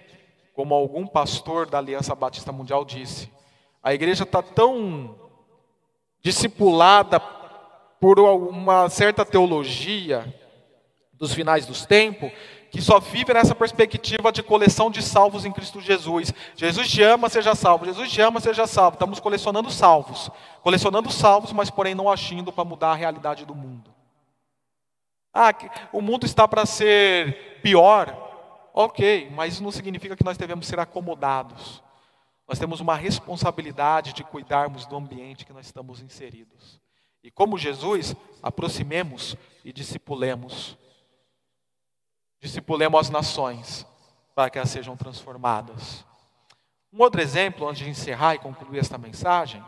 como 0.54 0.76
algum 0.76 1.08
pastor 1.08 1.68
da 1.68 1.80
Aliança 1.80 2.14
Batista 2.14 2.52
Mundial 2.52 2.86
disse, 2.86 3.32
a 3.82 3.96
igreja 3.96 4.26
está 4.26 4.44
tão 4.44 5.20
discipulada 6.22 7.20
por 8.00 8.20
uma 8.20 8.90
certa 8.90 9.26
teologia 9.26 10.34
dos 11.14 11.34
finais 11.34 11.66
dos 11.66 11.86
tempos, 11.86 12.32
que 12.70 12.82
só 12.82 13.00
vive 13.00 13.34
nessa 13.34 13.56
perspectiva 13.56 14.32
de 14.32 14.44
coleção 14.44 14.92
de 14.92 15.02
salvos 15.02 15.46
em 15.46 15.52
Cristo 15.52 15.82
Jesus. 15.82 16.34
Jesus 16.56 16.90
te 16.90 17.02
ama, 17.02 17.30
seja 17.30 17.56
salvo. 17.56 17.86
Jesus 17.86 18.12
te 18.12 18.22
ama, 18.22 18.40
seja 18.40 18.68
salvo. 18.68 18.96
Estamos 18.96 19.20
colecionando 19.20 19.72
salvos. 19.72 20.30
Colecionando 20.62 21.12
salvos, 21.12 21.52
mas 21.54 21.72
porém 21.72 21.96
não 21.96 22.10
agindo 22.10 22.52
para 22.52 22.66
mudar 22.66 22.92
a 22.92 22.96
realidade 22.96 23.46
do 23.46 23.56
mundo. 23.56 23.94
Ah, 25.34 25.54
o 25.94 26.02
mundo 26.02 26.26
está 26.26 26.48
para 26.48 26.66
ser 26.66 27.60
pior. 27.62 28.26
Ok, 28.74 29.32
mas 29.34 29.54
isso 29.54 29.64
não 29.64 29.72
significa 29.72 30.16
que 30.16 30.26
nós 30.26 30.38
devemos 30.38 30.68
ser 30.68 30.80
acomodados. 30.80 31.82
Nós 32.48 32.60
temos 32.60 32.80
uma 32.80 32.96
responsabilidade 32.96 34.14
de 34.14 34.24
cuidarmos 34.24 34.86
do 34.86 34.96
ambiente 34.96 35.46
que 35.46 35.54
nós 35.54 35.66
estamos 35.66 36.02
inseridos. 36.02 36.80
E 37.24 37.32
como 37.32 37.58
Jesus, 37.58 38.16
aproximemos 38.42 39.36
e 39.64 39.74
discipulemos 39.74 40.78
discipulemos 42.40 43.00
as 43.00 43.10
nações 43.10 43.86
para 44.36 44.50
que 44.50 44.58
elas 44.58 44.70
sejam 44.70 44.96
transformadas. 44.96 46.06
Um 46.94 47.02
outro 47.02 47.22
exemplo, 47.22 47.68
antes 47.68 47.84
de 47.84 47.90
encerrar 47.90 48.36
e 48.36 48.40
concluir 48.40 48.80
esta 48.80 48.98
mensagem, 48.98 49.64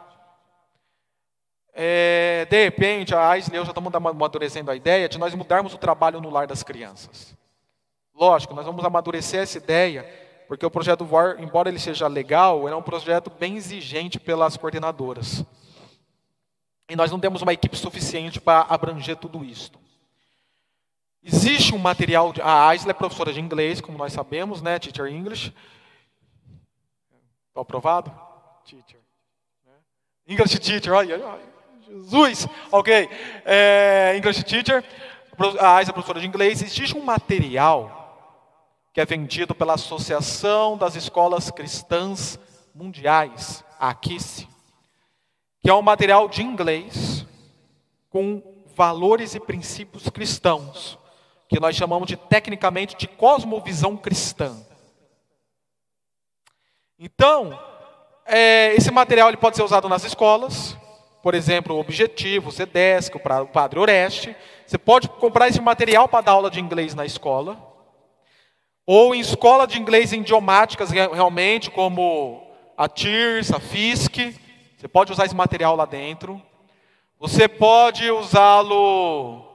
é, 1.73 2.45
de 2.49 2.63
repente, 2.63 3.15
a 3.15 3.29
Aisle 3.29 3.55
eu 3.55 3.63
já 3.63 3.71
estamos 3.71 3.93
amadurecendo 3.93 4.71
a 4.71 4.75
ideia 4.75 5.07
de 5.07 5.17
nós 5.17 5.33
mudarmos 5.33 5.73
o 5.73 5.77
trabalho 5.77 6.21
no 6.21 6.29
lar 6.29 6.47
das 6.47 6.63
crianças. 6.63 7.35
Lógico, 8.13 8.53
nós 8.53 8.65
vamos 8.65 8.83
amadurecer 8.83 9.41
essa 9.41 9.57
ideia, 9.57 10.03
porque 10.47 10.65
o 10.65 10.71
projeto 10.71 11.05
VOR, 11.05 11.37
embora 11.39 11.69
ele 11.69 11.79
seja 11.79 12.07
legal, 12.07 12.67
é 12.67 12.75
um 12.75 12.81
projeto 12.81 13.29
bem 13.29 13.55
exigente 13.55 14.19
pelas 14.19 14.57
coordenadoras. 14.57 15.45
E 16.89 16.95
nós 16.95 17.11
não 17.11 17.19
temos 17.19 17.43
uma 17.43 17.53
equipe 17.53 17.77
suficiente 17.77 18.41
para 18.41 18.61
abranger 18.61 19.15
tudo 19.15 19.45
isso. 19.45 19.71
Existe 21.23 21.75
um 21.75 21.77
material, 21.77 22.33
a 22.41 22.67
Aisla 22.69 22.91
é 22.91 22.93
professora 22.93 23.31
de 23.31 23.39
inglês, 23.39 23.79
como 23.79 23.97
nós 23.97 24.11
sabemos, 24.11 24.61
né, 24.61 24.79
Teacher 24.79 25.05
English. 25.05 25.53
Estou 27.49 27.61
aprovado? 27.61 28.11
Teacher. 28.65 28.99
Né? 29.65 29.73
English 30.27 30.57
Teacher, 30.59 30.93
olha, 30.93 31.39
Jesus, 31.87 32.47
ok. 32.71 33.09
É, 33.45 34.13
English 34.17 34.43
Teacher, 34.43 34.83
a 35.59 35.75
Aisla 35.75 35.91
é 35.91 35.93
professora 35.93 36.19
de 36.19 36.27
inglês. 36.27 36.61
Existe 36.63 36.97
um 36.97 37.03
material 37.03 37.97
que 38.93 39.01
é 39.01 39.05
vendido 39.05 39.53
pela 39.53 39.73
Associação 39.73 40.77
das 40.77 40.95
Escolas 40.95 41.51
Cristãs 41.51 42.39
Mundiais, 42.73 43.63
a 43.79 43.89
AQUICE, 43.89 44.47
que 45.61 45.69
é 45.69 45.73
um 45.73 45.81
material 45.81 46.27
de 46.27 46.41
inglês 46.41 47.25
com 48.09 48.41
valores 48.75 49.35
e 49.35 49.39
princípios 49.39 50.09
cristãos 50.09 50.97
que 51.49 51.59
nós 51.59 51.75
chamamos 51.75 52.07
de 52.07 52.15
tecnicamente 52.15 52.95
de 52.95 53.07
cosmovisão 53.07 53.97
cristã. 53.97 54.55
Então, 56.97 57.59
é, 58.25 58.75
esse 58.75 58.91
material 58.91 59.29
ele 59.29 59.37
pode 59.37 59.55
ser 59.55 59.63
usado 59.63 59.89
nas 59.89 60.03
escolas, 60.03 60.77
por 61.23 61.33
exemplo, 61.33 61.75
o 61.75 61.79
Objetivo, 61.79 62.49
o 62.49 62.51
CEDESC, 62.51 63.15
o 63.15 63.47
Padre 63.47 63.79
Oreste. 63.79 64.35
Você 64.65 64.77
pode 64.77 65.09
comprar 65.09 65.47
esse 65.47 65.59
material 65.59 66.07
para 66.07 66.21
dar 66.21 66.31
aula 66.33 66.49
de 66.49 66.59
inglês 66.59 66.93
na 66.93 67.05
escola. 67.05 67.57
Ou 68.85 69.13
em 69.13 69.19
escola 69.19 69.67
de 69.67 69.79
inglês 69.79 70.13
idiomáticas, 70.13 70.91
realmente, 70.91 71.69
como 71.69 72.47
a 72.77 72.87
TIRS, 72.87 73.51
a 73.51 73.59
FISC. 73.59 74.35
Você 74.79 74.87
pode 74.87 75.11
usar 75.11 75.25
esse 75.25 75.35
material 75.35 75.75
lá 75.75 75.83
dentro. 75.83 76.41
Você 77.19 77.49
pode 77.49 78.09
usá-lo 78.09 79.45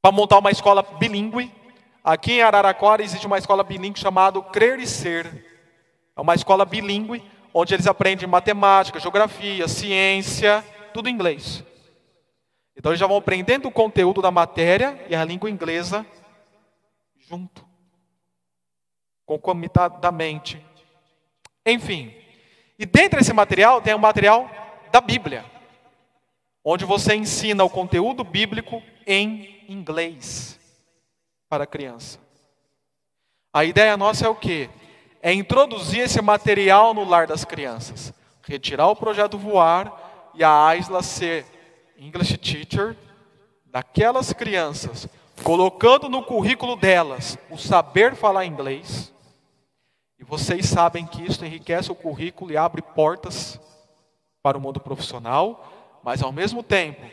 para 0.00 0.12
montar 0.12 0.38
uma 0.38 0.52
escola 0.52 0.80
bilíngue. 0.80 1.52
Aqui 2.04 2.34
em 2.34 2.42
Araraquara 2.42 3.02
existe 3.02 3.26
uma 3.26 3.36
escola 3.36 3.64
bilíngue 3.64 3.98
chamada 3.98 4.40
Crer 4.40 4.78
e 4.78 4.86
Ser. 4.86 5.44
É 6.16 6.20
uma 6.20 6.36
escola 6.36 6.64
bilíngue 6.64 7.20
onde 7.52 7.74
eles 7.74 7.88
aprendem 7.88 8.28
matemática, 8.28 9.00
geografia, 9.00 9.66
ciência, 9.66 10.64
tudo 10.94 11.08
em 11.08 11.12
inglês. 11.12 11.64
Então 12.76 12.92
eles 12.92 13.00
já 13.00 13.08
vão 13.08 13.16
aprendendo 13.16 13.66
o 13.66 13.72
conteúdo 13.72 14.22
da 14.22 14.30
matéria 14.30 15.04
e 15.08 15.16
a 15.16 15.24
língua 15.24 15.50
inglesa 15.50 16.06
junto, 17.18 17.66
concomitadamente. 19.24 20.64
Enfim, 21.66 22.14
e 22.78 22.84
dentro 22.84 23.18
desse 23.18 23.32
material 23.32 23.80
tem 23.80 23.94
o 23.94 23.98
material 23.98 24.50
da 24.92 25.00
Bíblia, 25.00 25.44
onde 26.64 26.84
você 26.84 27.14
ensina 27.14 27.64
o 27.64 27.70
conteúdo 27.70 28.24
bíblico 28.24 28.82
em 29.06 29.64
inglês 29.68 30.58
para 31.48 31.64
a 31.64 31.66
criança. 31.66 32.18
A 33.52 33.64
ideia 33.64 33.96
nossa 33.96 34.26
é 34.26 34.28
o 34.28 34.34
quê? 34.34 34.68
É 35.22 35.32
introduzir 35.32 36.00
esse 36.00 36.20
material 36.20 36.92
no 36.92 37.04
lar 37.04 37.26
das 37.26 37.44
crianças. 37.44 38.12
Retirar 38.42 38.88
o 38.88 38.96
projeto 38.96 39.38
voar 39.38 40.30
e 40.34 40.44
a 40.44 40.66
Aisla 40.66 41.02
ser 41.02 41.46
English 41.98 42.36
teacher 42.36 42.96
daquelas 43.64 44.32
crianças, 44.32 45.08
colocando 45.42 46.08
no 46.08 46.22
currículo 46.22 46.76
delas 46.76 47.38
o 47.50 47.56
saber 47.56 48.14
falar 48.14 48.44
inglês. 48.44 49.12
E 50.18 50.24
vocês 50.24 50.66
sabem 50.66 51.06
que 51.06 51.22
isso 51.22 51.44
enriquece 51.44 51.92
o 51.92 51.94
currículo 51.94 52.52
e 52.52 52.56
abre 52.56 52.82
portas 52.82 53.60
para 54.42 54.56
o 54.56 54.60
mundo 54.60 54.80
profissional, 54.80 56.00
mas 56.02 56.22
ao 56.22 56.32
mesmo 56.32 56.62
tempo 56.62 57.04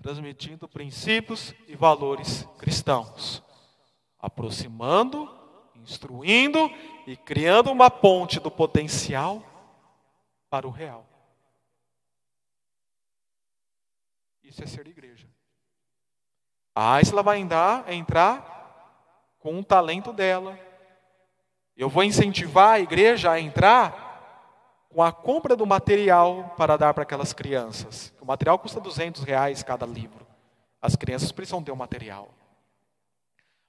transmitindo 0.00 0.68
princípios 0.68 1.54
e 1.66 1.74
valores 1.74 2.46
cristãos, 2.56 3.42
aproximando, 4.18 5.28
instruindo 5.74 6.70
e 7.06 7.16
criando 7.16 7.72
uma 7.72 7.90
ponte 7.90 8.38
do 8.38 8.50
potencial 8.50 9.42
para 10.48 10.66
o 10.66 10.70
real. 10.70 11.04
Isso 14.42 14.62
é 14.62 14.66
ser 14.66 14.86
igreja. 14.86 15.26
A 16.74 16.94
Aisla 16.94 17.22
vai 17.22 17.38
entrar, 17.38 17.92
entrar 17.92 19.36
com 19.40 19.58
o 19.58 19.64
talento 19.64 20.12
dela. 20.12 20.58
Eu 21.78 21.88
vou 21.88 22.02
incentivar 22.02 22.72
a 22.74 22.80
igreja 22.80 23.30
a 23.30 23.40
entrar 23.40 24.86
com 24.92 25.02
a 25.02 25.10
compra 25.12 25.54
do 25.54 25.64
material 25.64 26.54
para 26.56 26.76
dar 26.76 26.92
para 26.92 27.04
aquelas 27.04 27.32
crianças. 27.32 28.12
O 28.20 28.26
material 28.26 28.58
custa 28.58 28.80
200 28.80 29.22
reais 29.22 29.62
cada 29.62 29.86
livro. 29.86 30.26
As 30.82 30.96
crianças 30.96 31.32
precisam 31.32 31.62
ter 31.62 31.70
o 31.70 31.74
um 31.74 31.78
material. 31.78 32.28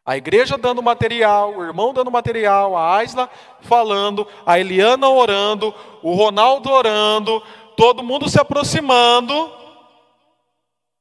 A 0.03 0.17
igreja 0.17 0.57
dando 0.57 0.81
material, 0.81 1.55
o 1.55 1.63
irmão 1.63 1.93
dando 1.93 2.09
material, 2.09 2.75
a 2.75 2.97
Aisla 2.97 3.29
falando, 3.61 4.27
a 4.43 4.59
Eliana 4.59 5.07
orando, 5.07 5.73
o 6.01 6.13
Ronaldo 6.15 6.71
orando, 6.71 7.43
todo 7.77 8.03
mundo 8.03 8.27
se 8.27 8.39
aproximando 8.39 9.59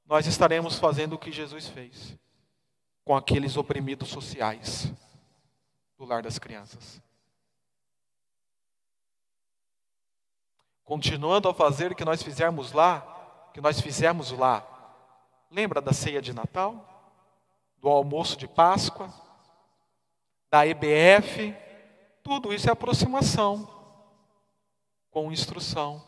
nós 0.09 0.27
estaremos 0.27 0.79
fazendo 0.79 1.13
o 1.13 1.19
que 1.19 1.31
Jesus 1.31 1.69
fez 1.69 2.17
com 3.05 3.15
aqueles 3.15 3.59
oprimidos 3.59 4.09
sociais 4.09 4.91
do 5.99 6.05
lar 6.05 6.23
das 6.23 6.39
crianças. 6.39 7.03
Continuando 10.85 11.49
a 11.49 11.55
fazer 11.55 11.93
o 11.93 11.95
que 11.95 12.05
nós 12.05 12.23
fizemos 12.23 12.73
lá, 12.73 13.51
que 13.53 13.61
nós 13.61 13.81
fizemos 13.81 14.31
lá. 14.31 14.65
Lembra 15.51 15.81
da 15.83 15.93
ceia 15.93 16.23
de 16.23 16.33
Natal? 16.33 16.87
Do 17.79 17.89
almoço 17.89 18.37
de 18.39 18.47
Páscoa? 18.47 19.13
Da 20.51 20.67
EBF? 20.67 21.55
Tudo 22.23 22.55
isso 22.55 22.69
é 22.69 22.73
aproximação 22.73 23.69
com 25.11 25.33
instrução. 25.33 26.03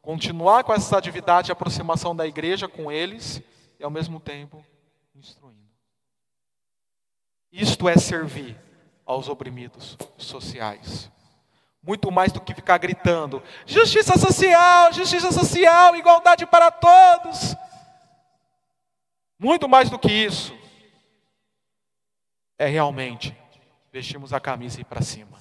Continuar 0.00 0.64
com 0.64 0.72
essa 0.72 0.96
atividade 0.96 1.46
de 1.46 1.52
aproximação 1.52 2.14
da 2.14 2.26
igreja 2.26 2.68
com 2.68 2.90
eles 2.90 3.42
e 3.78 3.84
ao 3.84 3.90
mesmo 3.90 4.18
tempo 4.18 4.64
instruindo. 5.14 5.60
Isto 7.52 7.88
é 7.88 7.96
servir 7.98 8.71
aos 9.04 9.28
oprimidos 9.28 9.96
sociais. 10.16 11.10
Muito 11.82 12.10
mais 12.12 12.30
do 12.30 12.40
que 12.40 12.54
ficar 12.54 12.78
gritando: 12.78 13.42
justiça 13.66 14.16
social, 14.16 14.92
justiça 14.92 15.32
social, 15.32 15.96
igualdade 15.96 16.46
para 16.46 16.70
todos. 16.70 17.56
Muito 19.38 19.68
mais 19.68 19.90
do 19.90 19.98
que 19.98 20.12
isso, 20.12 20.54
é 22.56 22.66
realmente 22.66 23.36
vestirmos 23.92 24.32
a 24.32 24.38
camisa 24.38 24.78
e 24.78 24.82
ir 24.82 24.84
para 24.84 25.02
cima. 25.02 25.36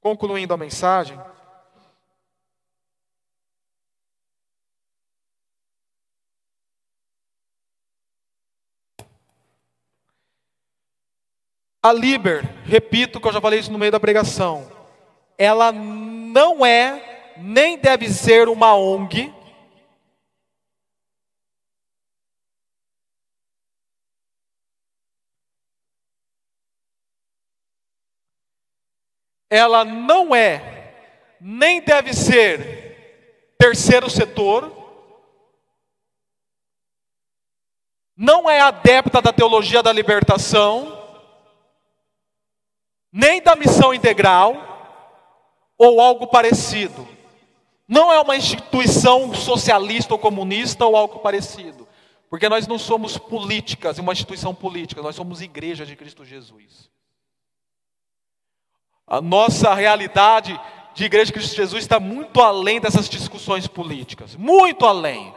Concluindo 0.00 0.54
a 0.54 0.56
mensagem, 0.56 1.20
A 11.86 11.92
Liber, 11.92 12.42
repito 12.64 13.20
que 13.20 13.28
eu 13.28 13.32
já 13.32 13.40
falei 13.40 13.60
isso 13.60 13.70
no 13.70 13.78
meio 13.78 13.92
da 13.92 14.00
pregação, 14.00 14.68
ela 15.38 15.70
não 15.70 16.66
é, 16.66 17.34
nem 17.36 17.78
deve 17.78 18.08
ser 18.08 18.48
uma 18.48 18.74
ONG. 18.74 19.32
Ela 29.48 29.84
não 29.84 30.34
é, 30.34 30.92
nem 31.40 31.80
deve 31.80 32.12
ser 32.12 33.54
terceiro 33.56 34.10
setor. 34.10 34.72
Não 38.16 38.50
é 38.50 38.58
adepta 38.58 39.22
da 39.22 39.32
teologia 39.32 39.84
da 39.84 39.92
libertação 39.92 41.05
nem 43.12 43.40
da 43.40 43.56
missão 43.56 43.94
integral 43.94 44.54
ou 45.78 46.00
algo 46.00 46.26
parecido. 46.26 47.06
Não 47.88 48.12
é 48.12 48.20
uma 48.20 48.36
instituição 48.36 49.32
socialista 49.34 50.14
ou 50.14 50.18
comunista 50.18 50.84
ou 50.84 50.96
algo 50.96 51.20
parecido. 51.20 51.86
Porque 52.28 52.48
nós 52.48 52.66
não 52.66 52.78
somos 52.78 53.16
políticas, 53.16 53.98
uma 53.98 54.12
instituição 54.12 54.54
política, 54.54 55.00
nós 55.00 55.14
somos 55.14 55.40
igreja 55.40 55.86
de 55.86 55.94
Cristo 55.94 56.24
Jesus. 56.24 56.90
A 59.06 59.20
nossa 59.20 59.72
realidade 59.72 60.60
de 60.92 61.04
igreja 61.04 61.26
de 61.26 61.32
Cristo 61.34 61.54
Jesus 61.54 61.84
está 61.84 62.00
muito 62.00 62.40
além 62.42 62.80
dessas 62.80 63.08
discussões 63.08 63.68
políticas, 63.68 64.34
muito 64.34 64.84
além. 64.84 65.32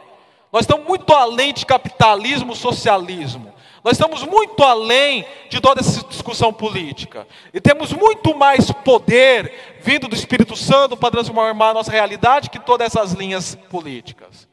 Nós 0.52 0.62
estamos 0.62 0.86
muito 0.86 1.12
além 1.12 1.52
de 1.52 1.64
capitalismo, 1.64 2.56
socialismo. 2.56 3.49
Nós 3.82 3.92
estamos 3.92 4.22
muito 4.24 4.62
além 4.62 5.24
de 5.48 5.60
toda 5.60 5.80
essa 5.80 6.04
discussão 6.06 6.52
política. 6.52 7.26
E 7.52 7.60
temos 7.60 7.92
muito 7.92 8.36
mais 8.36 8.70
poder 8.70 9.78
vindo 9.80 10.06
do 10.06 10.14
Espírito 10.14 10.54
Santo 10.54 10.96
para 10.96 11.12
transformar 11.12 11.70
a 11.70 11.74
nossa 11.74 11.90
realidade 11.90 12.50
que 12.50 12.58
todas 12.58 12.86
essas 12.86 13.12
linhas 13.12 13.54
políticas. 13.54 14.48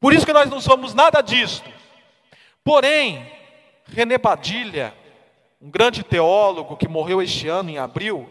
Por 0.00 0.12
isso 0.12 0.26
que 0.26 0.32
nós 0.32 0.50
não 0.50 0.60
somos 0.60 0.92
nada 0.92 1.20
disto. 1.20 1.70
Porém, 2.64 3.30
René 3.86 4.18
Padilha, 4.18 4.92
um 5.60 5.70
grande 5.70 6.02
teólogo 6.02 6.76
que 6.76 6.88
morreu 6.88 7.22
este 7.22 7.48
ano 7.48 7.70
em 7.70 7.78
abril, 7.78 8.28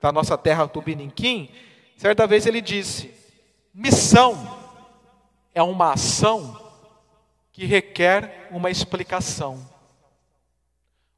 da 0.00 0.12
nossa 0.12 0.36
terra 0.36 0.68
Tubiniquim, 0.68 1.48
certa 1.96 2.26
vez 2.26 2.46
ele 2.46 2.60
disse: 2.60 3.10
missão 3.72 4.56
é 5.54 5.62
uma 5.62 5.94
ação 5.94 6.63
que 7.54 7.64
requer 7.64 8.48
uma 8.50 8.68
explicação. 8.68 9.64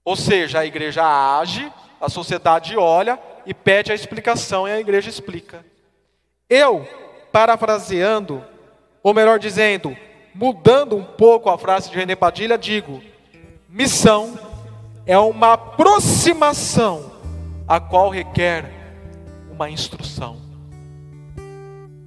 Ou 0.04 0.14
seja, 0.14 0.60
a 0.60 0.66
igreja 0.66 1.02
age, 1.02 1.72
a 1.98 2.10
sociedade 2.10 2.76
olha 2.76 3.18
e 3.46 3.54
pede 3.54 3.90
a 3.90 3.94
explicação 3.94 4.68
e 4.68 4.70
a 4.70 4.78
igreja 4.78 5.08
explica. 5.08 5.64
Eu, 6.48 6.86
parafraseando, 7.32 8.44
ou 9.02 9.14
melhor 9.14 9.38
dizendo, 9.38 9.96
mudando 10.34 10.94
um 10.94 11.04
pouco 11.04 11.48
a 11.48 11.56
frase 11.56 11.88
de 11.88 11.96
René 11.96 12.14
Padilha, 12.14 12.58
digo: 12.58 13.02
missão 13.66 14.38
é 15.06 15.18
uma 15.18 15.54
aproximação 15.54 17.12
a 17.66 17.80
qual 17.80 18.10
requer 18.10 18.70
uma 19.50 19.70
instrução, 19.70 20.36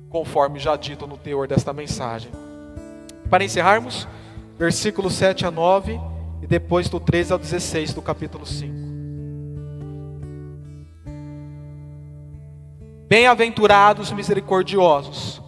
conforme 0.07 0.59
já 0.59 0.75
dito 0.75 1.07
no 1.07 1.17
teor 1.17 1.47
desta 1.47 1.73
mensagem. 1.73 2.49
Para 3.30 3.43
encerrarmos, 3.43 4.07
versículos 4.57 5.13
7 5.13 5.45
a 5.45 5.51
9 5.51 5.99
e 6.41 6.47
depois 6.47 6.89
do 6.89 6.99
13 6.99 7.34
ao 7.34 7.39
16 7.39 7.93
do 7.93 8.01
capítulo 8.01 8.45
5. 8.45 8.89
Bem-aventurados 13.07 14.11
misericordiosos, 14.11 15.41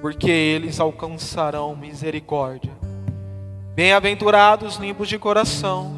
porque 0.00 0.30
eles 0.30 0.80
alcançarão 0.80 1.76
misericórdia. 1.76 2.72
Bem-aventurados 3.74 4.76
limpos 4.76 5.08
de 5.08 5.18
coração, 5.18 5.94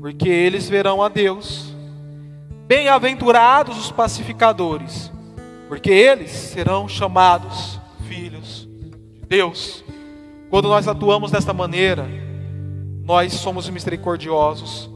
porque 0.00 0.28
eles 0.28 0.68
verão 0.68 1.02
a 1.02 1.08
Deus. 1.08 1.72
Bem-aventurados 2.66 3.78
os 3.78 3.90
pacificadores, 3.92 5.10
porque 5.68 5.90
eles 5.90 6.30
serão 6.30 6.88
chamados 6.88 7.80
filhos 8.06 8.68
de 8.68 9.26
Deus. 9.26 9.84
Quando 10.50 10.68
nós 10.68 10.88
atuamos 10.88 11.30
desta 11.30 11.52
maneira, 11.52 12.06
nós 13.04 13.34
somos 13.34 13.68
misericordiosos, 13.68 14.90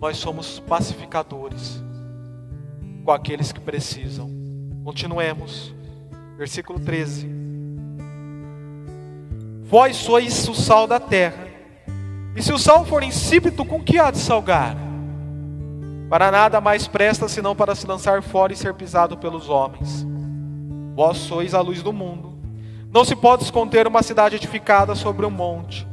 nós 0.00 0.16
somos 0.16 0.60
pacificadores 0.60 1.82
com 3.04 3.10
aqueles 3.12 3.52
que 3.52 3.60
precisam. 3.60 4.30
Continuemos, 4.82 5.74
versículo 6.38 6.80
13. 6.80 7.28
Vós 9.64 9.96
sois 9.96 10.48
o 10.48 10.54
sal 10.54 10.86
da 10.86 10.98
terra, 10.98 11.48
e 12.34 12.42
se 12.42 12.52
o 12.52 12.58
sal 12.58 12.84
for 12.86 13.02
insípido, 13.02 13.64
com 13.64 13.82
que 13.82 13.98
há 13.98 14.10
de 14.10 14.18
salgar? 14.18 14.74
Para 16.08 16.30
nada 16.30 16.60
mais 16.60 16.88
presta 16.88 17.28
senão 17.28 17.54
para 17.54 17.74
se 17.74 17.86
lançar 17.86 18.22
fora 18.22 18.52
e 18.52 18.56
ser 18.56 18.72
pisado 18.74 19.18
pelos 19.18 19.48
homens. 19.48 20.06
Vós 20.94 21.18
sois 21.18 21.54
a 21.54 21.60
luz 21.60 21.82
do 21.82 21.92
mundo. 21.92 22.33
Não 22.94 23.04
se 23.04 23.16
pode 23.16 23.42
esconder 23.42 23.88
uma 23.88 24.04
cidade 24.04 24.36
edificada 24.36 24.94
sobre 24.94 25.26
um 25.26 25.30
monte, 25.30 25.84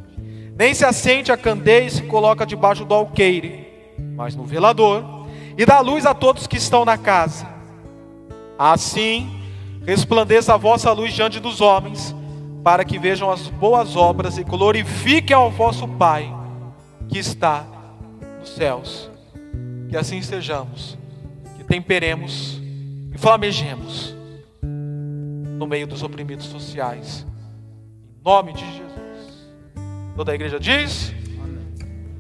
nem 0.56 0.72
se 0.72 0.86
acende 0.86 1.32
a 1.32 1.38
candeia 1.38 1.88
e 1.88 1.90
se 1.90 2.04
coloca 2.04 2.46
debaixo 2.46 2.86
do 2.86 2.94
alqueire, 2.94 3.68
mas 4.16 4.36
no 4.36 4.46
velador, 4.46 5.04
e 5.58 5.66
dá 5.66 5.80
luz 5.80 6.06
a 6.06 6.14
todos 6.14 6.46
que 6.46 6.58
estão 6.58 6.86
na 6.86 7.00
casa. 7.00 7.48
Assim, 8.56 9.32
resplandeça 9.84 10.54
a 10.54 10.58
vossa 10.58 10.92
luz 10.92 11.12
diante 11.12 11.40
dos 11.40 11.60
homens, 11.60 12.16
para 12.64 12.86
que 12.86 13.00
vejam 13.00 13.32
as 13.32 13.48
boas 13.48 13.96
obras 13.96 14.38
e 14.38 14.44
glorifiquem 14.44 15.36
ao 15.36 15.50
vosso 15.50 15.88
Pai 15.88 16.32
que 17.10 17.18
está 17.18 17.66
nos 18.40 18.50
céus. 18.50 19.10
Que 19.90 19.98
assim 19.98 20.22
sejamos, 20.22 20.96
que 21.58 21.64
temperemos 21.64 22.62
e 23.12 23.18
flamejemos 23.18 24.21
no 25.62 25.68
meio 25.68 25.86
dos 25.86 26.02
oprimidos 26.02 26.48
sociais. 26.48 27.24
Em 28.04 28.24
nome 28.26 28.52
de 28.52 28.66
Jesus. 28.66 29.54
Toda 30.16 30.32
a 30.32 30.36
igreja 30.36 30.60
diz. 30.60 31.14